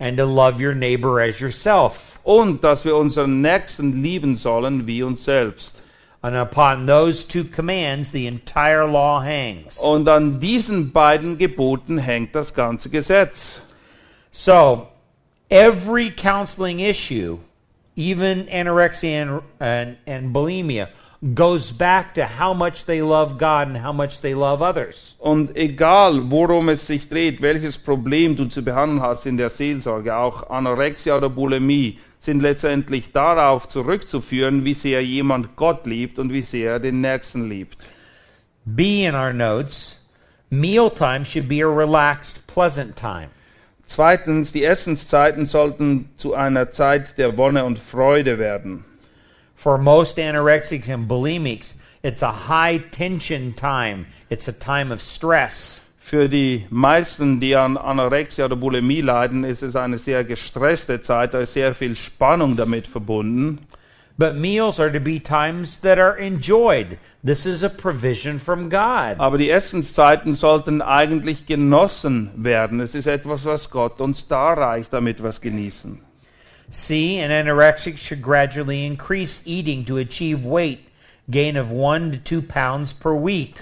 And 0.00 0.16
to 0.16 0.24
love 0.24 0.60
your 0.60 0.74
neighbor 0.74 1.20
as 1.20 1.40
yourself. 1.40 2.18
Und 2.24 2.62
dass 2.62 2.84
wir 2.84 2.96
unseren 2.96 3.40
Nächsten 3.42 4.02
lieben 4.02 4.36
sollen 4.36 4.86
wie 4.86 5.02
uns 5.02 5.24
selbst. 5.24 5.74
And 6.22 6.34
upon 6.36 6.86
those 6.86 7.24
two 7.24 7.44
commands, 7.44 8.10
the 8.10 8.26
entire 8.26 8.86
law 8.86 9.20
hangs. 9.20 9.78
Und 9.78 10.08
an 10.08 10.40
diesen 10.40 10.90
beiden 10.90 11.38
Geboten 11.38 11.98
hängt 11.98 12.34
das 12.34 12.52
ganze 12.52 12.90
Gesetz. 12.90 13.60
So, 14.32 14.88
every 15.48 16.10
counseling 16.10 16.80
issue, 16.80 17.38
even 17.96 18.46
anorexia 18.48 19.22
and, 19.22 19.42
and, 19.60 19.96
and 20.06 20.34
bulimia, 20.34 20.88
goes 21.34 21.72
back 21.72 22.14
to 22.14 22.24
how 22.24 22.54
much 22.54 22.84
they 22.84 23.02
love 23.02 23.38
God 23.38 23.68
and 23.68 23.78
how 23.78 23.92
much 23.92 24.20
they 24.20 24.34
love 24.34 24.62
others. 24.62 25.16
Und 25.18 25.56
egal, 25.56 26.30
worum 26.30 26.68
es 26.68 26.86
sich 26.86 27.08
dreht, 27.08 27.40
welches 27.40 27.76
Problem 27.76 28.36
du 28.36 28.44
zu 28.46 28.62
behandeln 28.62 29.02
hast 29.02 29.26
in 29.26 29.36
der 29.36 29.50
Seelsorge, 29.50 30.16
auch 30.16 30.48
Anorexia 30.48 31.16
oder 31.16 31.28
Bulimie, 31.28 31.98
sind 32.20 32.40
letztendlich 32.40 33.12
darauf 33.12 33.68
zurückzuführen, 33.68 34.64
wie 34.64 34.74
sehr 34.74 35.04
jemand 35.04 35.56
Gott 35.56 35.86
liebt 35.86 36.18
und 36.18 36.32
wie 36.32 36.42
sehr 36.42 36.72
er 36.72 36.80
den 36.80 37.00
Nächsten 37.00 37.48
liebt. 37.48 37.78
B 38.64 39.04
in 39.04 39.14
our 39.14 39.32
notes, 39.32 39.96
mealtime 40.50 41.24
should 41.24 41.48
be 41.48 41.62
a 41.62 41.68
relaxed, 41.68 42.46
pleasant 42.46 42.96
time. 42.96 43.30
Zweitens, 43.86 44.52
die 44.52 44.64
Essenszeiten 44.64 45.46
sollten 45.46 46.10
zu 46.18 46.34
einer 46.34 46.72
Zeit 46.72 47.16
der 47.16 47.38
Wonne 47.38 47.64
und 47.64 47.78
Freude 47.78 48.38
werden. 48.38 48.84
For 49.58 49.76
most 49.76 50.18
anorexics 50.18 50.88
and 50.88 51.08
bulimics, 51.08 51.74
it's 52.04 52.22
a 52.22 52.30
high 52.30 52.78
tension 52.78 53.54
time. 53.54 54.06
It's 54.30 54.46
a 54.46 54.52
time 54.52 54.92
of 54.92 55.02
stress. 55.02 55.80
Für 55.98 56.28
die 56.28 56.66
meisten, 56.70 57.40
die 57.40 57.56
an 57.56 57.76
Anorexia 57.76 58.44
oder 58.44 58.54
Bulimie 58.54 59.00
leiden, 59.00 59.42
ist 59.42 59.64
es 59.64 59.74
eine 59.74 59.98
sehr 59.98 60.22
gestresste 60.22 61.02
Zeit, 61.02 61.34
da 61.34 61.40
ist 61.40 61.54
sehr 61.54 61.74
viel 61.74 61.96
Spannung 61.96 62.56
damit 62.56 62.86
verbunden. 62.86 63.58
But 64.16 64.36
meals 64.36 64.78
are 64.78 64.92
to 64.92 65.00
be 65.00 65.18
times 65.18 65.80
that 65.80 65.98
are 65.98 66.16
enjoyed. 66.16 66.96
This 67.24 67.44
is 67.44 67.64
a 67.64 67.68
provision 67.68 68.38
from 68.38 68.70
God. 68.70 69.18
Aber 69.18 69.38
die 69.38 69.50
Essenszeiten 69.50 70.36
sollten 70.36 70.80
eigentlich 70.82 71.46
genossen 71.46 72.30
werden. 72.36 72.78
Es 72.78 72.94
ist 72.94 73.08
etwas, 73.08 73.44
was 73.44 73.70
Gott 73.70 74.00
uns 74.00 74.28
darreicht, 74.28 74.92
damit 74.92 75.20
wir 75.20 75.30
es 75.30 75.40
genießen. 75.40 76.07
C, 76.70 77.18
an 77.18 77.30
anorexic 77.30 77.96
should 77.96 78.22
gradually 78.22 78.84
increase 78.84 79.40
eating 79.44 79.84
to 79.86 79.96
achieve 79.96 80.44
weight 80.44 80.88
gain 81.30 81.56
of 81.56 81.70
one 81.70 82.10
to 82.12 82.18
two 82.18 82.42
pounds 82.42 82.92
per 82.92 83.14
week. 83.14 83.56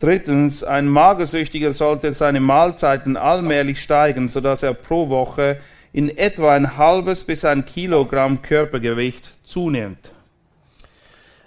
Drittens, 0.00 0.62
ein 0.62 0.88
Magersüchtiger 0.88 1.72
sollte 1.72 2.12
seine 2.12 2.40
Mahlzeiten 2.40 3.16
allmählich 3.16 3.80
steigern, 3.80 4.28
sodass 4.28 4.62
er 4.62 4.74
pro 4.74 5.08
Woche 5.08 5.58
in 5.92 6.10
etwa 6.18 6.54
ein 6.54 6.76
halbes 6.76 7.24
bis 7.24 7.44
ein 7.44 7.64
Kilogramm 7.64 8.42
Körpergewicht 8.42 9.30
zunimmt. 9.44 10.10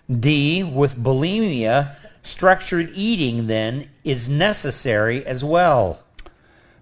D, 0.07 0.63
with 0.63 0.95
bulimia, 0.95 1.97
structured 2.23 2.89
eating 2.95 3.47
then 3.47 3.89
is 4.03 4.29
necessary 4.29 5.25
as 5.25 5.43
well. 5.43 5.99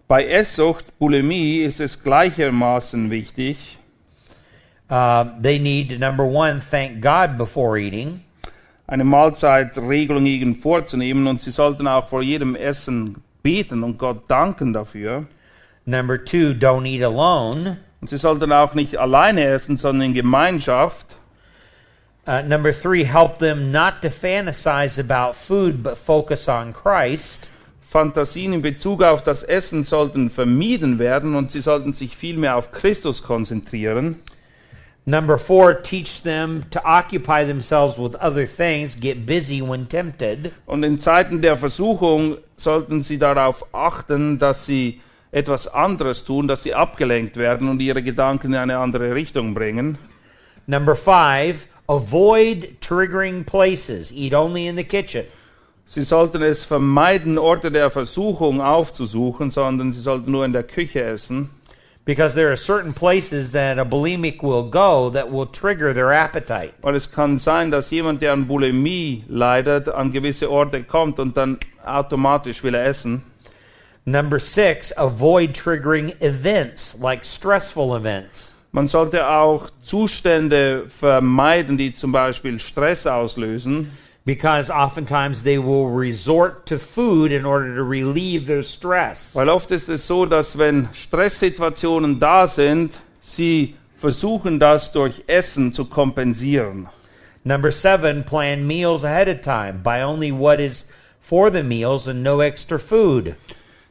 Bei 0.08 0.23
Esssucht, 0.23 0.86
Bulimie 0.99 1.63
ist 1.63 1.80
es 1.80 2.04
gleichermaßen 2.04 3.10
wichtig. 3.10 3.80
Uh, 4.89 5.26
they 5.39 5.58
need 5.58 5.89
to, 5.89 5.98
number 5.98 6.26
one, 6.26 6.62
thank 6.62 7.02
God 7.02 7.38
before 7.38 7.78
eating. 7.78 8.26
eine 8.88 9.04
Mahlzeitregelung 9.04 10.26
ihnen 10.26 10.56
vorzunehmen 10.56 11.28
und 11.28 11.41
sie 11.41 11.52
sollten 11.52 11.88
auch 11.88 12.08
vor 12.08 12.21
jedem 12.21 12.56
Essen 12.56 13.15
beten 13.41 13.84
und 13.84 13.98
Gott 13.98 14.30
danken 14.30 14.74
dafür. 14.74 15.26
Number 15.86 16.24
two, 16.24 16.54
don't 16.54 16.86
eat 16.86 17.04
alone. 17.04 17.78
Und 18.02 18.10
sie 18.10 18.17
sollten 18.17 18.52
auch 18.52 18.74
nicht 18.76 18.98
alleine 18.98 19.45
essen, 19.45 19.78
sondern 19.78 20.10
in 20.10 20.13
Gemeinschaft. 20.13 21.15
Uh, 22.28 22.41
number 22.41 22.71
three, 22.74 23.04
help 23.04 23.38
them 23.38 23.71
not 23.71 24.02
to 24.02 24.10
fantasize 24.10 25.00
about 25.00 25.36
food 25.36 25.84
but 25.84 25.98
focus 25.98 26.48
on 26.48 26.74
Christ. 26.74 27.50
Fantasien 27.89 28.54
in 28.54 28.62
Bezug 28.62 29.04
auf 29.04 29.24
das 29.24 29.43
Essen 29.43 29.84
sollten 29.84 30.30
vermieden 30.30 31.00
werden 31.00 31.36
und 31.36 31.52
sie 31.52 31.62
sollten 31.62 31.93
sich 31.93 32.17
vielmehr 32.17 32.58
auf 32.58 32.71
Christus 32.71 33.24
konzentrieren. 33.24 34.17
Number 35.08 35.38
four, 35.38 35.76
teach 35.76 36.24
them 36.24 36.63
to 36.72 36.84
occupy 36.84 37.46
themselves 37.46 38.00
with 38.00 38.15
other 38.15 38.48
things, 38.48 38.96
get 38.96 39.28
busy 39.28 39.62
when 39.62 39.86
tempted. 39.86 40.52
Und 40.65 40.84
in 40.84 41.00
Zeiten 41.00 41.44
der 41.44 41.58
Versuchung 41.58 42.38
sollten 42.58 43.04
sie 43.04 43.20
darauf 43.20 43.63
achten, 43.72 44.39
dass 44.39 44.65
sie 44.65 45.02
etwas 45.32 45.68
anderes 45.68 46.26
tun, 46.26 46.48
dass 46.48 46.63
sie 46.63 46.74
abgelenkt 46.74 47.38
werden 47.38 47.70
und 47.70 47.82
ihre 47.82 48.02
Gedanken 48.02 48.54
in 48.54 48.56
eine 48.56 48.80
andere 48.80 49.13
Richtung 49.13 49.54
bringen. 49.54 50.00
Number 50.65 50.96
five, 50.96 51.68
avoid 51.88 52.82
triggering 52.82 53.44
places, 53.44 54.12
eat 54.12 54.34
only 54.34 54.65
in 54.65 54.76
the 54.76 54.84
kitchen. 54.84 55.26
Sie 55.86 56.02
sollten 56.02 56.41
es 56.41 56.65
vermeiden, 56.65 57.38
Orte 57.38 57.72
der 57.72 57.91
Versuchung 57.91 58.60
aufzusuchen, 58.60 59.52
sondern 59.52 59.94
sie 59.94 60.02
sollten 60.02 60.32
nur 60.32 60.46
in 60.46 60.52
der 60.54 60.63
Küche 60.63 61.04
essen. 61.04 61.52
Because 62.06 62.36
there 62.36 62.52
are 62.52 62.56
certain 62.56 62.94
places 62.94 63.52
that 63.54 63.80
a 63.80 63.84
bulimic 63.84 64.44
will 64.44 64.70
go 64.70 65.10
that 65.10 65.32
will 65.32 65.48
trigger 65.48 65.91
their 65.91 66.13
appetite. 66.13 66.74
Weil 66.82 66.96
es 66.96 67.08
kann 67.08 67.39
sein, 67.39 67.72
dass 67.72 67.89
jemand, 67.89 68.22
der 68.22 68.34
an 68.34 68.46
Bulimie 68.46 69.24
leidet, 69.28 69.88
an 69.88 70.12
gewisse 70.12 70.50
Orte 70.50 70.84
kommt 70.84 71.20
und 71.20 71.36
dann 71.36 71.58
automatisch 71.84 72.63
will 72.63 72.76
er 72.76 72.86
essen. 72.86 73.24
Number 74.06 74.39
six, 74.39 74.94
avoid 74.98 75.56
triggering 75.56 76.13
events 76.22 76.96
like 77.02 77.26
stressful 77.26 77.96
events. 77.96 78.54
Man 78.72 78.88
sollte 78.88 79.28
auch 79.28 79.72
Zustände 79.82 80.88
vermeiden, 80.89 81.76
die 81.76 81.94
zum 81.94 82.12
Beispiel 82.12 82.60
Stress 82.60 83.08
auslösen, 83.08 83.89
Because 84.26 84.72
oftentimes 84.72 85.44
they 85.44 85.60
will 85.60 85.88
resort 85.88 86.66
to 86.66 86.80
food 86.80 87.32
in 87.32 87.46
order 87.46 87.76
to 87.76 87.84
relieve 87.84 88.48
their 88.48 88.64
stress. 88.64 89.36
weil 89.36 89.50
oft 89.50 89.70
ist 89.70 89.88
es 89.88 90.08
so, 90.08 90.26
dass 90.26 90.58
wenn 90.58 90.90
Stresssituationen 90.94 92.20
da 92.20 92.48
sind, 92.48 93.00
sie 93.22 93.76
versuchen 94.00 94.60
das 94.60 94.92
durch 94.92 95.24
Essen 95.28 95.74
zu 95.74 95.86
kompensieren. 95.86 96.90
Number 97.44 97.72
seven, 97.72 98.24
plan 98.24 98.66
meals 98.66 99.04
ahead 99.04 99.30
of 99.30 99.42
time. 99.42 99.82
Buy 99.84 100.02
only 100.02 100.32
what 100.32 100.60
is 100.60 100.88
for 101.22 101.52
the 101.52 101.62
meals 101.62 102.08
and 102.08 102.24
no 102.24 102.42
extra 102.42 102.80
food. 102.80 103.36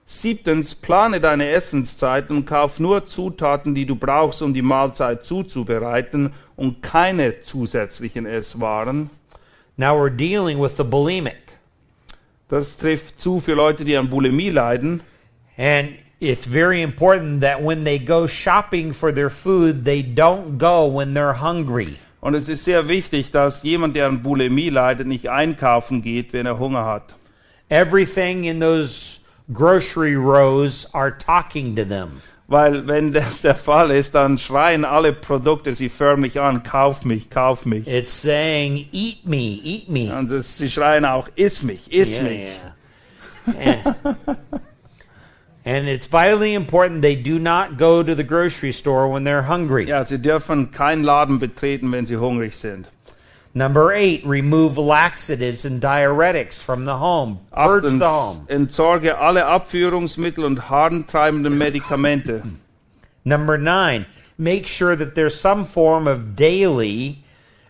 Siebtens, 0.07 0.75
plane 0.75 1.21
deine 1.21 1.49
Essenszeiten 1.49 2.37
und 2.37 2.47
kauf 2.47 2.81
nur 2.81 3.07
Zutaten, 3.07 3.75
die 3.75 3.87
du 3.87 3.95
brauchst, 3.95 4.43
um 4.43 4.53
die 4.53 4.63
Mahlzeit 4.63 5.25
zuzubereiten 5.25 6.33
und 6.57 6.83
keine 6.83 7.41
zusätzlichen 7.41 8.27
Esswaren. 8.27 9.11
Now 9.77 9.99
we're 9.99 10.11
dealing 10.11 10.59
with 10.59 10.77
the 10.77 10.85
bulimic. 10.85 11.59
Das 12.49 12.77
trifft 12.77 13.21
zu 13.21 13.41
für 13.41 13.55
Leute, 13.55 13.85
die 13.85 13.97
an 13.97 14.09
Bulimie 14.09 14.51
leiden. 14.51 15.03
And 15.57 15.97
it's 16.21 16.45
very 16.45 16.83
important 16.83 17.41
that 17.41 17.63
when 17.63 17.85
they 17.85 17.99
go 17.99 18.27
shopping 18.27 18.93
for 18.93 19.13
their 19.13 19.31
food, 19.31 19.85
they 19.85 20.03
don't 20.03 20.59
go 20.59 20.87
when 20.87 21.15
they're 21.15 21.35
hungry. 21.35 21.99
Und 22.21 22.35
es 22.35 22.49
ist 22.49 22.65
sehr 22.65 22.89
wichtig, 22.89 23.33
dass 23.33 23.63
jemand, 23.65 23.97
der 23.97 24.07
an 24.07 24.23
Bulimie 24.23 24.71
leidet, 24.71 25.07
nicht 25.07 25.29
einkaufen 25.29 26.03
geht, 26.03 26.33
wenn 26.33 26.47
er 26.47 26.59
Hunger 26.59 26.85
hat. 26.85 27.15
Everything 27.69 28.45
in 28.45 28.61
those 28.61 29.19
grocery 29.53 30.17
rows 30.17 30.87
are 30.95 31.11
talking 31.11 31.75
to 31.75 31.85
them. 31.85 32.23
Weil 32.47 32.87
wenn 32.87 33.13
das 33.13 33.41
der 33.41 33.55
Fall 33.55 33.91
ist, 33.91 34.15
dann 34.15 34.37
schreien 34.37 34.85
alle 34.85 35.13
Produkte 35.15 35.75
sie 35.75 35.89
förmlich 35.89 36.39
an, 36.41 36.63
kauf 36.63 37.05
mich, 37.05 37.31
kauf 37.31 37.65
mich. 37.65 37.87
It's 37.87 38.21
saying, 38.21 38.87
Eat 38.93 39.25
me, 39.27 39.59
eat 39.65 39.89
me. 39.89 40.15
Und 40.15 40.31
das, 40.31 40.59
sie 40.59 40.69
schreien 40.69 41.07
auch, 41.07 41.29
iss 41.37 41.63
mich, 41.63 41.91
iss 41.91 42.17
Yeah, 42.19 42.23
mich. 42.23 42.41
yeah. 43.57 43.95
and, 43.97 44.17
and 45.65 45.89
it's 45.89 46.07
vitally 46.07 46.55
important 46.55 47.01
they 47.01 47.17
do 47.17 47.39
not 47.39 47.79
go 47.79 48.03
to 48.03 48.15
the 48.15 48.25
grocery 48.25 48.73
store 48.73 49.09
when 49.11 49.25
they're 49.25 49.49
hungry. 49.49 49.87
Ja, 49.89 50.05
sie 50.05 50.19
dürfen 50.21 50.71
keinen 50.71 51.03
Laden 51.03 51.39
betreten, 51.39 51.91
wenn 51.93 52.05
sie 52.07 52.17
hungrig 52.19 52.57
sind. 52.57 52.91
Number 53.57 53.93
eight, 53.93 54.27
remove 54.27 54.77
laxatives 54.79 55.65
and 55.65 55.81
diuretics 55.81 56.61
from 56.61 56.85
the 56.87 56.97
home. 56.97 57.39
Purge 57.53 57.85
Achtens, 57.85 57.99
the 58.01 58.09
home. 58.09 58.47
entsorge 58.49 59.17
alle 59.17 59.45
Abführungsmittel 59.47 60.45
und 60.45 60.69
harntreibenden 60.69 61.57
Medikamente. 61.57 62.43
Number 63.25 63.57
nine, 63.57 64.07
make 64.37 64.67
sure 64.67 64.97
that 64.97 65.15
there's 65.15 65.39
some 65.39 65.65
form 65.65 66.09
of 66.09 66.35
daily 66.35 67.23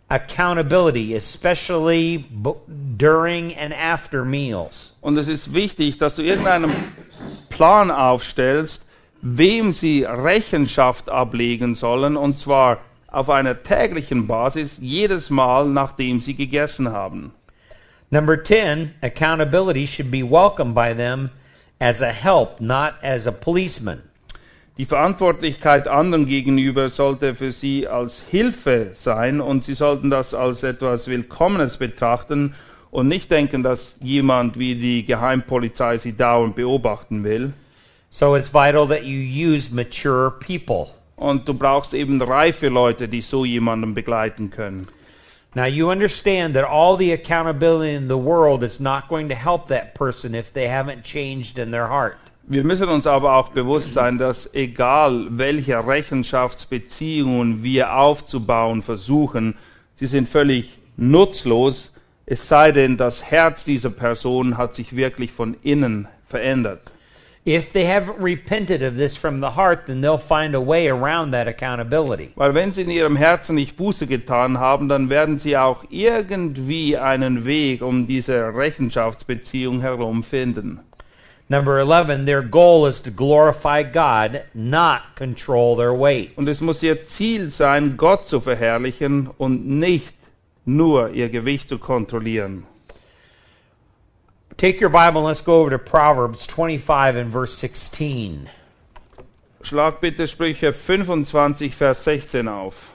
accountability, 0.08 1.14
especially 1.14 2.16
b- 2.18 2.54
during 2.96 3.54
and 3.54 3.74
after 3.74 4.24
meals. 4.24 4.92
Und 5.02 5.18
es 5.18 5.28
ist 5.28 5.52
wichtig, 5.52 5.98
dass 5.98 6.16
du 6.16 6.22
irgendeinen 6.22 6.72
Plan 7.50 7.90
aufstellst, 7.90 8.82
wem 9.20 9.72
sie 9.72 10.04
Rechenschaft 10.04 11.08
ablegen 11.10 11.74
sollen, 11.74 12.16
und 12.16 12.38
zwar 12.38 12.78
auf 13.14 13.31
einer 13.31 13.62
täglichen 13.62 14.27
Basis, 14.27 14.79
jedes 14.81 15.31
Mal, 15.31 15.66
nachdem 15.66 16.20
sie 16.20 16.35
gegessen 16.35 16.90
haben. 16.90 17.33
Number 18.11 18.42
10, 18.42 18.94
accountability 19.03 19.87
should 19.87 20.11
be 20.11 20.22
welcomed 20.22 20.74
by 20.74 20.94
them 20.94 21.31
as 21.81 22.03
a 22.03 22.12
help, 22.12 22.61
not 22.61 22.94
as 23.03 23.27
a 23.27 23.33
policeman. 23.33 24.03
Die 24.77 24.87
Verantwortlichkeit 24.87 25.87
anderen 25.87 26.27
gegenüber 26.27 26.90
sollte 26.90 27.37
für 27.37 27.53
sie 27.53 27.87
als 27.87 28.22
Hilfe 28.29 28.90
sein 28.94 29.40
und 29.40 29.64
sie 29.64 29.74
sollten 29.74 30.11
das 30.11 30.35
als 30.35 30.64
etwas 30.64 31.07
Willkommenes 31.07 31.77
betrachten 31.77 32.55
und 32.90 33.07
nicht 33.07 33.31
denken, 33.31 33.62
dass 33.62 33.96
jemand 34.00 34.59
wie 34.59 34.74
die 34.74 35.07
Geheimpolizei 35.07 35.98
sie 35.98 36.16
dauernd 36.16 36.57
beobachten 36.57 37.24
will. 37.24 37.53
So 38.11 38.37
it's 38.37 38.53
vital 38.53 38.87
that 38.88 39.05
you 39.05 39.20
use 39.20 39.72
mature 39.72 40.31
people. 40.31 40.94
Und 41.16 41.48
du 41.48 41.55
brauchst 41.55 41.94
eben 41.94 42.20
reife 42.20 42.68
Leute, 42.68 43.09
die 43.09 43.20
so 43.20 43.44
jemanden 43.44 43.94
begleiten 43.94 44.50
können. 44.50 44.87
Now 45.55 45.66
you 45.66 45.88
understand 45.88 46.55
that 46.57 46.64
all 46.64 46.98
the 46.98 47.12
accountability 47.12 47.94
in 47.94 48.09
the 48.09 48.18
world 48.18 48.64
is 48.64 48.81
not 48.81 49.09
going 49.09 49.29
to 49.29 49.37
help 49.37 49.68
that 49.68 49.94
person 49.94 50.35
if 50.35 50.53
they 50.53 50.66
haven't 50.66 51.05
changed 51.05 51.59
in 51.59 51.70
their 51.70 51.88
heart. 51.88 52.16
Wir 52.46 52.64
müssen 52.64 52.88
uns 52.88 53.07
aber 53.07 53.37
auch 53.37 53.50
bewusst 53.50 53.94
sein, 53.94 54.18
dass 54.18 54.53
egal 54.53 55.29
welche 55.31 55.87
Rechenschaftsbeziehungen 55.87 57.62
wir 57.62 57.94
aufzubauen 57.96 58.83
versuchen, 58.83 59.55
sie 59.94 60.07
sind 60.07 60.29
völlig 60.29 60.79
nutzlos, 60.96 61.94
es 62.27 62.48
sei 62.48 62.72
denn, 62.72 62.96
das 62.96 63.22
Herz 63.31 63.64
dieser 63.64 63.90
Person 63.90 64.59
hat 64.59 64.74
sich 64.74 64.96
wirklich 64.96 65.33
von 65.33 65.57
innen 65.62 66.09
verändert. 66.27 66.90
If 67.46 67.74
they 67.74 67.85
haven't 67.85 68.18
repented 68.18 68.83
of 68.83 68.96
this 68.96 69.16
from 69.16 69.40
the 69.40 69.50
heart, 69.50 69.85
then 69.87 70.00
they'll 70.00 70.16
find 70.16 70.54
a 70.54 70.61
way 70.62 70.88
around 70.88 71.33
that 71.33 71.46
accountability. 71.46 72.33
Weil 72.37 72.54
wenn 72.54 72.72
sie 72.72 72.83
in 72.83 72.90
ihrem 72.90 73.16
Herzen 73.16 73.57
nicht 73.57 73.76
Buße 73.76 74.07
getan 74.07 74.59
haben, 74.59 74.88
dann 74.88 75.11
werden 75.11 75.38
sie 75.38 75.54
auch 75.54 75.85
irgendwie 75.90 76.96
einen 76.96 77.44
Weg 77.44 77.83
um 77.83 78.07
diese 78.07 78.54
Rechenschaftsbeziehung 78.54 79.83
herum 79.83 80.22
finden. 80.22 80.80
Number 81.50 81.78
11, 81.78 82.24
their 82.24 82.40
goal 82.40 82.87
is 82.88 83.02
to 83.02 83.11
glorify 83.11 83.83
God, 83.83 84.44
not 84.54 85.02
control 85.14 85.76
their 85.76 85.92
weight. 85.92 86.30
Und 86.37 86.48
es 86.48 86.62
muss 86.62 86.83
ihr 86.83 87.04
Ziel 87.04 87.50
sein, 87.50 87.98
Gott 87.98 88.26
zu 88.26 88.40
verherrlichen 88.40 89.28
und 89.37 89.66
nicht 89.68 90.14
nur 90.64 91.11
ihr 91.11 91.28
Gewicht 91.28 91.68
zu 91.68 91.78
kontrollieren. 91.78 92.64
Take 94.56 94.80
your 94.80 94.88
Bible 94.88 95.20
and 95.20 95.26
let's 95.26 95.42
go 95.42 95.60
over 95.60 95.70
to 95.70 95.78
Proverbs 95.78 96.46
25 96.46 97.16
and 97.16 97.30
verse 97.30 97.58
16. 97.58 98.48
Schlag 99.62 100.00
bitte 100.00 100.28
Sprüche 100.28 100.72
25, 100.72 101.74
Vers 101.74 102.04
16 102.04 102.46
auf. 102.48 102.94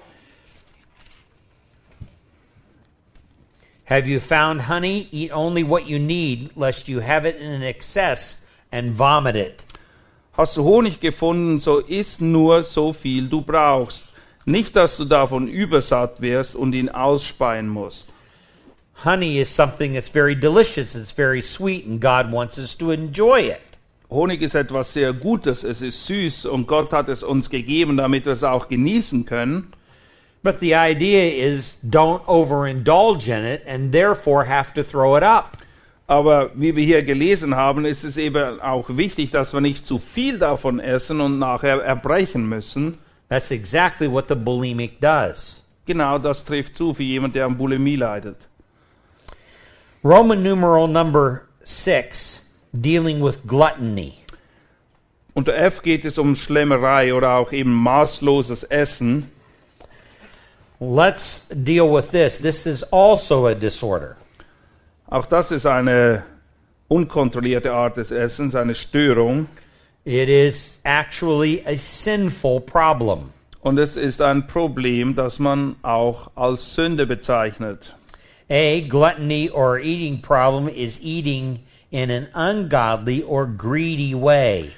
Have 3.84 4.08
you 4.08 4.20
found 4.20 4.62
honey? 4.62 5.10
Eat 5.12 5.32
only 5.32 5.64
what 5.64 5.88
you 5.88 6.00
need, 6.00 6.56
lest 6.56 6.88
you 6.88 7.00
have 7.02 7.26
it 7.26 7.36
in 7.38 7.64
excess 7.64 8.46
and 8.72 8.94
vomit 8.94 9.36
it. 9.36 9.66
Hast 10.38 10.56
du 10.56 10.64
Honig 10.64 11.02
gefunden, 11.02 11.60
so 11.60 11.80
iss 11.80 12.22
nur 12.22 12.64
so 12.64 12.94
viel 12.94 13.28
du 13.28 13.42
brauchst. 13.42 14.06
Nicht, 14.46 14.76
dass 14.76 14.96
du 14.96 15.06
davon 15.06 15.48
übersatt 15.48 16.22
wirst 16.22 16.56
und 16.56 16.74
ihn 16.74 16.88
ausspeien 16.88 17.68
musst. 17.68 18.08
Honey 19.04 19.38
is 19.38 19.48
something 19.48 19.94
that's 19.94 20.10
very 20.10 20.36
delicious, 20.36 20.94
it's 20.94 21.12
very 21.12 21.42
sweet, 21.42 21.86
and 21.86 22.02
God 22.02 22.34
wants 22.34 22.58
us 22.58 22.76
to 22.76 22.92
enjoy 22.92 23.44
it. 23.44 23.62
Honig 24.12 24.42
ist 24.42 24.56
etwas 24.56 24.92
sehr 24.92 25.14
Gutes, 25.14 25.64
es 25.64 25.82
ist 25.82 26.06
süß 26.06 26.46
und 26.48 26.68
Gott 26.68 26.92
hat 26.92 27.08
es 27.08 27.24
uns 27.24 27.50
gegeben, 27.50 27.96
damit 27.96 28.26
wir 28.26 28.34
es 28.34 28.44
auch 28.44 28.68
genießen 28.68 29.26
können. 29.26 29.72
But 30.44 30.60
the 30.60 30.74
idea 30.74 31.48
is 31.48 31.78
don't 31.82 32.28
overindulge 32.28 33.30
in 33.30 33.46
it 33.46 33.62
and 33.66 33.94
therefore 33.94 34.46
have 34.46 34.74
to 34.74 34.84
throw 34.84 35.16
it 35.16 35.24
up. 35.24 35.58
Aber 36.08 36.52
wie 36.56 36.76
wir 36.76 36.84
hier 36.84 37.04
gelesen 37.04 37.56
haben, 37.56 37.86
ist 37.86 38.04
es 38.04 38.18
eben 38.18 38.60
auch 38.60 38.90
wichtig, 38.90 39.32
dass 39.32 39.54
wir 39.54 39.62
nicht 39.62 39.86
zu 39.86 40.00
viel 40.00 40.40
davon 40.40 40.82
essen 40.82 41.22
und 41.22 41.40
nachher 41.40 41.82
erbrechen 41.82 42.50
müssen. 42.50 42.98
That's 43.30 43.52
exactly 43.52 44.12
what 44.12 44.26
the 44.28 44.36
bulimic 44.36 45.00
does. 45.00 45.66
Genau 45.86 46.18
das 46.18 46.44
trifft 46.44 46.76
zu 46.76 46.94
für 46.94 47.04
jemand, 47.04 47.36
der 47.36 47.46
an 47.46 47.58
Bulimie 47.58 47.96
leidet. 47.96 48.50
Roman 50.04 50.42
numeral 50.42 50.88
number 50.88 51.44
six, 51.66 52.42
dealing 52.80 53.20
with 53.20 53.46
gluttony. 53.46 54.24
Unter 55.36 55.54
F 55.54 55.84
geht 55.84 56.06
es 56.06 56.18
um 56.18 56.36
Schlemmerei 56.36 57.14
oder 57.14 57.36
auch 57.36 57.52
eben 57.52 57.74
maßloses 57.74 58.64
Essen. 58.64 59.30
Let's 60.80 61.48
deal 61.50 61.94
with 61.94 62.12
this. 62.12 62.38
This 62.38 62.66
is 62.66 62.84
also 62.94 63.48
a 63.48 63.54
disorder. 63.54 64.16
Auch 65.08 65.26
das 65.26 65.52
ist 65.52 65.66
eine 65.66 66.24
unkontrollierte 66.88 67.74
Art 67.74 67.98
des 67.98 68.12
Essens, 68.12 68.56
eine 68.56 68.76
Störung. 68.76 69.50
It 70.06 70.30
is 70.30 70.80
actually 70.84 71.62
a 71.66 71.76
sinful 71.76 72.62
problem. 72.62 73.32
Und 73.62 73.78
es 73.78 73.98
ist 73.98 74.22
ein 74.22 74.48
Problem, 74.48 75.14
das 75.14 75.40
man 75.40 75.76
auch 75.82 76.32
als 76.36 76.74
Sünde 76.74 77.06
bezeichnet. 77.06 77.96
A 78.50 78.82
gluttony 78.82 79.50
or 79.50 79.80
eating 79.80 80.22
problem 80.22 80.68
is 80.70 81.00
eating 81.02 81.64
in 81.92 82.10
an 82.10 82.30
ungodly 82.34 83.22
or 83.22 83.46
greedy 83.46 84.16
way. 84.16 84.74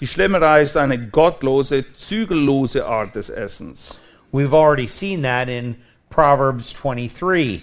Die 0.00 0.06
Schlemmerei 0.06 0.62
ist 0.62 0.76
eine 0.76 0.98
gottlose, 0.98 1.84
zügellose 1.96 2.84
Art 2.84 3.14
des 3.14 3.28
Essens. 3.28 3.98
We've 4.32 4.54
already 4.54 4.86
seen 4.86 5.22
that 5.22 5.48
in 5.48 5.76
Proverbs 6.10 6.72
23, 6.72 7.62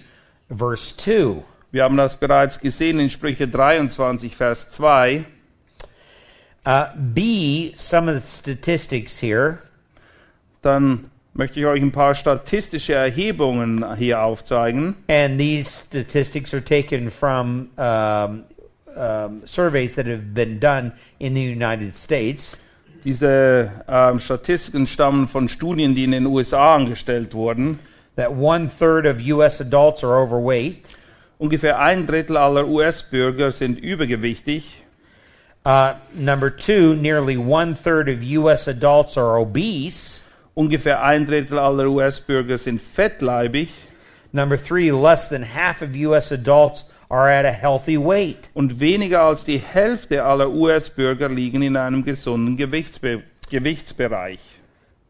verse 0.49 0.93
2. 0.95 1.43
Wir 1.71 1.83
haben 1.83 1.97
das 1.97 2.15
bereits 2.15 2.57
gesehen 2.57 2.99
in 2.99 3.09
Sprüche 3.09 3.47
23, 3.47 4.35
Vers 4.35 4.69
2. 4.71 5.25
Uh, 6.65 6.87
B, 6.95 7.73
some 7.75 8.09
of 8.09 8.15
the 8.15 8.27
statistics 8.27 9.19
here. 9.19 9.61
Dann 10.61 11.11
möchte 11.39 11.61
ich 11.61 11.65
euch 11.65 11.81
ein 11.81 11.93
paar 11.93 12.15
statistische 12.15 12.95
Erhebungen 12.95 13.95
hier 13.95 14.21
aufzeigen. 14.21 14.95
And 15.07 15.39
these 15.39 15.69
statistics 15.69 16.53
are 16.53 16.61
taken 16.61 17.09
from 17.09 17.69
um, 17.77 18.43
um, 18.93 19.41
surveys 19.45 19.95
that 19.95 20.05
have 20.05 20.33
been 20.33 20.59
done 20.59 20.91
in 21.17 21.35
the 21.35 21.41
United 21.41 21.95
States. 21.95 22.57
Diese 23.05 23.71
ähm, 23.87 24.19
Statistiken 24.19 24.85
stammen 24.85 25.29
von 25.29 25.47
Studien, 25.47 25.95
die 25.95 26.03
in 26.03 26.11
den 26.11 26.25
USA 26.25 26.75
angestellt 26.75 27.33
wurden. 27.33 27.79
That 28.17 28.33
one 28.35 28.67
third 28.67 29.05
of 29.05 29.21
U.S. 29.21 29.61
adults 29.61 30.03
are 30.03 30.21
overweight. 30.21 30.83
Ungefähr 31.37 31.79
ein 31.79 32.05
Drittel 32.05 32.35
aller 32.35 32.67
US-Bürger 32.67 33.53
sind 33.53 33.79
übergewichtig. 33.79 34.83
Uh, 35.65 35.93
number 36.13 36.53
two, 36.53 36.95
nearly 36.95 37.37
one 37.37 37.73
third 37.73 38.09
of 38.09 38.21
U.S. 38.23 38.67
adults 38.67 39.17
are 39.17 39.39
obese. 39.39 40.21
Ungefähr 40.55 41.03
ein 41.03 41.25
Drittel 41.25 41.59
aller 41.59 41.89
US-Bürger 41.89 42.57
sind 42.57 42.81
fettleibig. 42.81 43.69
Number 44.31 44.57
three, 44.57 44.91
less 44.91 45.29
than 45.29 45.43
half 45.43 45.81
of 45.81 45.95
U.S. 45.95 46.31
adults 46.31 46.85
are 47.09 47.29
at 47.29 47.45
a 47.45 47.51
healthy 47.51 47.97
weight. 47.97 48.49
Und 48.53 48.79
weniger 48.79 49.21
als 49.21 49.43
die 49.43 49.59
Hälfte 49.59 50.23
aller 50.23 50.49
US-Bürger 50.49 51.29
liegen 51.29 51.61
in 51.61 51.75
einem 51.75 52.03
gesunden 52.03 52.57
Gewichtsbe 52.57 53.23
Gewichtsbereich. 53.49 54.39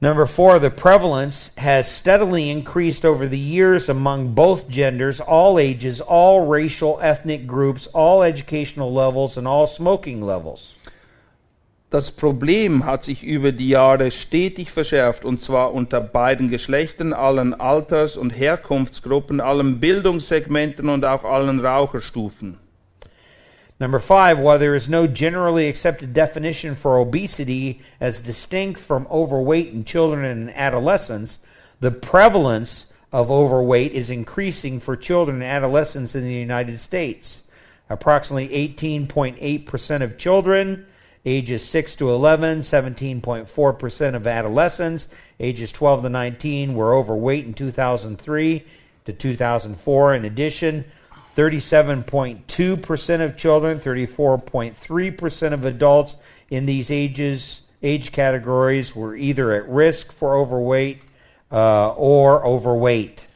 Number 0.02 0.26
four, 0.26 0.60
the 0.60 0.70
prevalence 0.70 1.52
has 1.58 1.92
steadily 1.92 2.50
increased 2.50 3.04
over 3.04 3.28
the 3.28 3.38
years 3.38 3.90
among 3.90 4.34
both 4.34 4.70
genders, 4.70 5.20
all 5.20 5.60
ages, 5.60 6.00
all 6.00 6.46
racial, 6.46 7.00
ethnic 7.02 7.46
groups, 7.46 7.86
all 7.88 8.24
educational 8.24 8.94
levels, 8.94 9.36
and 9.36 9.46
all 9.46 9.68
smoking 9.68 10.22
levels. 10.22 10.76
Das 11.92 12.12
Problem 12.12 12.86
hat 12.86 13.04
sich 13.04 13.24
über 13.24 13.52
die 13.52 13.70
Jahre 13.70 14.12
stetig 14.12 14.70
verschärft, 14.72 15.26
und 15.26 15.42
zwar 15.42 15.74
unter 15.74 16.00
beiden 16.00 16.52
Geschlechtern, 16.52 17.14
allen 17.14 17.60
Alters- 17.60 18.16
und 18.16 18.30
Herkunftsgruppen, 18.30 19.42
allen 19.42 19.80
Bildungssegmenten 19.80 20.88
und 20.88 21.04
auch 21.04 21.24
allen 21.24 21.60
Raucherstufen. 21.60 22.60
Number 23.80 24.00
five, 24.00 24.38
while 24.38 24.60
there 24.60 24.76
is 24.76 24.88
no 24.88 25.08
generally 25.08 25.68
accepted 25.68 26.14
definition 26.14 26.76
for 26.76 27.00
obesity 27.00 27.80
as 28.00 28.22
distinct 28.22 28.80
from 28.80 29.08
overweight 29.10 29.74
in 29.74 29.84
children 29.84 30.26
and 30.26 30.52
adolescents, 30.56 31.40
the 31.80 31.90
prevalence 31.90 32.94
of 33.12 33.32
overweight 33.32 33.94
is 33.94 34.12
increasing 34.12 34.80
for 34.80 34.96
children 34.96 35.42
and 35.42 35.46
adolescents 35.52 36.14
in 36.14 36.24
the 36.24 36.34
United 36.34 36.80
States. 36.80 37.46
Approximately 37.90 38.50
18.8% 38.78 40.04
of 40.04 40.18
children 40.20 40.86
ages 41.26 41.68
6 41.68 41.96
to 41.98 42.10
11, 42.10 42.60
17.4% 42.60 44.16
of 44.16 44.28
adolescents 44.28 45.08
ages 45.40 45.72
12 45.72 46.04
to 46.04 46.10
19 46.10 46.76
were 46.76 46.94
overweight 46.94 47.46
in 47.46 47.54
2003 47.54 48.66
to 49.06 49.14
2004. 49.14 50.16
In 50.16 50.26
addition, 50.26 50.86
37.2% 51.36 53.22
of 53.22 53.38
children, 53.38 53.80
34.3% 53.80 55.54
of 55.54 55.66
adults 55.66 56.16
in 56.50 56.66
these 56.66 56.92
ages 56.92 57.62
age 57.82 58.12
categories 58.12 58.96
were 58.96 59.16
either 59.16 59.54
at 59.54 59.68
risk 59.70 60.12
for 60.12 60.36
overweight 60.38 61.02
uh, 61.52 61.94
or 61.94 62.46
overweight. 62.46 63.29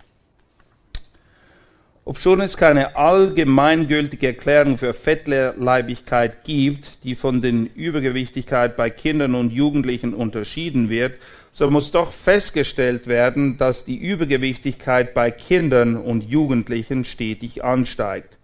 Obschon 2.06 2.42
es 2.42 2.58
keine 2.58 2.98
allgemeingültige 2.98 4.28
Erklärung 4.28 4.78
für 4.78 4.94
Fettleibigkeit 4.94 6.44
gibt, 6.44 7.02
die 7.06 7.16
von 7.16 7.42
den 7.42 7.66
Übergewichtigkeit 7.66 8.76
bei 8.76 8.90
Kindern 8.90 9.36
und 9.36 9.54
Jugendlichen 9.54 10.14
unterschieden 10.14 10.90
wird, 10.90 11.14
so 11.54 11.70
muss 11.70 11.92
doch 11.92 12.12
festgestellt 12.12 13.08
werden, 13.08 13.58
dass 13.58 13.86
die 13.86 13.96
Übergewichtigkeit 13.96 15.14
bei 15.14 15.32
Kindern 15.32 15.96
und 15.96 16.26
Jugendlichen 16.26 17.06
stetig 17.06 17.64
ansteigt. 17.64 18.38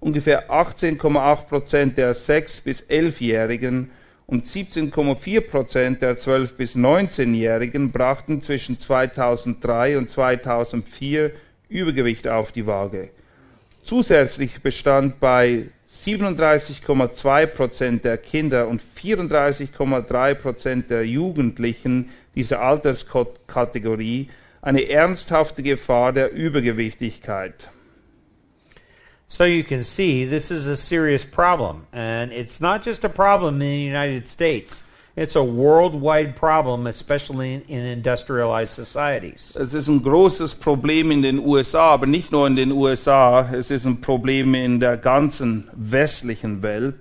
Ungefähr 0.00 0.50
18,8 0.50 1.46
Prozent 1.46 1.98
der 1.98 2.16
6- 2.16 2.64
bis 2.64 2.84
11-Jährigen 2.84 3.90
und 4.26 4.46
17,4 4.46 5.42
Prozent 5.42 6.00
der 6.00 6.16
12- 6.16 6.54
bis 6.54 6.74
19-Jährigen 6.74 7.92
brachten 7.92 8.40
zwischen 8.40 8.78
2003 8.78 9.98
und 9.98 10.10
2004 10.10 11.32
Übergewicht 11.74 12.28
auf 12.28 12.52
die 12.52 12.66
Waage. 12.66 13.10
Zusätzlich 13.82 14.62
bestand 14.62 15.20
bei 15.20 15.66
37,2 15.90 17.46
Prozent 17.46 18.04
der 18.04 18.16
Kinder 18.16 18.68
und 18.68 18.80
34,3 18.82 20.34
Prozent 20.34 20.90
der 20.90 21.06
Jugendlichen 21.06 22.10
dieser 22.34 22.60
Alterskategorie 22.60 24.30
eine 24.62 24.88
ernsthafte 24.88 25.62
Gefahr 25.62 26.12
der 26.12 26.32
Übergewichtigkeit. 26.32 27.68
So 29.26 29.44
you 29.44 29.64
can 29.64 29.82
see 29.82 30.24
this 30.24 30.50
is 30.50 30.66
a 30.66 30.76
serious 30.76 31.24
problem. 31.24 31.86
And 31.92 32.32
it's 32.32 32.60
not 32.60 32.86
just 32.86 33.04
a 33.04 33.08
problem 33.08 33.60
in 33.60 33.68
the 33.68 33.86
United 33.86 34.28
States, 34.28 34.82
it's 35.16 35.36
a 35.36 35.42
worldwide 35.42 36.34
problem, 36.34 36.86
especially 36.86 37.54
in, 37.54 37.62
in 37.68 37.84
industrialized 37.84 38.74
societies. 38.74 39.56
Es 39.56 39.74
ist 39.74 39.88
ein 39.88 40.02
großes 40.02 40.54
Problem 40.54 41.10
in 41.10 41.22
den 41.22 41.38
USA, 41.38 41.92
aber 41.92 42.06
nicht 42.06 42.32
nur 42.32 42.46
in 42.46 42.56
den 42.56 42.72
USA, 42.72 43.48
es 43.52 43.70
ist 43.70 43.86
ein 43.86 44.00
Problem 44.00 44.54
in 44.54 44.80
der 44.80 44.96
ganzen 44.96 45.68
westlichen 45.74 46.62
Welt. 46.62 46.96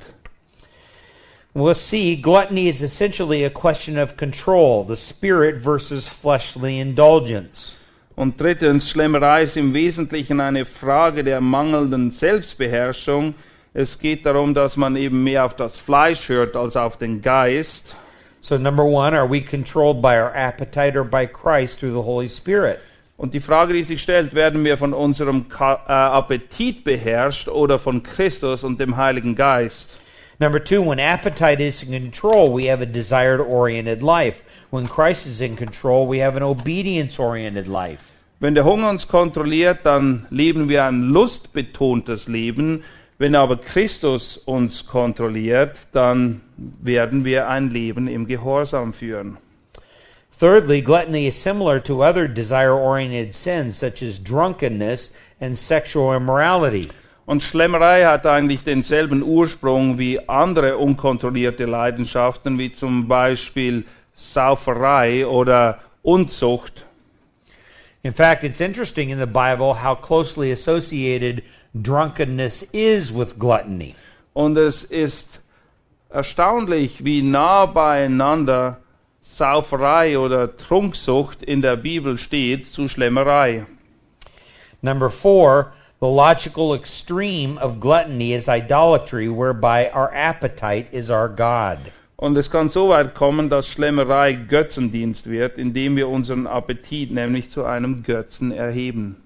We'll 1.56 1.76
see 1.76 2.16
gluttony 2.16 2.68
is 2.68 2.82
essentially 2.82 3.44
a 3.44 3.50
question 3.50 4.00
of 4.00 4.18
control, 4.18 4.84
the 4.84 4.96
spirit 4.96 5.62
versus 5.62 6.08
fleshly 6.08 6.80
indulgence. 6.80 7.76
Und 8.16 8.40
drittens, 8.40 8.90
Schlemmerei 8.90 9.44
ist 9.44 9.58
im 9.58 9.74
Wesentlichen 9.74 10.40
eine 10.40 10.66
Frage 10.66 11.24
der 11.24 11.42
mangelnden 11.42 12.12
Selbstbeherrschung. 12.12 13.34
Es 13.74 13.98
geht 13.98 14.26
darum, 14.26 14.54
dass 14.54 14.78
man 14.78 14.96
eben 14.96 15.24
mehr 15.24 15.46
auf 15.46 15.56
das 15.56 15.78
Fleisch 15.78 16.30
hört 16.30 16.56
als 16.56 16.76
auf 16.76 16.98
den 16.98 17.24
Geist. 17.24 17.96
So, 18.44 18.58
number 18.58 18.84
one, 18.84 19.14
are 19.14 19.26
we 19.26 19.40
controlled 19.40 20.02
by 20.02 20.20
our 20.20 20.36
appetite 20.36 20.98
or 20.98 21.06
by 21.06 21.28
Christ 21.28 21.80
through 21.80 21.94
the 21.94 22.02
Holy 22.02 22.28
Spirit? 22.28 22.82
Und 23.18 23.34
die 23.34 23.40
Frage, 23.40 23.72
die 23.72 23.84
sich 23.84 24.02
stellt, 24.02 24.36
werden 24.36 24.66
wir 24.66 24.78
von 24.78 24.94
unserem 24.94 25.46
äh, 25.58 25.64
Appetit 25.64 26.84
beherrscht 26.84 27.48
oder 27.48 27.80
von 27.80 28.04
Christus 28.04 28.66
und 28.66 28.82
dem 28.82 28.98
Heiligen 28.98 29.36
Geist? 29.36 29.98
Number 30.40 30.62
two, 30.62 30.82
when 30.82 31.00
appetite 31.00 31.62
is 31.62 31.84
in 31.84 31.94
control, 31.94 32.54
we 32.54 32.70
have 32.70 32.82
a 32.82 32.86
desired 32.86 33.40
oriented 33.40 34.04
life. 34.04 34.44
When 34.72 34.90
Christ 34.90 35.26
is 35.26 35.40
in 35.40 35.56
control, 35.56 36.06
we 36.06 36.22
have 36.22 36.36
an 36.36 36.44
obedience 36.44 37.18
oriented 37.18 37.70
life. 37.70 38.18
Wenn 38.42 38.56
der 38.56 38.66
Hunger 38.66 38.90
uns 38.90 39.08
kontrolliert, 39.08 39.86
dann 39.86 40.28
leben 40.30 40.68
wir 40.68 40.84
ein 40.84 41.04
lustbetontes 41.04 42.28
Leben. 42.28 42.84
Wenn 43.24 43.36
aber 43.36 43.56
Christus 43.56 44.36
uns 44.36 44.86
kontrolliert, 44.86 45.78
dann 45.94 46.42
werden 46.58 47.24
wir 47.24 47.48
ein 47.48 47.70
Leben 47.70 48.10
im 48.10 48.28
Gehorsam 48.28 48.92
führen. 48.92 49.38
Thirdly, 50.38 50.82
gluttony 50.82 51.28
is 51.28 51.42
similar 51.42 51.82
to 51.82 52.04
other 52.04 52.28
desire 52.28 52.74
oriented 52.74 53.34
sins 53.34 53.80
such 53.80 54.04
as 54.04 54.22
drunkenness 54.22 55.14
and 55.40 55.58
sexual 55.58 56.18
immorality. 56.18 56.90
Und 57.26 57.42
Schlemmerei 57.42 58.04
hat 58.04 58.26
eigentlich 58.26 58.66
denselben 58.66 59.24
Ursprung 59.24 59.98
wie 59.98 60.20
andere 60.28 60.78
unkontrollierte 60.78 61.64
Leidenschaften, 61.64 62.60
wie 62.60 62.74
zum 62.74 63.08
Beispiel 63.08 63.86
Sauferei 64.16 65.26
oder 65.26 65.80
Unzucht. 66.02 66.86
In 68.02 68.12
fact, 68.12 68.44
it's 68.44 68.60
interesting 68.60 69.12
in 69.12 69.18
the 69.18 69.26
Bible 69.26 69.82
how 69.82 69.96
closely 69.96 70.52
associated 70.52 71.42
drunkenness 71.74 72.64
is 72.72 73.12
with 73.12 73.40
gluttony. 73.40 73.96
Und 74.34 74.58
es 74.58 74.84
ist 74.84 75.40
erstaunlich, 76.10 77.04
wie 77.04 77.22
nah 77.22 77.66
beieinander 77.66 78.78
Sauferei 79.22 80.18
oder 80.18 80.56
Trunksucht 80.58 81.42
in 81.42 81.62
der 81.62 81.76
Bibel 81.76 82.18
steht 82.18 82.68
zu 82.68 82.88
Schlemmerei. 82.88 83.66
Number 84.82 85.10
four, 85.10 85.74
the 86.02 86.08
logical 86.08 86.76
extreme 86.76 87.58
of 87.58 87.80
gluttony 87.80 88.34
is 88.34 88.48
idolatry, 88.48 89.30
whereby 89.30 89.90
our 89.94 90.14
appetite 90.14 90.88
is 90.92 91.10
our 91.10 91.30
God. 91.30 91.78
Und 92.18 92.38
es 92.38 92.52
kann 92.52 92.70
so 92.70 92.90
weit 92.90 93.16
kommen, 93.16 93.50
dass 93.50 93.68
Schlemmerei 93.68 94.34
Götzendienst 94.34 95.30
wird, 95.30 95.58
indem 95.58 95.96
wir 95.96 96.10
unseren 96.10 96.46
Appetit 96.46 97.12
nämlich 97.12 97.50
zu 97.50 97.66
einem 97.66 98.04
Götzen 98.04 98.52
erheben. 98.52 99.23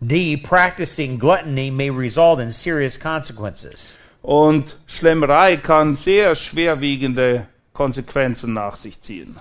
D, 0.00 0.36
practicing 0.36 1.18
gluttony 1.18 1.70
may 1.70 1.90
result 1.90 2.40
in 2.40 2.50
serious 2.50 2.96
consequences. 2.98 3.96
Und 4.22 4.76
Schlemmerei 4.86 5.56
kann 5.56 5.96
sehr 5.96 6.34
schwerwiegende 6.34 7.46
Konsequenzen 7.74 8.54
nach 8.54 8.76
sich 8.76 9.00
ziehen. 9.02 9.38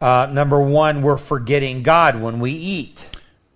Uh, 0.00 0.26
number 0.26 0.58
one, 0.58 1.02
we're 1.02 1.18
forgetting 1.18 1.82
God 1.82 2.16
when 2.20 2.40
we 2.40 2.50
eat. 2.50 3.06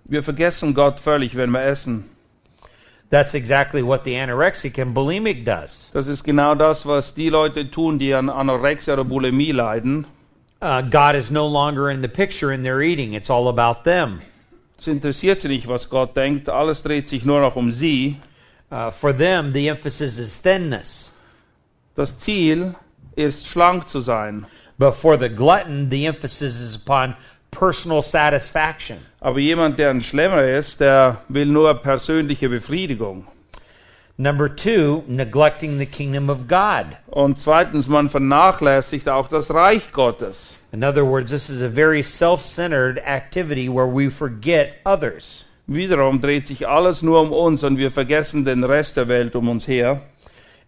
Wir 0.07 0.23
vergessen 0.23 0.75
Gott 0.75 1.01
völlig, 1.01 1.35
wenn 1.35 1.51
wir 1.51 1.63
essen. 1.63 2.05
That's 3.11 3.35
exactly 3.35 3.83
what 3.83 4.05
the 4.05 4.15
anorexic 4.15 4.79
and 4.79 4.95
bulimic 4.95 5.45
does. 5.45 5.91
Das 5.93 6.09
ist 6.09 6.25
genau 6.25 6.55
das, 6.55 6.85
was 6.85 7.15
die 7.15 7.31
Leute 7.31 7.71
tun, 7.71 7.99
die 7.99 8.13
an 8.13 8.29
Anorexia 8.29 8.95
oder 8.95 9.05
Bulimie 9.05 9.53
leiden. 9.53 10.07
Uh, 10.61 10.83
God 10.83 11.15
is 11.15 11.31
no 11.31 11.47
longer 11.47 11.91
in 11.91 12.01
the 12.01 12.09
picture 12.09 12.53
in 12.53 12.63
their 12.63 12.81
eating. 12.81 13.13
It's 13.13 13.31
all 13.31 13.49
about 13.49 13.85
them. 13.85 14.21
Es 14.85 14.89
interessiert 14.89 15.41
sie 15.41 15.49
nicht, 15.49 15.67
was 15.67 15.89
Gott 15.89 16.15
denkt. 16.15 16.51
Alles 16.51 16.83
dreht 16.83 17.09
sich 17.09 17.25
nur 17.25 17.41
noch 17.41 17.57
um 17.57 17.73
sie. 17.73 18.17
Uh, 18.71 18.91
for 18.91 19.17
them, 19.17 19.51
the 19.55 19.69
emphasis 19.69 20.19
is 20.19 20.39
thinness. 20.43 21.11
Das 21.95 22.19
Ziel 22.19 22.75
ist, 23.17 23.47
schlank 23.47 23.89
zu 23.89 24.01
sein. 24.01 24.45
But 24.77 24.95
for 24.95 25.19
the 25.19 25.31
glutton, 25.31 25.89
the 25.91 26.05
emphasis 26.05 26.61
is 26.61 26.77
upon 26.77 27.17
personal 27.51 28.03
satisfaction. 28.03 28.99
Aber 29.21 29.39
jemand, 29.39 29.79
der 29.79 29.89
ein 29.89 30.03
Schlemmer 30.03 30.45
ist, 30.45 30.81
der 30.81 31.17
will 31.29 31.47
nur 31.47 31.73
persönliche 31.77 32.51
Befriedigung. 32.51 33.27
Number 34.19 34.55
two, 34.55 35.03
neglecting 35.07 35.79
the 35.79 35.87
kingdom 35.87 36.29
of 36.29 36.47
God. 36.47 36.85
Und 37.07 37.41
zweitens, 37.41 37.89
man 37.89 38.11
vernachlässigt 38.11 39.09
auch 39.09 39.29
das 39.29 39.51
Reich 39.55 39.93
Gottes. 39.93 40.59
In 40.75 40.83
other 40.83 41.05
words, 41.05 41.31
this 41.31 41.51
is 41.51 41.63
a 41.63 41.69
very 41.69 42.03
self 42.03 42.45
centered 42.45 42.99
activity 42.99 43.69
where 43.69 43.87
we 43.87 44.09
forget 44.09 44.81
others. 44.85 45.45
Wiederum 45.71 46.21
dreht 46.21 46.49
sich 46.49 46.67
alles 46.67 47.01
nur 47.01 47.21
um 47.21 47.33
uns 47.33 47.63
und 47.63 47.79
wir 47.79 47.93
vergessen 47.93 48.45
den 48.45 48.65
Rest 48.65 48.97
der 48.97 49.07
Welt 49.07 49.37
um 49.37 49.49
uns 49.49 49.69
her. 49.69 50.03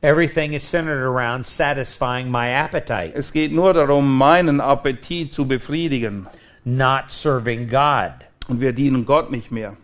Everything 0.04 0.52
is 0.52 0.62
centered 0.62 1.02
around 1.02 1.44
satisfying 1.44 2.30
my 2.30 2.50
appetite, 2.50 3.16
Es 3.16 3.32
geht 3.32 3.50
nur 3.50 3.72
darum, 3.72 4.16
meinen 4.16 4.60
Appetit 4.60 5.32
zu 5.32 5.44
befriedigen. 5.44 6.28
not 6.64 7.10
serving 7.10 7.66
God. 7.66 8.12
Und 8.46 8.60
wir 8.60 8.72
dienen 8.72 9.06
Gott 9.06 9.32
nicht 9.32 9.50
mehr. 9.50 9.76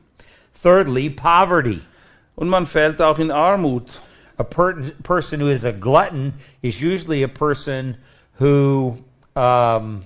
Thirdly, 0.62 1.10
poverty. 1.10 1.80
Und 2.36 2.48
man 2.48 2.66
fällt 2.66 3.02
auch 3.02 3.18
in 3.18 3.32
Armut. 3.32 4.00
A 4.38 4.44
per- 4.44 4.92
person 5.02 5.40
who 5.40 5.48
is 5.48 5.64
a 5.64 5.72
glutton 5.72 6.34
is 6.62 6.80
usually 6.80 7.24
a 7.24 7.28
person 7.28 7.96
who 8.38 8.98
um, 9.34 10.02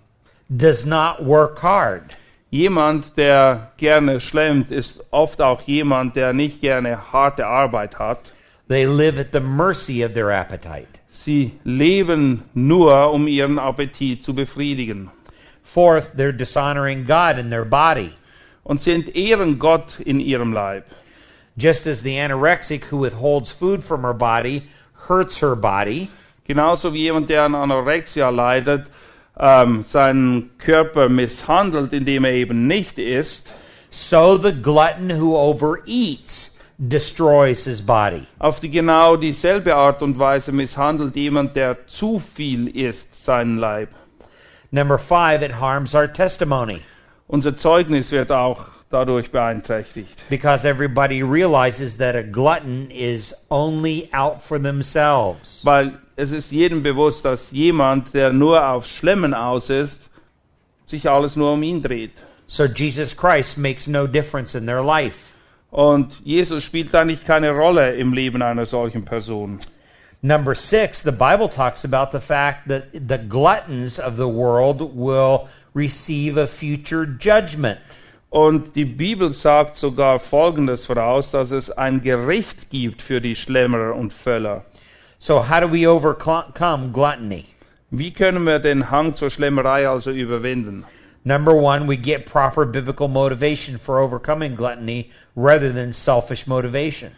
does 0.55 0.87
not 0.87 1.25
work 1.25 1.59
hard. 1.59 2.15
Jemand, 2.51 3.17
der 3.17 3.73
gerne 3.77 4.21
schlemmt, 4.21 4.71
ist 4.71 5.03
oft 5.11 5.41
auch 5.41 5.63
jemand, 5.63 6.15
der 6.15 6.33
nicht 6.33 6.61
gerne 6.61 7.13
harte 7.13 7.47
Arbeit 7.47 7.99
hat. 7.99 8.33
They 8.69 8.87
live 8.87 9.19
at 9.19 9.33
the 9.33 9.41
mercy 9.41 10.03
of 10.03 10.15
their 10.15 10.31
appetite. 10.31 11.01
Sie 11.11 11.59
leben 11.65 12.43
nur, 12.55 13.13
um 13.13 13.27
ihren 13.27 13.59
Appetit 13.59 14.23
zu 14.23 14.35
befriedigen. 14.35 15.11
Fourth, 15.63 16.15
they're 16.17 16.33
dishonoring 16.33 17.05
God 17.05 17.39
in 17.39 17.51
their 17.51 17.65
body. 17.65 18.13
Und 18.63 18.83
sie 18.83 18.93
entehren 18.93 19.59
Gott 19.59 20.01
in 20.01 20.21
ihrem 20.21 20.53
Leib. 20.53 20.85
Just 21.57 21.87
as 21.87 22.03
the 22.03 22.17
anorexic 22.17 22.85
who 22.85 22.99
withholds 22.99 23.51
food 23.51 23.83
from 23.83 24.03
her 24.03 24.15
body 24.15 24.69
hurts 25.09 25.39
her 25.41 25.57
body, 25.57 26.11
Genauso 26.47 26.93
wie 26.93 27.03
jemand, 27.03 27.29
der 27.29 27.45
an 27.45 27.57
Anorexia 27.57 28.29
leidet, 28.29 28.87
ähm, 29.39 29.85
seinen 29.87 30.51
Körper 30.59 31.09
misshandelt, 31.09 31.93
indem 31.93 32.25
er 32.25 32.33
eben 32.33 32.67
nicht 32.67 32.99
isst. 32.99 33.53
so 33.91 34.37
the 34.37 34.53
glutton 34.53 35.11
who 35.11 35.37
overeats 35.37 36.57
destroys 36.79 37.65
his 37.65 37.81
body. 37.81 38.27
Auf 38.39 38.61
die 38.61 38.69
genau 38.71 39.17
dieselbe 39.17 39.75
Art 39.75 40.03
und 40.03 40.19
Weise 40.19 40.53
misshandelt 40.53 41.17
jemand, 41.17 41.57
der 41.57 41.87
zu 41.87 42.19
viel 42.19 42.69
isst, 42.69 43.25
seinen 43.25 43.57
Leib. 43.59 43.89
Number 44.71 44.99
five, 44.99 45.43
it 45.43 45.53
harms 45.61 45.95
our 45.95 46.13
testimony 46.13 46.83
Unser 47.29 47.57
Zeugnis 47.57 48.13
wird 48.13 48.31
auch 48.31 48.67
dadurch 48.91 49.31
beeinträchtigt. 49.31 50.25
because 50.29 50.65
everybody 50.69 51.23
realizes 51.23 51.97
that 51.97 52.15
a 52.15 52.23
glutton 52.23 52.91
is 52.91 53.35
only 53.49 54.09
out 54.13 54.43
for 54.43 54.59
themselves. 54.61 55.65
Weil 55.65 55.99
es 56.17 56.33
ist 56.33 56.51
jedem 56.51 56.83
bewusst, 56.83 57.25
dass 57.25 57.51
jemand, 57.51 58.15
der 58.15 58.33
nur 58.33 58.67
auf 58.67 58.87
Schlemmen 58.87 59.35
aus 59.35 59.69
ist, 59.69 60.01
sich 60.87 61.09
alles 61.09 61.37
nur 61.37 61.53
um 61.53 61.63
ihn 61.63 61.83
dreht. 61.83 62.13
So 62.47 62.65
Jesus 62.65 63.15
Christ 63.15 63.59
makes 63.59 63.87
no 63.87 64.07
difference 64.07 64.55
in 64.55 64.67
their 64.67 64.83
life. 64.83 65.35
Und 65.71 66.15
Jesus 66.25 66.65
spielt 66.65 66.95
eigentlich 66.95 67.25
keine 67.25 67.51
Rolle 67.51 67.95
im 67.97 68.15
Leben 68.15 68.41
einer 68.41 68.65
solchen 68.65 69.05
Person. 69.05 69.59
Number 70.23 70.55
six, 70.55 71.03
the 71.03 71.13
Bible 71.13 71.49
talks 71.49 71.85
about 71.85 72.17
the 72.17 72.25
fact 72.25 72.69
that 72.69 72.85
the 72.93 73.19
gluttons 73.19 74.01
of 74.01 74.17
the 74.17 74.29
world 74.29 74.81
will 74.81 75.49
receive 75.75 76.39
a 76.39 76.47
future 76.47 77.05
judgment. 77.05 77.79
Und 78.31 78.75
die 78.75 78.87
Bibel 78.87 79.33
sagt 79.33 79.77
sogar 79.77 80.19
Folgendes 80.19 80.87
voraus, 80.87 81.31
dass 81.31 81.51
es 81.51 81.71
ein 81.71 82.01
Gericht 82.01 82.71
gibt 82.71 83.03
für 83.03 83.21
die 83.21 83.37
Schlemmer 83.37 83.95
und 83.95 84.13
Völler. 84.13 84.65
So, 85.27 85.41
how 85.41 85.59
do 85.59 85.67
we 85.67 85.89
overcome 85.89 86.93
gluttony? 86.93 87.47
Wie 87.91 88.13
können 88.13 88.45
wir 88.45 88.61
den 88.61 88.93
Hang 88.93 89.17
zur 89.17 89.29
Schlemmerei 89.29 89.89
also 89.89 90.13
überwinden? 90.13 90.85
Number 91.25 91.53
one, 91.53 91.89
we 91.89 91.97
get 91.97 92.27
proper 92.27 92.65
biblical 92.65 93.09
motivation 93.09 93.77
for 93.77 93.99
overcoming 93.99 94.55
gluttony 94.55 95.11
rather 95.35 95.73
than 95.73 95.93
selfish 95.93 96.47
motivation. 96.47 97.11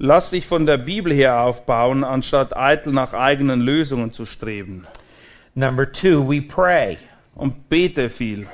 Lass 0.00 0.30
dich 0.30 0.44
von 0.44 0.66
der 0.66 0.76
Bibel 0.76 1.12
her 1.12 1.38
aufbauen, 1.38 2.02
anstatt 2.02 2.52
eitel 2.56 2.92
nach 2.92 3.14
eigenen 3.14 3.60
Lösungen 3.60 4.12
zu 4.12 4.24
streben. 4.24 4.88
Number 5.54 5.86
two, 5.86 6.20
we 6.20 6.40
pray. 6.40 6.98
Und 7.36 7.68
bete 7.68 8.10
viel. 8.10 8.48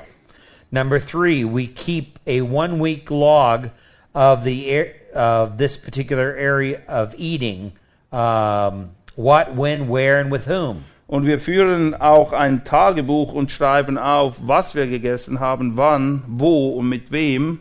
Number 0.71 0.99
three, 0.99 1.43
we 1.43 1.65
keep 1.65 2.19
a 2.27 2.41
one 2.41 2.79
week 2.79 3.09
log 3.09 3.71
of 4.13 4.43
the 4.43 4.85
of 5.15 5.57
this 5.57 5.79
particular 5.79 6.35
area 6.37 6.83
of 6.87 7.15
eating. 7.17 7.71
Um, 8.11 8.91
what, 9.19 9.53
when, 9.53 9.89
where, 9.89 10.17
and 10.17 10.31
with 10.31 10.47
whom. 10.47 10.85
Und 11.05 11.25
wir 11.25 11.39
führen 11.39 11.93
auch 11.93 12.31
ein 12.31 12.63
Tagebuch 12.63 13.33
und 13.33 13.51
schreiben 13.51 13.97
auf, 13.97 14.35
was 14.41 14.75
wir 14.75 14.87
gegessen 14.87 15.39
haben, 15.39 15.75
wann, 15.75 16.23
wo 16.27 16.69
und 16.69 16.87
mit 16.87 17.11
wem. 17.11 17.59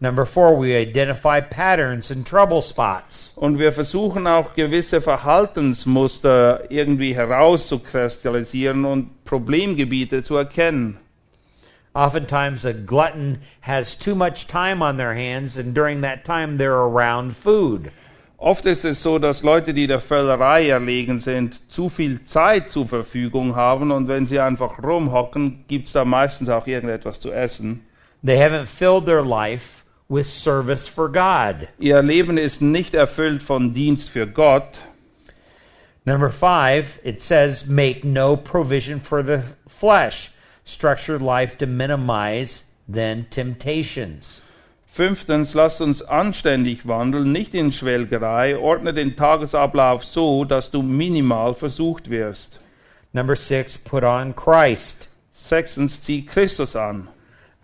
Number 0.00 0.26
four, 0.26 0.60
we 0.60 0.74
identify 0.76 1.40
patterns 1.40 2.10
and 2.10 2.26
trouble 2.26 2.60
spots. 2.60 3.32
Und 3.36 3.58
wir 3.58 3.72
versuchen 3.72 4.26
auch 4.26 4.54
gewisse 4.54 5.00
Verhaltensmuster 5.00 6.70
irgendwie 6.70 7.14
herauszukristallisieren 7.14 8.84
und 8.84 9.24
Problemgebiete 9.24 10.22
zu 10.22 10.36
erkennen. 10.36 10.98
Oftentimes, 11.94 12.66
a 12.66 12.72
glutton 12.72 13.38
has 13.60 13.94
too 13.94 14.16
much 14.16 14.48
time 14.48 14.82
on 14.82 14.98
their 14.98 15.14
hands, 15.14 15.56
and 15.56 15.74
during 15.74 16.02
that 16.02 16.24
time, 16.24 16.58
they're 16.58 16.74
around 16.74 17.34
food. 17.36 17.90
Oft 18.44 18.66
ist 18.66 18.84
es 18.84 19.02
so, 19.02 19.18
dass 19.18 19.42
Leute, 19.42 19.72
die 19.72 19.86
der 19.86 20.02
Völlerei 20.02 20.68
erlegen 20.68 21.18
sind, 21.18 21.62
zu 21.72 21.88
viel 21.88 22.24
Zeit 22.24 22.70
zur 22.70 22.86
Verfügung 22.86 23.56
haben 23.56 23.90
und 23.90 24.06
wenn 24.06 24.26
sie 24.26 24.38
einfach 24.38 24.82
rumhocken, 24.82 25.64
gibt 25.66 25.86
es 25.86 25.94
da 25.94 26.04
meistens 26.04 26.50
auch 26.50 26.66
irgendetwas 26.66 27.20
zu 27.20 27.32
essen. 27.32 27.86
They 28.22 28.36
haven't 28.36 28.66
filled 28.66 29.06
their 29.06 29.24
life 29.24 29.82
with 30.10 30.26
service 30.26 30.86
for 30.86 31.10
God. 31.10 31.68
Ihr 31.78 32.02
Leben 32.02 32.36
ist 32.36 32.60
nicht 32.60 32.92
erfüllt 32.92 33.42
von 33.42 33.72
Dienst 33.72 34.10
für 34.10 34.26
Gott. 34.26 34.78
Number 36.04 36.28
five, 36.30 37.00
it 37.02 37.22
says, 37.22 37.66
make 37.66 38.06
no 38.06 38.36
provision 38.36 39.00
for 39.00 39.24
the 39.24 39.38
flesh. 39.66 40.30
Structure 40.66 41.18
life 41.18 41.56
to 41.56 41.66
minimize 41.66 42.64
then 42.86 43.24
temptations. 43.30 44.42
Fünftens, 44.94 45.54
lasst 45.54 45.80
uns 45.80 46.02
anständig 46.02 46.86
wandeln, 46.86 47.32
nicht 47.32 47.52
in 47.52 47.72
Schwelgerei. 47.72 48.56
Ordne 48.56 48.94
den 48.94 49.16
Tagesablauf 49.16 50.04
so, 50.04 50.44
dass 50.44 50.70
du 50.70 50.82
minimal 50.82 51.54
versucht 51.54 52.10
wirst. 52.10 52.60
Number 53.12 53.34
six, 53.34 53.76
put 53.76 54.04
on 54.04 54.36
Christ. 54.36 55.08
Sechstens, 55.32 56.00
zieh 56.00 56.24
Christus 56.24 56.76
an. 56.76 57.08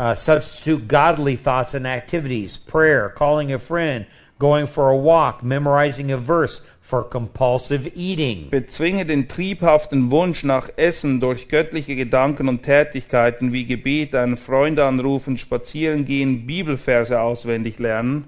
Uh, 0.01 0.13
substitute 0.17 0.89
godly 0.89 1.37
thoughts 1.37 1.73
and 1.73 1.87
activities, 1.87 2.59
prayer, 2.59 3.09
calling 3.11 3.53
a 3.53 3.61
friend, 3.61 4.07
going 4.41 4.67
for 4.67 4.91
a 4.91 4.97
walk, 4.97 5.45
memorizing 5.45 6.11
a 6.11 6.19
verse 6.19 6.61
for 6.91 7.05
compulsive 7.05 7.87
eating. 7.95 8.51
Bezwinge 8.51 9.07
den 9.07 9.29
triebhaften 9.29 10.11
Wunsch 10.11 10.43
nach 10.43 10.69
Essen 10.77 11.21
durch 11.21 11.47
göttliche 11.49 11.95
Gedanken 11.95 12.49
und 12.49 12.65
Tätigkeiten 12.65 13.53
wie 13.53 13.65
Gebet, 13.65 14.15
einen 14.17 14.37
Freund 14.37 14.81
anrufen, 14.81 15.39
spazieren 15.39 16.05
gehen, 16.05 16.47
Bibelverse 16.47 17.21
auswendig 17.21 17.79
lernen. 17.79 18.25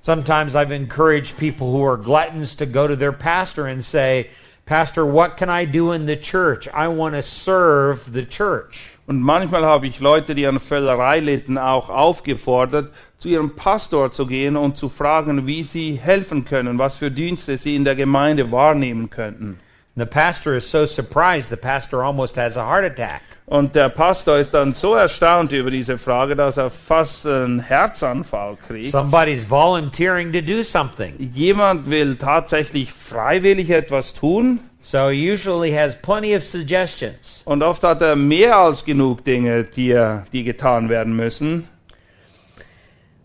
Sometimes 0.00 0.54
I've 0.54 0.72
encouraged 0.72 1.36
people 1.36 1.66
who 1.66 1.84
are 1.84 1.98
gluttons 1.98 2.56
to 2.56 2.64
go 2.64 2.88
to 2.88 2.96
their 2.96 3.12
pastor 3.12 3.66
and 3.66 3.84
say, 3.84 4.30
Pastor, 4.64 5.04
what 5.04 5.36
can 5.36 5.50
I 5.50 5.64
do 5.64 5.92
in 5.92 6.06
the 6.06 6.16
church? 6.16 6.66
I 6.72 6.88
want 6.88 7.14
to 7.14 7.22
serve 7.22 8.12
the 8.12 8.24
church. 8.24 8.96
Und 9.06 9.20
manchmal 9.20 9.64
habe 9.64 9.86
ich 9.86 10.00
Leute, 10.00 10.34
die 10.34 10.46
an 10.46 10.58
Völlerei 10.58 11.20
litten, 11.20 11.58
auch 11.58 11.88
aufgefordert, 11.88 12.92
zu 13.18 13.28
ihrem 13.28 13.56
Pastor 13.56 14.12
zu 14.12 14.26
gehen 14.26 14.56
und 14.56 14.76
zu 14.76 14.88
fragen, 14.88 15.46
wie 15.46 15.62
sie 15.62 15.94
helfen 15.94 16.44
können, 16.44 16.78
was 16.78 16.96
für 16.96 17.10
Dienste 17.10 17.56
sie 17.56 17.74
in 17.76 17.84
der 17.84 17.96
Gemeinde 17.96 18.52
wahrnehmen 18.52 19.10
könnten. 19.10 19.58
The 19.98 20.04
pastor 20.04 20.54
is 20.54 20.70
so 20.70 20.84
surprised, 20.84 21.48
the 21.48 21.56
pastor 21.56 22.02
almost 22.04 22.36
has 22.36 22.58
a 22.58 22.66
heart 22.66 22.84
attack. 22.84 23.22
Und 23.46 23.76
der 23.76 23.88
Pastor 23.88 24.38
ist 24.38 24.52
dann 24.52 24.72
so 24.72 24.94
erstaunt 24.94 25.52
über 25.52 25.70
diese 25.70 25.98
Frage, 25.98 26.34
dass 26.34 26.56
er 26.56 26.68
fast 26.68 27.24
einen 27.24 27.60
Herzanfall 27.60 28.58
kriegt. 28.66 28.86
Somebody's 28.90 29.48
volunteering 29.48 30.32
to 30.32 30.40
do 30.40 30.64
something. 30.64 31.14
Jemand 31.32 31.88
will 31.88 32.16
tatsächlich 32.16 32.92
freiwillig 32.92 33.70
etwas 33.70 34.12
tun 34.12 34.58
So 34.80 35.08
he 35.08 35.32
usually 35.32 35.72
has 35.72 35.96
plenty 35.96 36.36
of 36.36 36.44
suggestions. 36.44 37.42
und 37.44 37.62
oft 37.62 37.82
hat 37.82 38.02
er 38.02 38.16
mehr 38.16 38.56
als 38.56 38.84
genug 38.84 39.24
Dinge, 39.24 39.64
die, 39.64 39.96
die 40.32 40.44
getan 40.44 40.88
werden 40.88 41.16
müssen. 41.16 41.68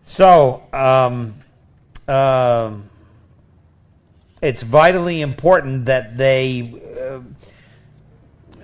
So, 0.04 0.64
um, 0.74 1.36
um, 2.08 2.90
it's 4.42 4.64
vitally 4.64 5.22
important 5.22 5.86
that 5.86 6.18
they 6.18 6.74
uh, 7.00 7.22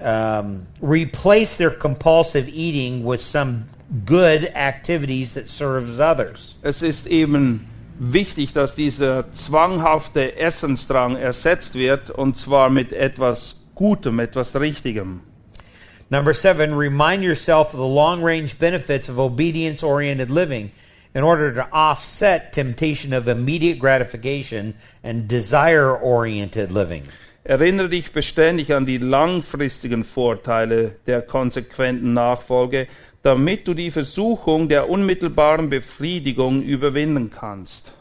um, 0.02 0.68
replace 0.82 1.58
their 1.58 1.70
compulsive 1.70 2.50
eating 2.50 3.04
with 3.04 3.22
some 3.22 3.70
good 4.06 4.46
activities 4.56 5.36
that 5.36 5.48
serves 5.48 6.00
others. 6.00 6.56
Es 6.64 6.82
ist 6.82 7.08
eben 7.08 7.68
wichtig, 8.00 8.54
dass 8.54 8.76
dieser 8.76 9.32
zwanghafte 9.32 10.38
Essensdrang 10.38 11.16
ersetzt 11.16 11.76
wird 11.76 12.10
und 12.10 12.38
zwar 12.38 12.70
mit 12.70 12.92
etwas 12.92 13.56
Gutem, 13.76 14.20
etwas 14.20 14.56
Richtigem. 14.56 15.22
Number 16.10 16.34
seven, 16.34 16.74
remind 16.74 17.24
yourself 17.24 17.74
of 17.74 17.80
the 17.80 17.86
long 17.86 18.22
range 18.22 18.58
benefits 18.58 19.10
of 19.10 19.20
obedience 19.20 19.84
oriented 19.84 20.32
living 20.32 20.72
in 21.14 21.24
order 21.24 21.54
to 21.54 21.68
offset 21.72 22.54
temptation 22.54 23.14
of 23.14 23.28
immediate 23.28 23.80
gratification 23.80 24.74
and 25.04 25.28
desire 25.28 25.96
oriented 25.96 26.72
living. 26.72 27.04
Erinnere 27.44 27.90
dich 27.90 28.12
beständig 28.12 28.74
an 28.74 28.86
die 28.86 28.98
langfristigen 28.98 30.04
Vorteile 30.04 30.96
der 31.06 31.22
konsequenten 31.22 32.14
Nachfolge, 32.14 32.88
damit 33.24 33.68
du 33.68 33.74
die 33.74 33.92
Versuchung 33.92 34.68
der 34.68 34.90
unmittelbaren 34.90 35.70
Befriedigung 35.70 36.62
überwinden 36.62 37.32
kannst. 37.32 37.92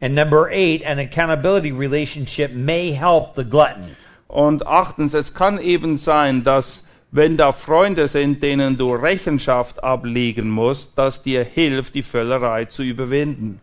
And 0.00 0.14
number 0.14 0.48
eight, 0.50 0.84
an 0.86 0.98
accountability 0.98 1.72
relationship 1.72 2.52
may 2.52 2.92
help 2.92 3.34
the 3.34 3.44
glutton. 3.44 3.96
Und 4.28 4.66
achtens, 4.66 5.12
es 5.14 5.34
kann 5.34 5.58
eben 5.58 5.98
sein, 5.98 6.44
dass 6.44 6.84
wenn 7.10 7.36
da 7.36 7.52
Freunde 7.52 8.08
sind, 8.08 8.42
denen 8.42 8.76
du 8.76 8.94
Rechenschaft 8.94 9.82
ablegen 9.82 10.50
musst, 10.50 10.96
dass 10.98 11.22
dir 11.22 11.44
hilft, 11.44 11.94
die 11.94 12.02
Völlerei 12.02 12.66
zu 12.66 12.82
überwinden. 12.82 13.60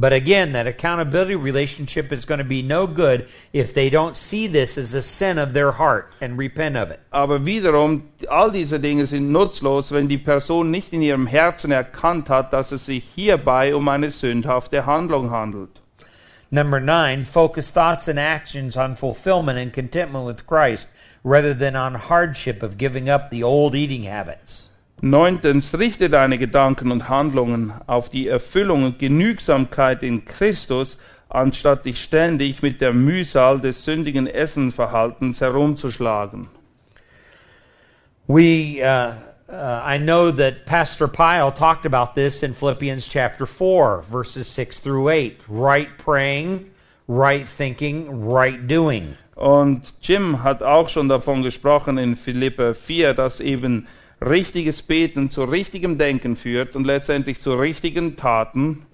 But 0.00 0.12
again, 0.12 0.52
that 0.52 0.68
accountability 0.68 1.34
relationship 1.34 2.12
is 2.12 2.24
going 2.24 2.38
to 2.38 2.44
be 2.44 2.62
no 2.62 2.86
good 2.86 3.26
if 3.52 3.74
they 3.74 3.90
don't 3.90 4.14
see 4.14 4.46
this 4.46 4.78
as 4.78 4.94
a 4.94 5.02
sin 5.02 5.38
of 5.38 5.54
their 5.54 5.72
heart 5.72 6.12
and 6.20 6.38
repent 6.38 6.76
of 6.76 6.92
it. 6.92 7.00
Aber 7.10 7.44
wiederum, 7.44 8.04
all 8.28 8.52
diese 8.52 8.78
Dinge 8.78 9.06
sind 9.06 9.32
nutzlos, 9.32 9.90
wenn 9.90 10.06
die 10.06 10.18
Person 10.18 10.70
nicht 10.70 10.92
in 10.92 11.02
ihrem 11.02 11.26
Herzen 11.26 11.72
erkannt 11.72 12.30
hat, 12.30 12.52
dass 12.52 12.70
es 12.70 12.86
sich 12.86 13.02
hierbei 13.16 13.74
um 13.74 13.88
eine 13.88 14.12
sündhafte 14.12 14.86
Handlung 14.86 15.32
handelt. 15.32 15.82
Number 16.50 16.78
nine, 16.78 17.24
focus 17.24 17.68
thoughts 17.72 18.08
and 18.08 18.20
actions 18.20 18.76
on 18.76 18.94
fulfillment 18.94 19.58
and 19.58 19.72
contentment 19.72 20.24
with 20.24 20.46
Christ 20.46 20.88
rather 21.24 21.54
than 21.54 21.76
on 21.76 21.94
hardship 21.94 22.62
of 22.62 22.78
giving 22.78 23.08
up 23.08 23.30
the 23.30 23.42
old 23.42 23.74
eating 23.74 24.04
habits. 24.04 24.68
Neuntens, 25.00 25.78
richte 25.78 26.10
deine 26.10 26.38
Gedanken 26.38 26.90
und 26.90 27.08
Handlungen 27.08 27.72
auf 27.86 28.08
die 28.08 28.26
Erfüllung 28.26 28.84
und 28.84 28.98
Genügsamkeit 28.98 30.02
in 30.02 30.24
Christus, 30.24 30.98
anstatt 31.28 31.84
dich 31.84 32.02
ständig 32.02 32.62
mit 32.62 32.80
der 32.80 32.92
Mühsal 32.92 33.60
des 33.60 33.84
sündigen 33.84 34.26
Essenverhaltens 34.26 35.40
herumzuschlagen. 35.40 36.48
We, 38.26 38.82
uh, 38.82 39.14
uh, 39.48 39.82
I 39.84 39.98
know 39.98 40.32
that 40.32 40.66
Pastor 40.66 41.06
Pyle 41.06 41.52
talked 41.52 41.86
about 41.86 42.14
this 42.14 42.42
in 42.42 42.52
Philippians 42.52 43.06
chapter 43.08 43.46
4, 43.46 44.02
verses 44.02 44.48
6 44.48 44.80
through 44.80 45.08
8. 45.10 45.40
Right 45.48 45.96
praying, 45.96 46.70
right 47.06 47.48
thinking, 47.48 48.26
right 48.26 48.66
doing. 48.66 49.16
Und 49.38 49.82
Jim 50.02 50.42
hat 50.42 50.64
auch 50.64 50.88
schon 50.88 51.08
davon 51.08 51.44
gesprochen 51.44 51.96
in 51.96 52.16
Philippe 52.16 52.74
4, 52.74 53.14
dass 53.14 53.38
eben 53.38 53.86
richtiges 54.20 54.82
Beten 54.82 55.30
zu 55.30 55.44
richtigem 55.44 55.96
Denken 55.96 56.34
führt 56.34 56.74
und 56.74 56.84
letztendlich 56.84 57.38
zu 57.38 57.54
richtigen 57.54 58.16
Taten. 58.16 58.84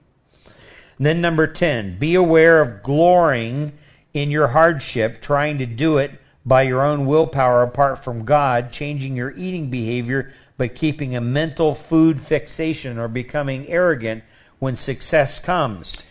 Then 0.98 1.22
number 1.22 1.50
10, 1.50 1.98
be 1.98 2.14
aware 2.14 2.60
of 2.60 2.82
glorying 2.82 3.72
in 4.12 4.30
your 4.30 4.48
hardship, 4.48 5.22
trying 5.22 5.58
to 5.60 5.66
do 5.66 5.96
it 5.96 6.10
by 6.44 6.62
your 6.62 6.82
own 6.82 7.06
willpower 7.06 7.62
apart 7.62 8.04
from 8.04 8.26
God, 8.26 8.70
changing 8.70 9.16
your 9.16 9.32
eating 9.38 9.70
behavior, 9.70 10.30
but 10.58 10.74
keeping 10.74 11.16
a 11.16 11.22
mental 11.22 11.74
food 11.74 12.20
fixation 12.20 12.98
or 12.98 13.08
becoming 13.08 13.66
arrogant 13.68 14.22
when 14.58 14.76
success 14.76 15.40
comes. 15.40 16.02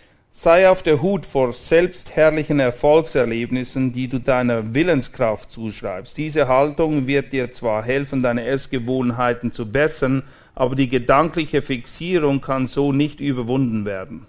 Sei 0.43 0.69
auf 0.69 0.83
der 0.83 1.01
Hut 1.01 1.25
vor 1.25 1.53
selbstherrlichen 1.53 2.59
Erfolgserlebnissen, 2.59 3.93
die 3.93 4.09
du 4.09 4.19
deiner 4.19 4.73
Willenskraft 4.73 5.49
zuschreibst. 5.49 6.17
Diese 6.17 6.49
Haltung 6.49 7.07
wird 7.07 7.31
dir 7.31 7.53
zwar 7.53 7.81
helfen, 7.81 8.21
deine 8.21 8.43
Essgewohnheiten 8.43 9.53
zu 9.53 9.71
bessern, 9.71 10.23
aber 10.53 10.75
die 10.75 10.89
gedankliche 10.89 11.61
Fixierung 11.61 12.41
kann 12.41 12.67
so 12.67 12.91
nicht 12.91 13.21
überwunden 13.21 13.85
werden. 13.85 14.25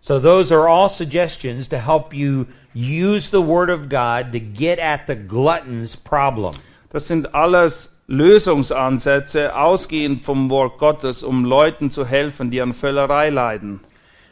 So, 0.00 0.20
those 0.20 0.54
are 0.54 0.68
all 0.68 0.88
suggestions 0.88 1.68
to 1.70 1.76
help 1.78 2.14
you 2.14 2.44
use 2.72 3.28
the 3.28 3.44
Word 3.44 3.68
of 3.68 3.88
God 3.88 4.30
to 4.30 4.38
get 4.38 4.78
at 4.78 5.08
the 5.08 5.16
glutton's 5.16 5.96
problem. 5.96 6.52
Das 6.90 7.08
sind 7.08 7.34
alles 7.34 7.90
Lösungsansätze, 8.06 9.56
ausgehend 9.56 10.22
vom 10.22 10.50
Wort 10.50 10.78
Gottes, 10.78 11.24
um 11.24 11.44
Leuten 11.44 11.90
zu 11.90 12.06
helfen, 12.06 12.52
die 12.52 12.62
an 12.62 12.74
Völlerei 12.74 13.30
leiden. 13.30 13.80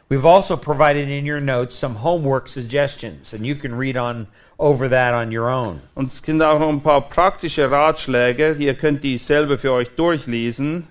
We've 0.09 0.25
also 0.25 0.57
provided 0.57 1.09
in 1.09 1.27
your 1.27 1.41
notes 1.41 1.75
some 1.75 1.97
homework 1.97 2.47
suggestions, 2.47 3.33
and 3.33 3.45
you 3.45 3.57
can 3.57 3.75
read 3.75 3.97
on 3.97 4.29
over 4.57 4.89
that 4.89 5.15
on 5.15 5.33
your 5.33 5.49
own. 5.49 5.81
Und 5.97 6.13
es 6.13 6.23
gibt 6.23 6.41
auch 6.43 6.61
noch 6.61 6.69
ein 6.69 6.81
paar 6.81 7.09
praktische 7.09 7.69
Ratschläge, 7.69 8.55
ihr 8.57 8.75
könnt 8.75 9.03
die 9.03 9.19
selber 9.19 9.59
für 9.59 9.73
euch 9.73 9.89
durchlesen. 9.97 10.87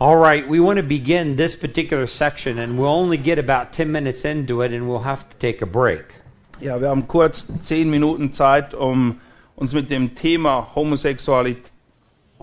All 0.00 0.16
right, 0.16 0.46
we 0.48 0.58
want 0.58 0.78
to 0.78 0.82
begin 0.82 1.36
this 1.36 1.54
particular 1.54 2.08
section, 2.08 2.58
and 2.58 2.76
we'll 2.76 2.88
only 2.88 3.16
get 3.16 3.38
about 3.38 3.72
10 3.72 3.92
minutes 3.92 4.24
into 4.24 4.60
it, 4.62 4.72
and 4.72 4.88
we'll 4.88 5.04
have 5.04 5.28
to 5.30 5.36
take 5.36 5.62
a 5.62 5.66
break. 5.66 6.16
Ja, 6.60 6.80
wir 6.80 6.88
haben 6.88 7.06
kurz 7.06 7.46
zehn 7.62 7.90
Minuten 7.90 8.32
Zeit, 8.32 8.74
um 8.74 9.20
uns 9.54 9.72
mit 9.72 9.90
dem 9.90 10.12
Thema 10.16 10.66
Homosexualität, 10.74 11.70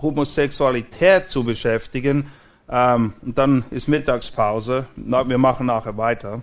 Homosexualität 0.00 1.28
zu 1.28 1.44
beschäftigen. 1.44 2.30
Ähm, 2.70 3.12
und 3.20 3.36
dann 3.36 3.66
ist 3.70 3.86
Mittagspause. 3.86 4.86
Na, 4.96 5.28
wir 5.28 5.36
machen 5.36 5.66
nachher 5.66 5.98
weiter. 5.98 6.40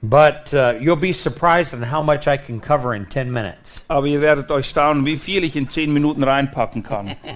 But 0.00 0.54
uh, 0.54 0.72
you'll 0.80 0.96
be 0.96 1.12
surprised 1.12 1.74
on 1.74 1.82
how 1.82 2.02
much 2.02 2.26
I 2.26 2.38
can 2.38 2.60
cover 2.60 2.94
in 2.94 3.10
10 3.10 3.30
minutes. 3.30 3.82
Aber 3.88 4.06
ihr 4.06 4.22
werdet 4.22 4.50
euch 4.50 4.70
staunen, 4.70 5.04
wie 5.04 5.18
viel 5.18 5.44
ich 5.44 5.54
in 5.54 5.68
zehn 5.68 5.92
Minuten 5.92 6.24
reinpacken 6.24 6.82
kann. 6.82 7.14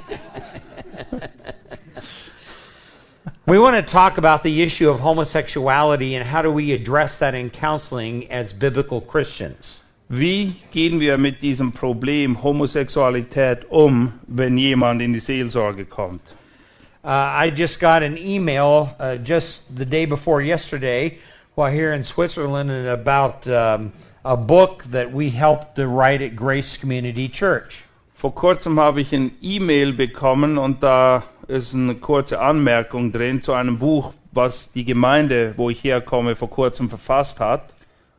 We 3.44 3.58
want 3.58 3.74
to 3.74 3.82
talk 3.82 4.18
about 4.18 4.44
the 4.44 4.62
issue 4.62 4.88
of 4.88 5.00
homosexuality 5.00 6.14
and 6.14 6.24
how 6.24 6.42
do 6.42 6.52
we 6.52 6.70
address 6.72 7.16
that 7.16 7.34
in 7.34 7.50
counseling 7.50 8.30
as 8.30 8.52
biblical 8.52 9.00
Christians. 9.00 9.80
Wie 10.08 10.54
gehen 10.70 11.00
wir 11.00 11.18
mit 11.18 11.40
diesem 11.40 11.72
Problem 11.72 12.36
Homosexualität 12.36 13.64
um, 13.68 14.20
wenn 14.28 14.56
jemand 14.56 15.02
in 15.02 15.12
die 15.12 15.18
Seelsorge 15.18 15.84
kommt? 15.84 16.20
Uh, 17.02 17.08
I 17.08 17.50
just 17.50 17.80
got 17.80 18.04
an 18.04 18.16
email 18.16 18.94
uh, 19.00 19.16
just 19.16 19.74
the 19.74 19.86
day 19.86 20.06
before 20.06 20.40
yesterday 20.40 21.18
while 21.56 21.72
here 21.72 21.92
in 21.92 22.04
Switzerland 22.04 22.70
and 22.70 22.86
about 22.86 23.48
um, 23.48 23.92
a 24.24 24.36
book 24.36 24.84
that 24.84 25.12
we 25.12 25.30
helped 25.30 25.74
to 25.74 25.88
write 25.88 26.22
at 26.22 26.36
Grace 26.36 26.76
Community 26.76 27.28
Church. 27.28 27.82
Vor 28.14 28.32
kurzem 28.32 28.78
habe 28.78 29.00
ich 29.00 29.12
ein 29.12 29.32
E-Mail 29.42 29.94
bekommen 29.94 30.58
und 30.58 30.80
da 30.80 31.24
ist 31.52 31.74
eine 31.74 31.94
kurze 31.94 32.40
Anmerkung 32.40 33.12
drin 33.12 33.42
zu 33.42 33.52
einem 33.52 33.78
Buch, 33.78 34.12
was 34.32 34.72
die 34.72 34.84
Gemeinde, 34.84 35.52
wo 35.56 35.68
ich 35.68 35.84
herkomme, 35.84 36.34
vor 36.34 36.48
kurzem 36.48 36.88
verfasst 36.88 37.40
hat. 37.40 37.74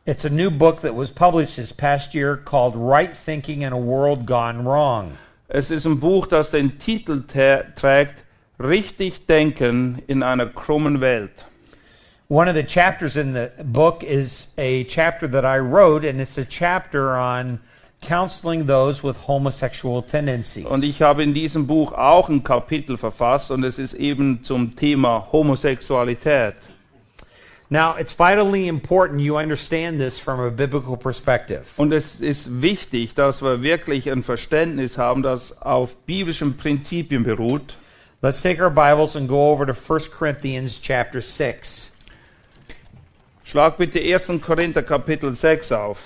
It's 0.06 0.24
a 0.24 0.30
new 0.30 0.50
book 0.50 0.80
that 0.82 0.94
was 0.94 1.10
published 1.10 1.56
this 1.56 1.72
past 1.72 2.14
year 2.14 2.36
called 2.36 2.74
Right 2.76 3.16
Thinking 3.16 3.62
in 3.62 3.72
a 3.72 3.78
World 3.78 4.26
Gone 4.26 4.64
Wrong. 4.64 5.12
Es 5.48 5.70
ist 5.70 5.86
ein 5.86 5.98
Buch, 5.98 6.26
das 6.26 6.50
den 6.50 6.78
Titel 6.78 7.24
trägt 7.26 8.22
Richtig 8.60 9.26
denken 9.26 10.00
in 10.06 10.22
einer 10.22 10.46
krummen 10.46 11.00
Welt. 11.00 11.32
One 12.28 12.48
of 12.48 12.54
the 12.54 12.62
chapters 12.62 13.16
in 13.16 13.34
the 13.34 13.50
book 13.64 14.04
is 14.04 14.52
a 14.58 14.84
chapter 14.84 15.28
that 15.28 15.44
I 15.44 15.58
wrote, 15.58 16.08
and 16.08 16.20
it's 16.20 16.38
a 16.38 16.44
chapter 16.44 17.16
on 17.16 17.58
counseling 18.06 18.66
those 18.66 19.02
with 19.02 19.16
homosexual 19.26 20.02
tendencies. 20.02 20.66
Und 20.66 20.84
ich 20.84 21.00
habe 21.02 21.22
in 21.22 21.34
diesem 21.34 21.66
Buch 21.66 21.92
auch 21.92 22.28
ein 22.28 22.42
Kapitel 22.42 22.96
verfasst 22.96 23.50
und 23.50 23.64
es 23.64 23.78
ist 23.78 23.94
eben 23.94 24.42
zum 24.42 24.76
Thema 24.76 25.28
Homosexualität. 25.32 26.54
Now, 27.70 27.96
it's 27.98 28.12
vitally 28.12 28.68
important 28.68 29.20
you 29.20 29.38
understand 29.38 29.98
this 29.98 30.18
from 30.18 30.38
a 30.38 30.50
biblical 30.50 30.96
perspective. 30.96 31.64
Und 31.76 31.92
es 31.92 32.20
ist 32.20 32.62
wichtig, 32.62 33.14
dass 33.14 33.42
wir 33.42 33.62
wirklich 33.62 34.10
ein 34.10 34.22
Verständnis 34.22 34.98
haben, 34.98 35.22
das 35.22 35.60
auf 35.62 35.96
biblischen 36.06 36.56
Prinzipien 36.56 37.24
beruht. 37.24 37.76
Let's 38.22 38.42
take 38.42 38.62
our 38.62 38.70
Bibles 38.70 39.16
and 39.16 39.28
go 39.28 39.50
over 39.50 39.66
to 39.66 39.72
1 39.72 40.10
Corinthians 40.10 40.80
chapter 40.80 41.20
6. 41.20 41.90
Schlag 43.44 43.76
bitte 43.76 43.98
1. 44.00 44.40
Korinther 44.40 44.82
Kapitel 44.82 45.34
6 45.34 45.72
auf. 45.72 45.98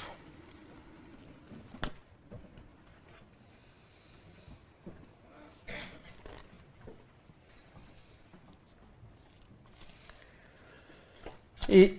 It, 11.69 11.99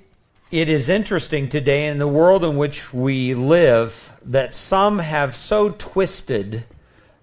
it 0.49 0.67
is 0.67 0.89
interesting 0.89 1.47
today 1.47 1.85
in 1.85 1.99
the 1.99 2.07
world 2.07 2.43
in 2.43 2.57
which 2.57 2.91
we 2.91 3.35
live 3.35 4.11
that 4.25 4.55
some 4.55 4.97
have 4.97 5.35
so 5.35 5.69
twisted 5.69 6.63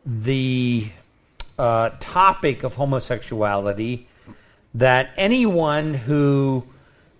the 0.04 0.88
uh, 1.58 1.90
topic 1.98 2.62
of 2.62 2.76
homosexuality 2.76 4.06
that 4.74 5.10
anyone 5.16 5.92
who 5.92 6.64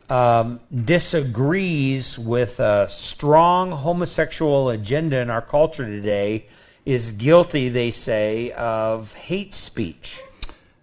um, 0.08 0.60
disagrees 0.84 2.16
with 2.16 2.60
a 2.60 2.88
strong 2.88 3.72
homosexual 3.72 4.70
agenda 4.70 5.18
in 5.18 5.28
our 5.28 5.42
culture 5.42 5.86
today 5.86 6.46
is 6.84 7.10
guilty, 7.10 7.68
they 7.68 7.90
say, 7.90 8.52
of 8.52 9.12
hate 9.14 9.54
speech. 9.54 10.20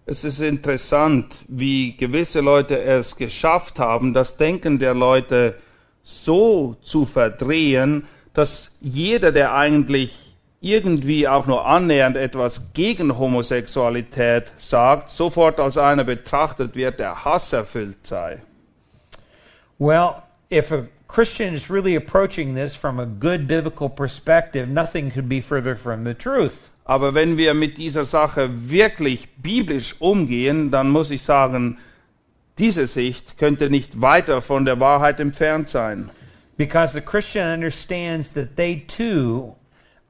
Es 0.06 0.22
ist 0.22 0.40
interessant, 0.40 1.34
wie 1.48 1.96
gewisse 1.96 2.40
Leute 2.40 2.78
es 2.78 3.16
geschafft 3.16 3.78
haben, 3.78 4.12
das 4.12 4.36
Denken 4.36 4.78
der 4.78 4.92
Leute 4.92 5.54
so 6.02 6.76
zu 6.82 7.06
verdrehen, 7.06 8.06
dass 8.34 8.70
jeder, 8.82 9.32
der 9.32 9.54
eigentlich 9.54 10.36
irgendwie 10.60 11.26
auch 11.26 11.46
nur 11.46 11.64
annähernd 11.64 12.16
etwas 12.16 12.72
gegen 12.74 13.18
Homosexualität 13.18 14.52
sagt, 14.58 15.10
sofort 15.10 15.58
als 15.58 15.78
einer 15.78 16.04
betrachtet 16.04 16.74
wird, 16.74 16.98
der 16.98 17.24
hasserfüllt 17.24 18.06
sei. 18.06 18.42
Well, 19.78 20.22
if 20.50 20.70
a 20.70 20.86
Christian 21.08 21.54
is 21.54 21.70
really 21.70 21.96
approaching 21.96 22.54
this 22.54 22.74
from 22.74 22.98
a 22.98 23.06
good 23.06 23.46
biblical 23.46 23.88
perspective, 23.88 24.68
nothing 24.68 25.10
could 25.10 25.28
be 25.28 25.40
further 25.40 25.76
from 25.76 26.04
the 26.04 26.14
truth. 26.14 26.70
Aber 26.84 27.14
wenn 27.14 27.36
wir 27.36 27.54
mit 27.54 27.78
dieser 27.78 28.04
Sache 28.04 28.50
wirklich 28.68 29.28
biblisch 29.36 29.96
umgehen, 30.00 30.70
dann 30.70 30.90
muss 30.90 31.10
ich 31.10 31.22
sagen, 31.22 31.78
diese 32.58 32.86
Sicht 32.86 33.38
könnte 33.38 33.70
nicht 33.70 34.00
weiter 34.00 34.42
von 34.42 34.64
der 34.64 34.78
Wahrheit 34.80 35.18
entfernt 35.18 35.68
sein. 35.68 36.10
Because 36.56 36.92
the 36.92 37.00
Christian 37.00 37.52
understands 37.52 38.32
that 38.34 38.56
they 38.56 38.84
too 38.86 39.56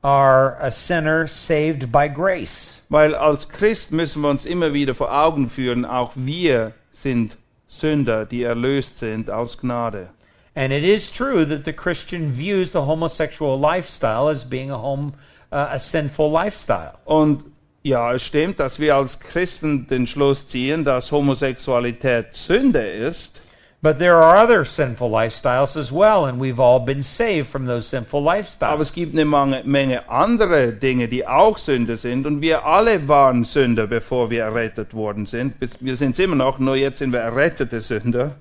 are 0.03 0.59
a 0.61 0.71
sinner 0.71 1.27
saved 1.27 1.91
by 1.91 2.09
grace. 2.09 2.83
Weil 2.91 3.15
als 3.15 3.49
Christ 3.49 3.93
müssen 3.93 4.21
wir 4.21 4.29
uns 4.29 4.45
immer 4.45 4.75
wieder 4.75 4.95
vor 4.95 5.11
Augen 5.11 5.49
führen, 5.49 5.87
auch 5.87 6.13
wir 6.15 6.75
sind 6.93 7.39
Sünder, 7.67 8.27
die 8.27 8.43
erlöst 8.43 8.99
sind 8.99 9.31
aus 9.31 9.59
Gnade. 9.59 10.11
And 10.55 10.73
it 10.73 10.85
is 10.85 11.11
true 11.11 11.47
that 11.47 11.65
the 11.65 11.73
Christian 11.73 12.31
views 12.37 12.73
the 12.73 12.83
homosexual 12.83 13.59
lifestyle 13.59 14.29
as 14.29 14.45
being 14.45 14.71
a 14.71 14.79
home 14.79 15.15
a 15.55 15.79
sinful 15.79 16.31
lifestyle. 16.31 16.95
Und 17.05 17.45
ja, 17.83 18.13
es 18.13 18.23
stimmt, 18.23 18.61
dass 18.61 18.79
wir 18.79 18.97
als 18.97 19.21
Christen 19.21 19.87
den 19.87 20.07
Schluss 20.07 20.49
ziehen, 20.49 20.85
dass 20.85 21.13
Homosexualität 21.13 22.33
Sünde 22.33 22.81
ist. 22.81 23.41
But 23.83 23.99
there 23.99 24.15
are 24.15 24.35
other 24.35 24.65
sinful 24.65 25.11
lifestyles 25.11 25.77
as 25.77 25.93
well, 25.93 26.25
and 26.25 26.41
we've 26.41 26.59
all 26.59 26.81
been 26.81 27.03
saved 27.03 27.49
from 27.49 27.67
those 27.67 27.87
sinful 27.87 28.21
Aber 28.21 28.39
lifestyles. 28.39 28.81
es 28.81 28.93
gibt 28.95 29.13
eine 29.13 29.27
Menge, 29.27 29.63
Menge 29.65 30.09
andere 30.09 30.73
Dinge, 30.73 31.07
die 31.07 31.27
auch 31.27 31.59
Sünde 31.59 31.99
sind. 31.99 32.27
Und 32.27 32.41
wir 32.41 32.65
alle 32.65 33.07
waren 33.07 33.45
Sünder, 33.45 33.87
bevor 33.87 34.31
wir 34.31 34.45
errettet 34.45 34.95
worden 34.95 35.27
sind. 35.27 35.57
Wir 35.81 35.97
sind 35.97 36.19
immer 36.19 36.37
noch, 36.37 36.59
nur 36.59 36.77
jetzt 36.77 37.01
sind 37.01 37.13
wir 37.13 37.21
errettete 37.21 37.83
Sünder. 37.83 38.37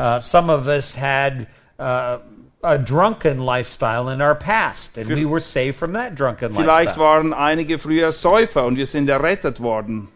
Uh, 0.00 0.18
some 0.20 0.50
of 0.50 0.66
us 0.66 0.96
had 0.96 1.46
uh, 1.78 2.16
a 2.64 2.78
drunken 2.78 3.38
lifestyle 3.38 4.08
in 4.08 4.20
our 4.22 4.34
past, 4.34 4.96
and 4.96 5.08
we 5.08 5.24
were 5.24 5.40
saved 5.40 5.76
from 5.76 5.92
that 5.92 6.14
drunken 6.14 6.52
Vielleicht 6.52 6.96
lifestyle. 6.96 7.04
waren 7.04 7.32
einige 7.32 7.78
früher 7.78 8.10
Säufer 8.10 8.64
und 8.64 8.76
wir 8.76 8.86
sind 8.86 9.08
errettet 9.08 9.60
worden. 9.60 10.08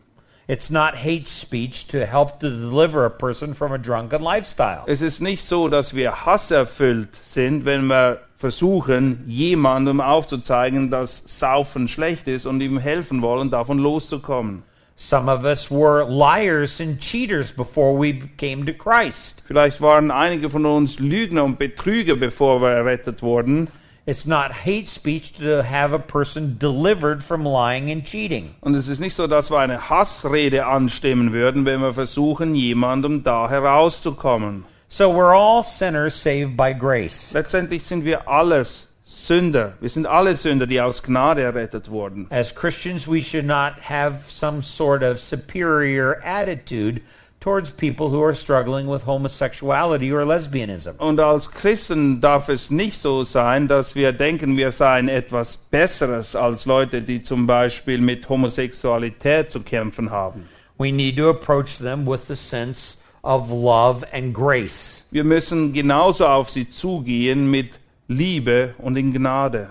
It's 0.49 0.71
not 0.71 0.95
hate 0.95 1.29
speech 1.29 1.89
to 1.89 2.07
help 2.07 2.41
to 2.41 2.49
deliver 2.49 3.05
a 3.05 3.11
person 3.11 3.53
from 3.53 3.73
a 3.73 3.79
drunken 3.79 4.23
lifestyle. 4.23 4.85
Es 4.87 5.03
ist 5.03 5.21
nicht 5.21 5.45
so, 5.45 5.69
dass 5.69 5.95
wir 5.95 6.25
hasserfüllt 6.25 7.11
sind, 7.23 7.67
wenn 7.67 7.87
wir 7.87 8.21
versuchen, 8.39 9.25
jemandem 9.27 10.01
aufzuzeigen, 10.01 10.91
dass 10.91 11.23
Saufen 11.27 11.87
schlecht 11.87 12.29
ist 12.29 12.47
und 12.47 12.63
ihm 12.63 12.79
helfen 12.79 13.21
wollen, 13.21 13.51
davon 13.51 13.79
loszukommen. 13.79 14.63
Some 15.01 15.29
of 15.29 15.45
us 15.45 15.71
were 15.71 16.05
liars 16.05 16.81
and 16.81 17.01
cheaters 17.01 17.53
before 17.53 17.97
we 17.97 18.15
came 18.37 18.67
to 18.67 18.73
Christ. 18.73 19.45
Vielleicht 19.47 19.81
waren 19.81 20.11
einige 20.11 20.51
von 20.51 20.67
uns 20.67 20.99
Lügner 20.99 21.45
und 21.45 21.57
Betrüger, 21.57 22.17
bevor 22.17 22.61
wir 22.61 22.71
errettet 22.71 23.23
wurden. 23.23 23.69
It's 24.07 24.27
not 24.27 24.51
hate 24.51 24.89
speech 24.89 25.35
to 25.35 25.63
have 25.63 25.93
a 25.93 26.01
person 26.01 26.59
delivered 26.59 27.23
from 27.23 27.45
lying 27.45 27.93
and 27.93 28.05
cheating. 28.05 28.57
Und 28.61 28.75
es 28.75 28.89
ist 28.89 28.99
nicht 28.99 29.15
so, 29.15 29.29
dass 29.29 29.53
wir 29.53 29.61
eine 29.61 29.89
Hassrede 29.89 30.67
anstimmen 30.67 31.33
würden, 31.33 31.65
wenn 31.65 31.81
wir 31.81 31.95
versuchen, 31.95 32.57
jemandem 32.57 33.23
da 33.23 33.49
herauszukommen. 33.49 34.65
So 34.89 35.13
we're 35.13 35.37
all 35.37 35.63
sinners 35.63 36.21
saved 36.21 36.57
by 36.57 36.75
grace. 36.75 37.31
Letztendlich 37.33 37.85
sind 37.85 38.05
wir 38.05 38.27
alles 38.27 38.88
Sünder. 39.09 39.73
Wir 39.81 39.89
sind 39.89 40.07
alle 40.07 40.37
Sünder, 40.37 40.67
die 40.67 40.83
aus 40.83 41.03
Gnade 41.03 41.41
errettet 41.41 41.91
wurden. 41.91 42.27
As 42.29 42.55
Christians, 42.55 43.09
we 43.09 43.23
should 43.23 43.47
not 43.47 43.73
have 43.89 44.31
some 44.31 44.63
sort 44.63 45.03
of 45.03 45.19
superior 45.19 46.21
attitude 46.23 47.01
towards 47.41 47.71
people 47.71 48.11
who 48.11 48.23
are 48.23 48.35
struggling 48.35 48.87
with 48.87 49.07
homosexuality 49.07 50.13
or 50.13 50.27
lesbianism. 50.27 50.97
Und 50.99 51.21
als 51.21 51.51
Christen 51.51 52.21
darf 52.21 52.51
es 52.51 52.71
nicht 52.71 53.01
so 53.01 53.25
sein, 53.25 53.67
dass 53.67 53.95
wir 53.95 54.13
denken, 54.13 54.59
wir 54.59 54.73
seien 54.73 55.09
etwas 55.09 55.57
Besseres 55.57 56.37
als 56.37 56.67
Leute, 56.67 57.01
die 57.01 57.23
zum 57.23 57.47
Beispiel 57.47 58.03
mit 58.03 58.29
Homosexualität 58.29 59.51
zu 59.51 59.61
kämpfen 59.61 60.11
haben. 60.11 60.47
We 60.77 60.93
need 60.93 61.17
to 61.17 61.31
approach 61.31 61.79
them 61.79 62.07
with 62.07 62.27
the 62.29 62.37
sense 62.37 62.99
of 63.23 63.51
love 63.51 64.07
and 64.13 64.35
grace. 64.35 65.03
Wir 65.11 65.25
müssen 65.25 65.73
genauso 65.73 66.27
auf 66.27 66.51
sie 66.51 66.69
zugehen 66.69 67.51
mit 67.51 67.71
Liebe 68.09 68.75
und 68.79 68.97
in 68.97 69.13
Gnade. 69.13 69.69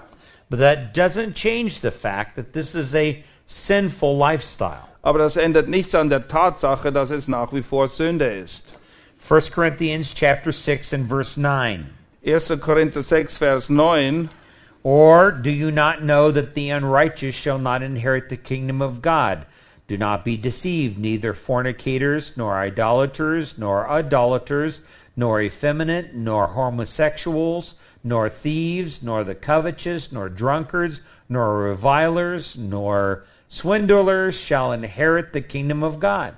But 0.50 0.60
that 0.60 0.94
doesn't 0.94 1.36
change 1.36 1.82
the 1.82 1.92
fact 1.92 2.36
that 2.36 2.54
this 2.54 2.76
is 2.76 2.96
a 2.96 3.24
sinful 3.46 4.16
lifestyle. 4.16 4.88
Aber 5.04 5.20
das 5.20 5.36
ändert 5.36 5.68
nichts 5.68 5.96
an 5.96 6.10
der 6.10 6.28
Tatsache, 6.28 6.92
dass 6.92 7.12
es 7.12 7.28
nach 7.28 7.52
wie 7.54 7.62
vor 7.62 7.88
Sünde 7.88 8.26
ist. 8.44 8.64
1 9.30 9.52
Corinthians 9.52 10.14
chapter 10.14 10.52
6 10.52 10.94
and 10.94 11.10
verse 11.10 11.38
9. 11.38 11.90
1. 12.26 12.62
Korinther 12.62 13.02
6, 13.02 13.38
Vers 13.38 13.70
9. 13.70 14.30
Or 14.84 15.32
do 15.32 15.50
you 15.50 15.72
not 15.72 16.04
know 16.04 16.32
that 16.32 16.54
the 16.54 16.70
unrighteous 16.70 17.36
shall 17.36 17.58
not 17.58 17.82
inherit 17.82 18.30
the 18.30 18.38
kingdom 18.38 18.82
of 18.82 19.02
God? 19.02 19.46
Do 19.88 19.98
not 19.98 20.26
be 20.26 20.38
deceived, 20.38 20.98
neither 20.98 21.34
fornicators, 21.34 22.36
nor 22.36 22.58
idolaters, 22.58 23.58
nor 23.58 23.90
idolaters, 23.90 24.82
nor 25.16 25.42
effeminate, 25.42 26.14
nor 26.14 26.48
homosexuals, 26.48 27.76
nor 28.04 28.30
thieves, 28.30 29.02
nor 29.02 29.24
the 29.24 29.36
covetous, 29.36 30.12
nor 30.12 30.30
drunkards, 30.30 31.02
nor 31.30 31.64
revilers, 31.64 32.56
nor 32.58 33.24
swindlers 33.48 34.36
shall 34.36 34.72
inherit 34.72 35.34
the 35.34 35.42
kingdom 35.42 35.84
of 35.84 36.00
God. 36.00 36.34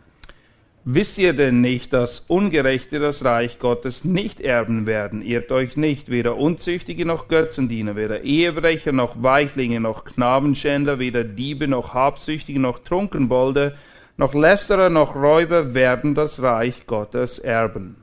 Wisst 0.86 1.18
ihr 1.18 1.34
denn 1.34 1.62
nicht, 1.62 1.92
dass 1.92 2.22
Ungerechte 2.28 3.00
das 3.00 3.24
Reich 3.24 3.60
Gottes 3.60 4.06
nicht 4.06 4.40
erben 4.40 4.88
werden? 4.88 5.22
Irrt 5.22 5.52
euch 5.52 5.76
nicht, 5.76 6.10
weder 6.10 6.38
Unzüchtige 6.38 7.06
noch 7.06 7.28
Götzendiener, 7.28 7.96
weder 7.96 8.22
Ehebrecher 8.22 8.94
noch 8.94 9.22
Weichlinge 9.22 9.82
noch 9.82 10.06
Knabenschänder, 10.06 10.98
weder 10.98 11.26
Diebe 11.26 11.68
noch 11.68 11.94
Habsüchtige 11.94 12.60
noch 12.60 12.80
Trunkenbolde, 12.80 13.78
noch 14.18 14.34
Lästerer 14.34 14.90
noch 14.90 15.16
Räuber 15.16 15.74
werden 15.74 16.16
das 16.16 16.42
Reich 16.42 16.88
Gottes 16.88 17.40
erben. 17.40 17.98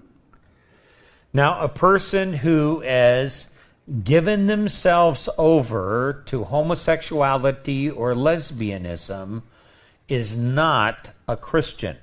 Now, 1.36 1.60
a 1.60 1.68
person 1.68 2.32
who 2.32 2.80
has 2.80 3.50
given 4.02 4.46
themselves 4.46 5.28
over 5.36 6.22
to 6.28 6.44
homosexuality 6.44 7.90
or 7.90 8.14
lesbianism 8.14 9.42
is 10.08 10.34
not 10.38 11.10
a 11.28 11.36
Christian. 11.36 11.98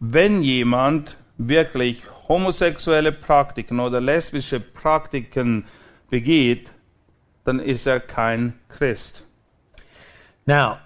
Wenn 0.00 0.42
jemand 0.42 1.16
wirklich 1.38 2.02
homosexuelle 2.26 3.12
Praktiken 3.12 3.80
oder 3.80 4.00
lesbische 4.00 4.60
Praktiken 4.60 5.66
begeht, 6.08 6.70
dann 7.44 7.60
ist 7.60 7.86
er 7.86 8.00
kein 8.00 8.58
Christ. 8.70 9.24
Now, 10.46 10.78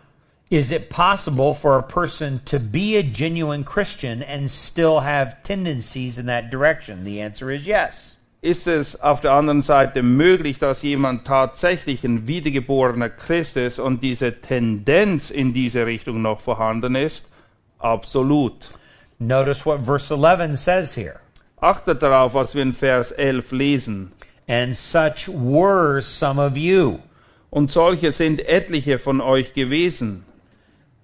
is 0.52 0.70
it 0.70 0.90
possible 0.90 1.54
for 1.54 1.78
a 1.78 1.82
person 1.82 2.38
to 2.44 2.60
be 2.60 2.96
a 2.96 3.02
genuine 3.02 3.64
Christian 3.64 4.22
and 4.22 4.50
still 4.50 5.00
have 5.00 5.42
tendencies 5.42 6.18
in 6.18 6.26
that 6.26 6.50
direction? 6.50 7.04
The 7.04 7.22
answer 7.22 7.50
is 7.50 7.66
yes. 7.66 8.16
Ist 8.42 8.66
es 8.66 8.94
auf 9.00 9.22
der 9.22 9.32
anderen 9.32 9.62
Seite 9.62 10.02
möglich, 10.02 10.58
dass 10.58 10.82
jemand 10.82 11.24
tatsächlich 11.26 12.04
ein 12.04 12.28
wiedergeborener 12.28 13.08
Christ 13.08 13.56
ist 13.56 13.78
und 13.78 14.02
diese 14.02 14.42
Tendenz 14.42 15.30
in 15.30 15.54
diese 15.54 15.86
Richtung 15.86 16.20
noch 16.20 16.40
vorhanden 16.40 16.96
ist? 16.96 17.24
Absolut. 17.78 18.68
Notice 19.18 19.64
what 19.64 19.80
verse 19.80 20.12
11 20.12 20.58
says 20.58 20.94
here. 20.94 21.20
Achtet 21.62 22.02
darauf, 22.02 22.34
was 22.34 22.54
wir 22.54 22.60
in 22.60 22.74
Vers 22.74 23.10
11 23.12 23.52
lesen. 23.52 24.12
And 24.46 24.76
such 24.76 25.28
were 25.28 26.02
some 26.02 26.38
of 26.38 26.58
you. 26.58 26.98
Und 27.48 27.72
solche 27.72 28.12
sind 28.12 28.46
etliche 28.46 28.98
von 28.98 29.22
euch 29.22 29.54
gewesen. 29.54 30.26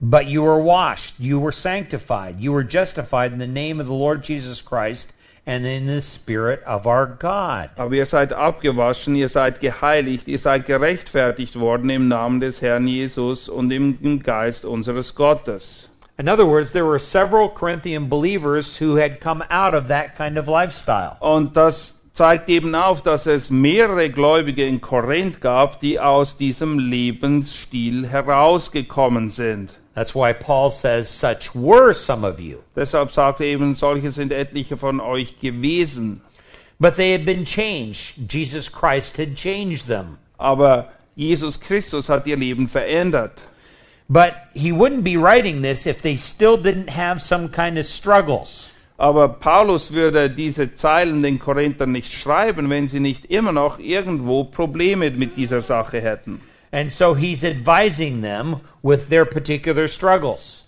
But 0.00 0.26
you 0.28 0.42
were 0.42 0.60
washed, 0.60 1.18
you 1.18 1.40
were 1.40 1.50
sanctified, 1.50 2.38
you 2.38 2.52
were 2.52 2.62
justified 2.62 3.32
in 3.32 3.38
the 3.38 3.48
name 3.48 3.80
of 3.80 3.88
the 3.88 3.94
Lord 3.94 4.22
Jesus 4.22 4.62
Christ 4.62 5.12
and 5.44 5.66
in 5.66 5.86
the 5.86 6.00
Spirit 6.02 6.62
of 6.64 6.86
our 6.86 7.06
God. 7.06 7.70
Aber 7.76 7.94
ihr 7.94 8.06
seid 8.06 8.32
abgewaschen, 8.32 9.16
ihr 9.16 9.28
seid 9.28 9.60
geheiligt, 9.60 10.28
ihr 10.28 10.38
seid 10.38 10.66
gerechtfertigt 10.66 11.58
worden 11.58 11.90
im 11.90 12.06
Namen 12.06 12.38
des 12.38 12.60
Herrn 12.60 12.86
Jesus 12.86 13.48
und 13.48 13.72
im 13.72 14.22
Geist 14.22 14.64
unseres 14.64 15.14
Gottes. 15.14 15.88
In 16.16 16.28
other 16.28 16.46
words, 16.46 16.72
there 16.72 16.84
were 16.84 16.98
several 16.98 17.48
Corinthian 17.48 18.08
believers 18.08 18.76
who 18.76 18.96
had 18.96 19.20
come 19.20 19.42
out 19.50 19.74
of 19.74 19.88
that 19.88 20.16
kind 20.16 20.36
of 20.36 20.48
lifestyle. 20.48 21.16
Und 21.20 21.56
das 21.56 21.94
zeigt 22.12 22.48
eben 22.48 22.74
auf, 22.74 23.02
dass 23.02 23.26
es 23.26 23.50
mehrere 23.50 24.10
Gläubige 24.10 24.66
in 24.66 24.80
Korinth 24.80 25.40
gab, 25.40 25.80
die 25.80 25.98
aus 25.98 26.36
diesem 26.36 26.78
Lebensstil 26.78 28.06
herausgekommen 28.06 29.30
sind. 29.30 29.78
That's 29.98 30.14
why 30.14 30.32
Paul 30.32 30.70
says, 30.70 31.08
Such 31.08 31.56
were 31.56 31.92
some 31.92 32.22
of 32.22 32.38
you. 32.38 32.62
Deshalb 32.76 33.10
sagt 33.10 33.40
er 33.40 33.46
eben, 33.46 33.74
solche 33.74 34.12
sind 34.12 34.30
etliche 34.30 34.76
von 34.78 35.00
euch 35.00 35.40
gewesen. 35.40 36.20
But 36.78 36.94
they 36.94 37.10
had 37.10 37.26
been 37.26 37.44
changed. 37.44 38.32
Jesus 38.32 38.68
Christ 38.68 39.16
had 39.16 39.34
changed 39.34 39.88
them. 39.88 40.18
Aber 40.38 40.92
Jesus 41.16 41.56
Christus 41.56 42.08
hat 42.08 42.28
ihr 42.28 42.36
Leben 42.36 42.68
verändert. 42.68 43.38
But 44.08 44.34
he 44.54 44.70
wouldn't 44.70 45.02
be 45.02 45.16
writing 45.16 45.62
this 45.62 45.84
if 45.84 46.00
they 46.00 46.14
still 46.14 46.56
didn't 46.56 46.90
have 46.90 47.20
some 47.20 47.48
kind 47.48 47.76
of 47.76 47.84
struggles. 47.84 48.68
Aber 48.98 49.26
Paulus 49.28 49.90
würde 49.90 50.30
diese 50.30 50.76
Zeilen 50.76 51.24
den 51.24 51.40
Korinthern 51.40 51.90
nicht 51.90 52.12
schreiben, 52.12 52.70
wenn 52.70 52.86
sie 52.86 53.00
nicht 53.00 53.24
immer 53.24 53.50
noch 53.50 53.80
irgendwo 53.80 54.44
Probleme 54.44 55.10
mit 55.10 55.36
dieser 55.36 55.60
Sache 55.60 56.00
hätten. 56.00 56.40
And 56.72 56.92
so 56.92 57.14
he's 57.14 57.44
advising 57.44 58.20
them 58.20 58.60
with 58.82 59.08
their 59.08 59.24
particular 59.24 59.88
struggles. 59.88 60.64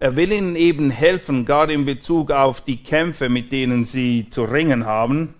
Er 0.00 0.16
will 0.16 0.32
ihnen 0.32 0.56
eben 0.56 0.90
helfen, 0.90 1.44
gerade 1.44 1.72
in 1.72 1.84
Bezug 1.84 2.30
auf 2.30 2.60
die 2.64 2.76
Kämpfe, 2.76 3.28
mit 3.28 3.52
denen 3.52 3.84
sie 3.84 4.28
zu 4.30 4.44
ringen 4.44 4.84
haben. 4.84 5.34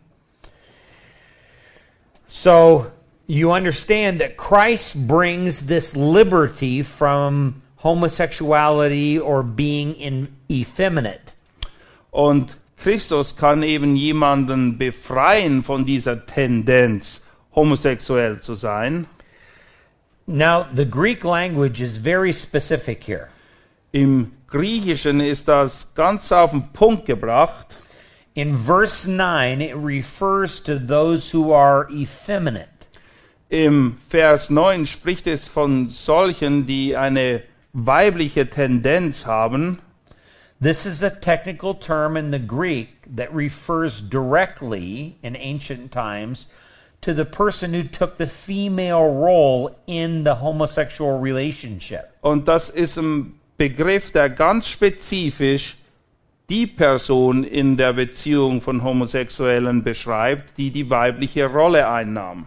So 2.26 2.86
you 3.26 3.50
understand 3.52 4.20
that 4.20 4.36
Christ 4.36 5.06
brings 5.06 5.66
this 5.66 5.96
liberty 5.96 6.82
from 6.82 7.62
homosexuality 7.82 9.18
or 9.18 9.42
being 9.42 9.94
in, 9.94 10.28
effeminate. 10.48 11.34
Und 12.10 12.56
Christus 12.76 13.36
kann 13.36 13.62
eben 13.62 13.96
jemanden 13.96 14.78
befreien 14.78 15.62
von 15.62 15.84
dieser 15.84 16.26
Tendenz, 16.26 17.20
homosexuell 17.54 18.40
zu 18.40 18.54
sein. 18.54 19.06
Now, 20.26 20.68
the 20.72 20.84
Greek 20.84 21.24
language 21.24 21.80
is 21.80 21.96
very 21.96 22.32
specific 22.32 23.04
here. 23.04 23.30
Im 23.92 24.32
Griechischen 24.48 25.20
ist 25.20 25.48
das 25.48 25.86
ganz 25.94 26.30
auf 26.30 26.52
den 26.52 26.72
Punkt 26.72 27.06
gebracht. 27.06 27.74
In 28.34 28.56
verse 28.56 29.06
9, 29.06 29.60
it 29.60 29.76
refers 29.76 30.60
to 30.60 30.78
those 30.78 31.32
who 31.32 31.52
are 31.52 31.88
effeminate. 31.90 32.68
Im 33.50 33.98
Vers 34.08 34.48
9 34.48 34.86
spricht 34.86 35.26
es 35.26 35.46
von 35.46 35.90
solchen, 35.90 36.66
die 36.66 36.96
eine 36.96 37.42
weibliche 37.74 38.48
Tendenz 38.48 39.26
haben. 39.26 39.80
This 40.60 40.86
is 40.86 41.02
a 41.02 41.10
technical 41.10 41.74
term 41.74 42.16
in 42.16 42.30
the 42.30 42.38
Greek 42.38 42.88
that 43.16 43.34
refers 43.34 44.00
directly 44.00 45.18
in 45.22 45.36
ancient 45.36 45.90
times 45.90 46.46
to 47.02 47.12
the 47.12 47.24
person 47.24 47.74
who 47.74 47.82
took 47.82 48.16
the 48.16 48.26
female 48.26 49.12
role 49.12 49.76
in 49.86 50.24
the 50.24 50.36
homosexual 50.36 51.18
relationship. 51.18 52.10
Und 52.22 52.46
das 52.46 52.68
ist 52.68 52.96
ein 52.96 53.34
Begriff, 53.58 54.12
der 54.12 54.30
ganz 54.30 54.68
spezifisch 54.68 55.76
die 56.48 56.66
Person 56.66 57.44
in 57.44 57.76
der 57.76 57.92
Beziehung 57.92 58.60
von 58.60 58.82
Homosexuellen 58.82 59.82
beschreibt, 59.82 60.56
die 60.58 60.70
die 60.70 60.88
weibliche 60.90 61.46
Rolle 61.46 61.88
einnahm. 61.88 62.46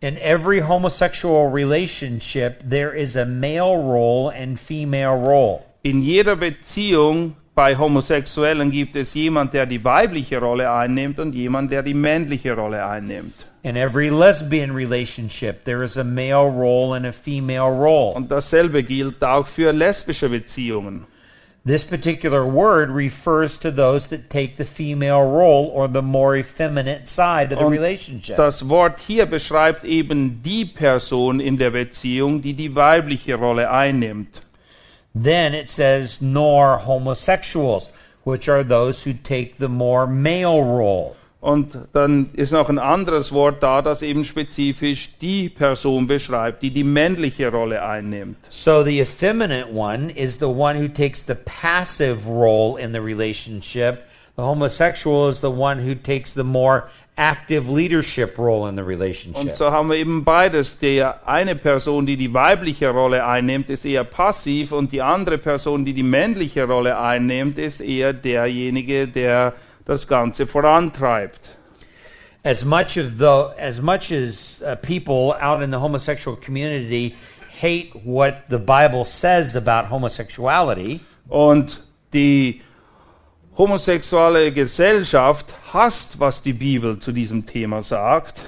In 0.00 0.16
every 0.18 0.60
homosexual 0.60 1.50
relationship, 1.50 2.62
there 2.68 2.94
is 2.94 3.16
a 3.16 3.24
male 3.24 3.76
role 3.76 4.30
and 4.30 4.58
female 4.58 5.16
role. 5.16 5.62
In 5.82 6.02
jeder 6.02 6.36
Beziehung 6.36 7.36
bei 7.54 7.76
Homosexuellen 7.76 8.70
gibt 8.70 8.96
es 8.96 9.14
jemand, 9.14 9.54
der 9.54 9.66
die 9.66 9.82
weibliche 9.84 10.38
Rolle 10.38 10.70
einnimmt 10.70 11.20
und 11.20 11.34
jemand, 11.34 11.70
der 11.70 11.82
die 11.82 11.94
männliche 11.94 12.54
Rolle 12.54 12.84
einnimmt. 12.84 13.34
In 13.62 13.76
every 13.76 14.10
lesbian 14.10 14.72
relationship, 14.72 15.64
there 15.64 15.82
is 15.82 15.96
a 15.96 16.04
male 16.04 16.50
role 16.50 16.94
and 16.94 17.06
a 17.06 17.12
female 17.12 17.70
role. 17.70 18.14
Und 18.14 18.30
dasselbe 18.30 18.82
gilt 18.82 19.22
auch 19.24 19.46
für 19.46 19.72
lesbische 19.72 20.28
Beziehungen. 20.28 21.06
This 21.66 21.82
particular 21.82 22.44
word 22.44 22.90
refers 22.90 23.58
to 23.60 23.70
those 23.70 24.06
that 24.10 24.28
take 24.28 24.56
the 24.58 24.66
female 24.66 25.22
role 25.22 25.70
or 25.72 25.88
the 25.88 26.02
more 26.02 26.36
effeminate 26.36 27.08
side 27.08 27.54
of 27.54 27.58
the 27.58 27.64
Und 27.64 27.72
relationship. 27.72 28.36
das 28.36 28.68
Wort 28.68 28.98
hier 29.06 29.24
beschreibt 29.24 29.82
eben 29.84 30.42
die 30.42 30.66
Person 30.66 31.40
in 31.40 31.56
der 31.56 31.70
Beziehung, 31.70 32.42
die 32.42 32.52
die 32.52 32.74
weibliche 32.74 33.36
Rolle 33.36 33.70
einnimmt. 33.70 34.42
Then 35.14 35.54
it 35.54 35.68
says, 35.68 36.20
nor 36.20 36.78
homosexuals, 36.78 37.88
which 38.24 38.48
are 38.48 38.64
those 38.64 39.04
who 39.04 39.12
take 39.12 39.56
the 39.58 39.68
more 39.68 40.06
male 40.06 40.62
role. 40.62 41.16
Und 41.40 41.76
dann 41.92 42.30
ist 42.32 42.52
noch 42.52 42.70
ein 42.70 42.78
anderes 42.78 43.30
Wort 43.30 43.62
da, 43.62 43.82
das 43.82 44.00
eben 44.00 44.24
spezifisch 44.24 45.10
die 45.20 45.50
Person 45.50 46.06
beschreibt, 46.06 46.62
die 46.62 46.70
die 46.70 46.84
männliche 46.84 47.50
Rolle 47.50 47.84
einnimmt. 47.84 48.38
So 48.48 48.82
the 48.82 48.98
effeminate 48.98 49.70
one 49.70 50.10
is 50.10 50.38
the 50.38 50.48
one 50.48 50.80
who 50.80 50.88
takes 50.88 51.22
the 51.22 51.34
passive 51.34 52.26
role 52.26 52.78
in 52.78 52.94
the 52.94 53.00
relationship. 53.00 54.04
The 54.36 54.42
homosexual 54.42 55.28
is 55.28 55.40
the 55.40 55.50
one 55.50 55.86
who 55.86 55.94
takes 55.94 56.32
the 56.32 56.44
more 56.44 56.88
active 57.16 57.68
leadership 57.68 58.36
role 58.38 58.68
in 58.68 58.76
the 58.76 58.82
Und 58.82 58.88
relationship. 58.88 59.54
so 59.54 59.70
haben 59.70 59.88
wir 59.88 59.96
eben 59.96 60.24
beides. 60.24 60.78
Der 60.78 61.26
eine 61.28 61.54
Person, 61.54 62.06
die 62.06 62.16
die 62.16 62.32
weibliche 62.34 62.90
Rolle 62.90 63.24
einnimmt, 63.24 63.70
ist 63.70 63.84
eher 63.84 64.04
passiv 64.04 64.72
und 64.72 64.90
die 64.90 65.00
andere 65.02 65.38
Person, 65.38 65.84
die 65.84 65.92
die 65.92 66.02
männliche 66.02 66.64
Rolle 66.64 66.98
einnimmt, 66.98 67.58
ist 67.58 67.80
eher 67.80 68.12
derjenige, 68.12 69.06
der 69.06 69.52
das 69.84 70.08
Ganze 70.08 70.46
vorantreibt. 70.46 71.56
as 72.46 72.62
much 72.62 72.98
of 72.98 73.16
the 73.16 73.54
as 73.58 73.80
much 73.80 74.12
as 74.12 74.62
uh, 74.66 74.76
people 74.76 75.32
out 75.40 75.62
in 75.62 75.70
the 75.70 75.78
homosexual 75.78 76.36
community 76.36 77.14
hate 77.60 77.90
what 78.04 78.42
the 78.50 78.58
Bible 78.58 79.04
says 79.06 79.56
about 79.56 79.88
homosexuality, 79.88 81.00
Und 81.28 81.80
die 82.12 82.60
homosexuelle 83.56 84.52
Gesellschaft 84.52 85.54
hasst, 85.72 86.18
was 86.18 86.42
die 86.42 86.52
Bibel 86.52 86.98
zu 86.98 87.12
diesem 87.12 87.46
Thema 87.46 87.82
sagt. 87.82 88.42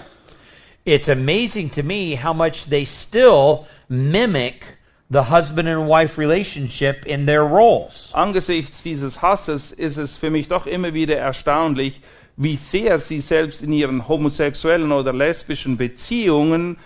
it's 0.86 1.08
amazing 1.08 1.68
to 1.68 1.82
me 1.82 2.14
how 2.14 2.32
much 2.32 2.66
they 2.66 2.84
still 2.84 3.66
mimic 3.88 4.64
the 5.10 5.24
husband 5.24 5.68
and 5.68 5.88
wife 5.88 6.16
relationship 6.16 7.04
in 7.06 7.26
their 7.26 7.42
roles. 7.42 8.10
Angesichts 8.14 8.82
dieses 8.82 9.20
Hasses 9.20 9.72
ist 9.72 9.98
es 9.98 10.16
für 10.16 10.30
mich 10.30 10.48
doch 10.48 10.66
immer 10.66 10.94
wieder 10.94 11.16
erstaunlich, 11.16 12.00
wie 12.36 12.56
sehr 12.56 12.98
sie 12.98 13.20
selbst 13.20 13.62
in 13.62 13.72
ihren 13.72 14.08
homosexuellen 14.08 14.92
oder 14.92 15.12
lesbischen 15.12 15.76
Beziehungen 15.76 16.76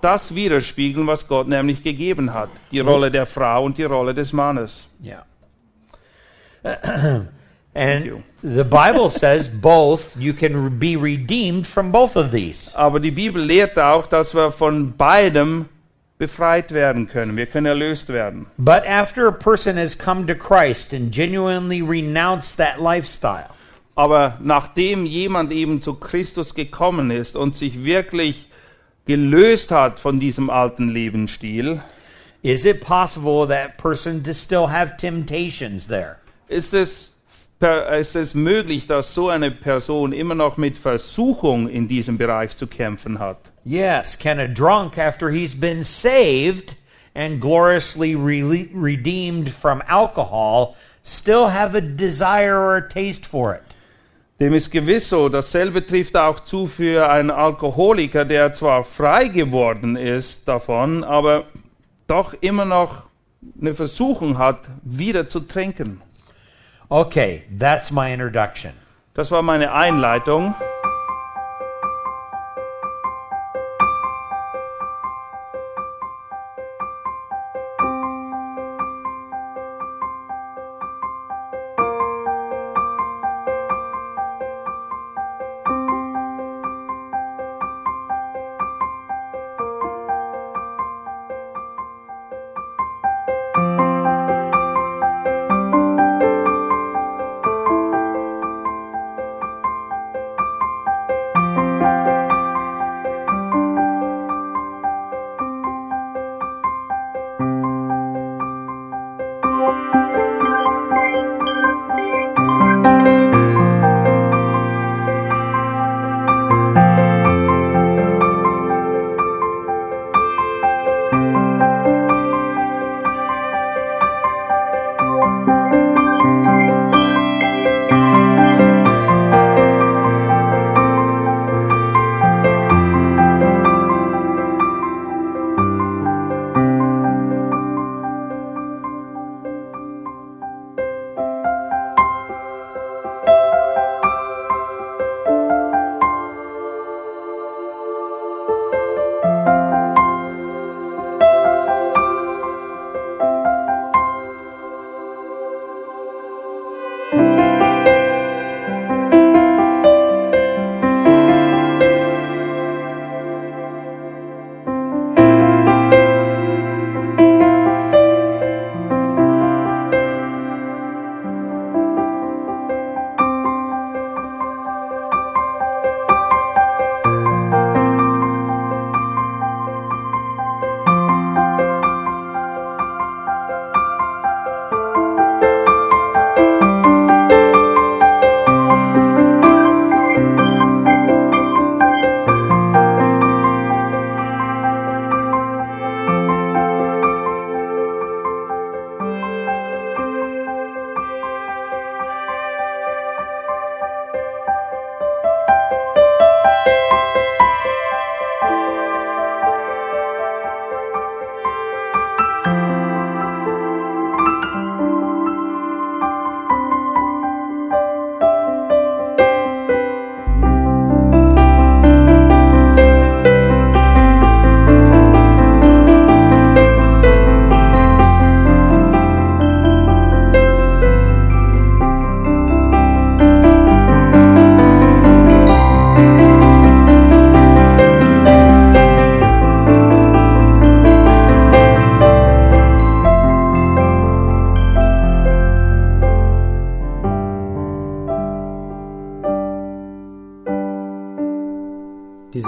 das 0.00 0.34
widerspiegeln, 0.34 1.06
was 1.06 1.28
Gott 1.28 1.48
nämlich 1.48 1.82
gegeben 1.82 2.32
hat. 2.34 2.50
Die 2.72 2.80
Rolle 2.80 3.10
der 3.10 3.26
Frau 3.26 3.64
und 3.64 3.78
die 3.78 3.84
Rolle 3.84 4.14
des 4.14 4.32
Mannes. 4.32 4.88
Yeah. 5.02 5.26
and 7.74 8.22
the 8.42 8.64
Bible 8.64 9.08
says 9.08 9.48
both 9.48 10.16
you 10.16 10.32
can 10.32 10.78
be 10.78 10.96
redeemed 10.96 11.66
from 11.66 11.90
both 11.92 12.16
of 12.16 12.30
these. 12.30 12.72
Aber 12.74 13.00
die 13.00 13.10
Bibel 13.10 13.42
lehrt 13.42 13.78
auch, 13.78 14.06
dass 14.06 14.34
wir 14.34 14.52
von 14.52 14.96
beidem 14.96 15.68
befreit 16.18 16.72
werden 16.72 17.08
können. 17.08 17.36
Wir 17.36 17.46
können 17.46 17.66
erlöst 17.66 18.12
werden. 18.12 18.46
But 18.58 18.86
after 18.86 19.26
a 19.26 19.32
person 19.32 19.76
has 19.76 19.96
come 19.96 20.26
to 20.26 20.34
Christ 20.34 20.92
and 20.92 21.10
genuinely 21.12 21.82
renounced 21.82 22.56
that 22.58 22.80
lifestyle, 22.80 23.48
Aber 23.94 24.38
nachdem 24.40 25.04
jemand 25.04 25.52
eben 25.52 25.82
zu 25.82 25.94
Christus 25.94 26.54
gekommen 26.54 27.10
ist 27.10 27.36
und 27.36 27.56
sich 27.56 27.84
wirklich 27.84 28.48
gelöst 29.06 29.70
hat 29.70 29.98
von 29.98 30.20
diesem 30.20 30.48
alten 30.48 30.88
Lebensstil, 30.88 31.80
is 32.42 32.64
it 32.64 32.80
possible 32.80 33.46
that 33.46 33.76
person 33.76 34.22
to 34.22 34.32
still 34.32 34.68
have 34.68 34.96
temptations 34.96 35.86
there? 35.86 36.16
ist 36.52 36.74
es, 36.74 37.11
ist 37.62 38.16
es 38.16 38.34
möglich, 38.34 38.86
dass 38.86 39.14
so 39.14 39.28
eine 39.28 39.50
Person 39.50 40.12
immer 40.12 40.34
noch 40.34 40.56
mit 40.56 40.78
Versuchung 40.78 41.68
in 41.68 41.88
diesem 41.88 42.18
Bereich 42.18 42.56
zu 42.56 42.66
kämpfen 42.66 43.18
hat. 43.18 43.38
Yes. 43.64 44.18
Can 44.18 44.40
a 44.40 44.48
drunk, 44.48 44.98
after 44.98 45.30
he's 45.30 45.54
been 45.54 45.82
saved 45.82 46.76
and 47.14 47.40
gloriously 47.40 48.14
re- 48.14 48.68
redeemed 48.74 49.50
from 49.50 49.82
alcohol, 49.86 50.74
still 51.04 51.48
have 51.50 51.76
a 51.76 51.80
desire 51.80 52.58
or 52.58 52.76
a 52.76 52.88
taste 52.88 53.26
for 53.26 53.54
it? 53.54 53.62
Dem 54.40 54.54
ist 54.54 54.72
gewiss 54.72 55.08
so, 55.08 55.28
dasselbe 55.28 55.86
trifft 55.86 56.16
auch 56.16 56.40
zu 56.40 56.66
für 56.66 57.08
einen 57.08 57.30
Alkoholiker, 57.30 58.24
der 58.24 58.54
zwar 58.54 58.82
frei 58.82 59.28
geworden 59.28 59.94
ist 59.94 60.48
davon, 60.48 61.04
aber 61.04 61.44
doch 62.08 62.34
immer 62.40 62.64
noch 62.64 63.04
eine 63.60 63.74
Versuchung 63.74 64.38
hat, 64.38 64.60
wieder 64.82 65.28
zu 65.28 65.40
trinken. 65.40 66.02
Okay, 66.92 67.44
that's 67.48 67.90
my 67.90 68.12
introduction. 68.12 68.74
Das 69.14 69.30
war 69.30 69.40
meine 69.40 69.72
Einleitung. 69.72 70.54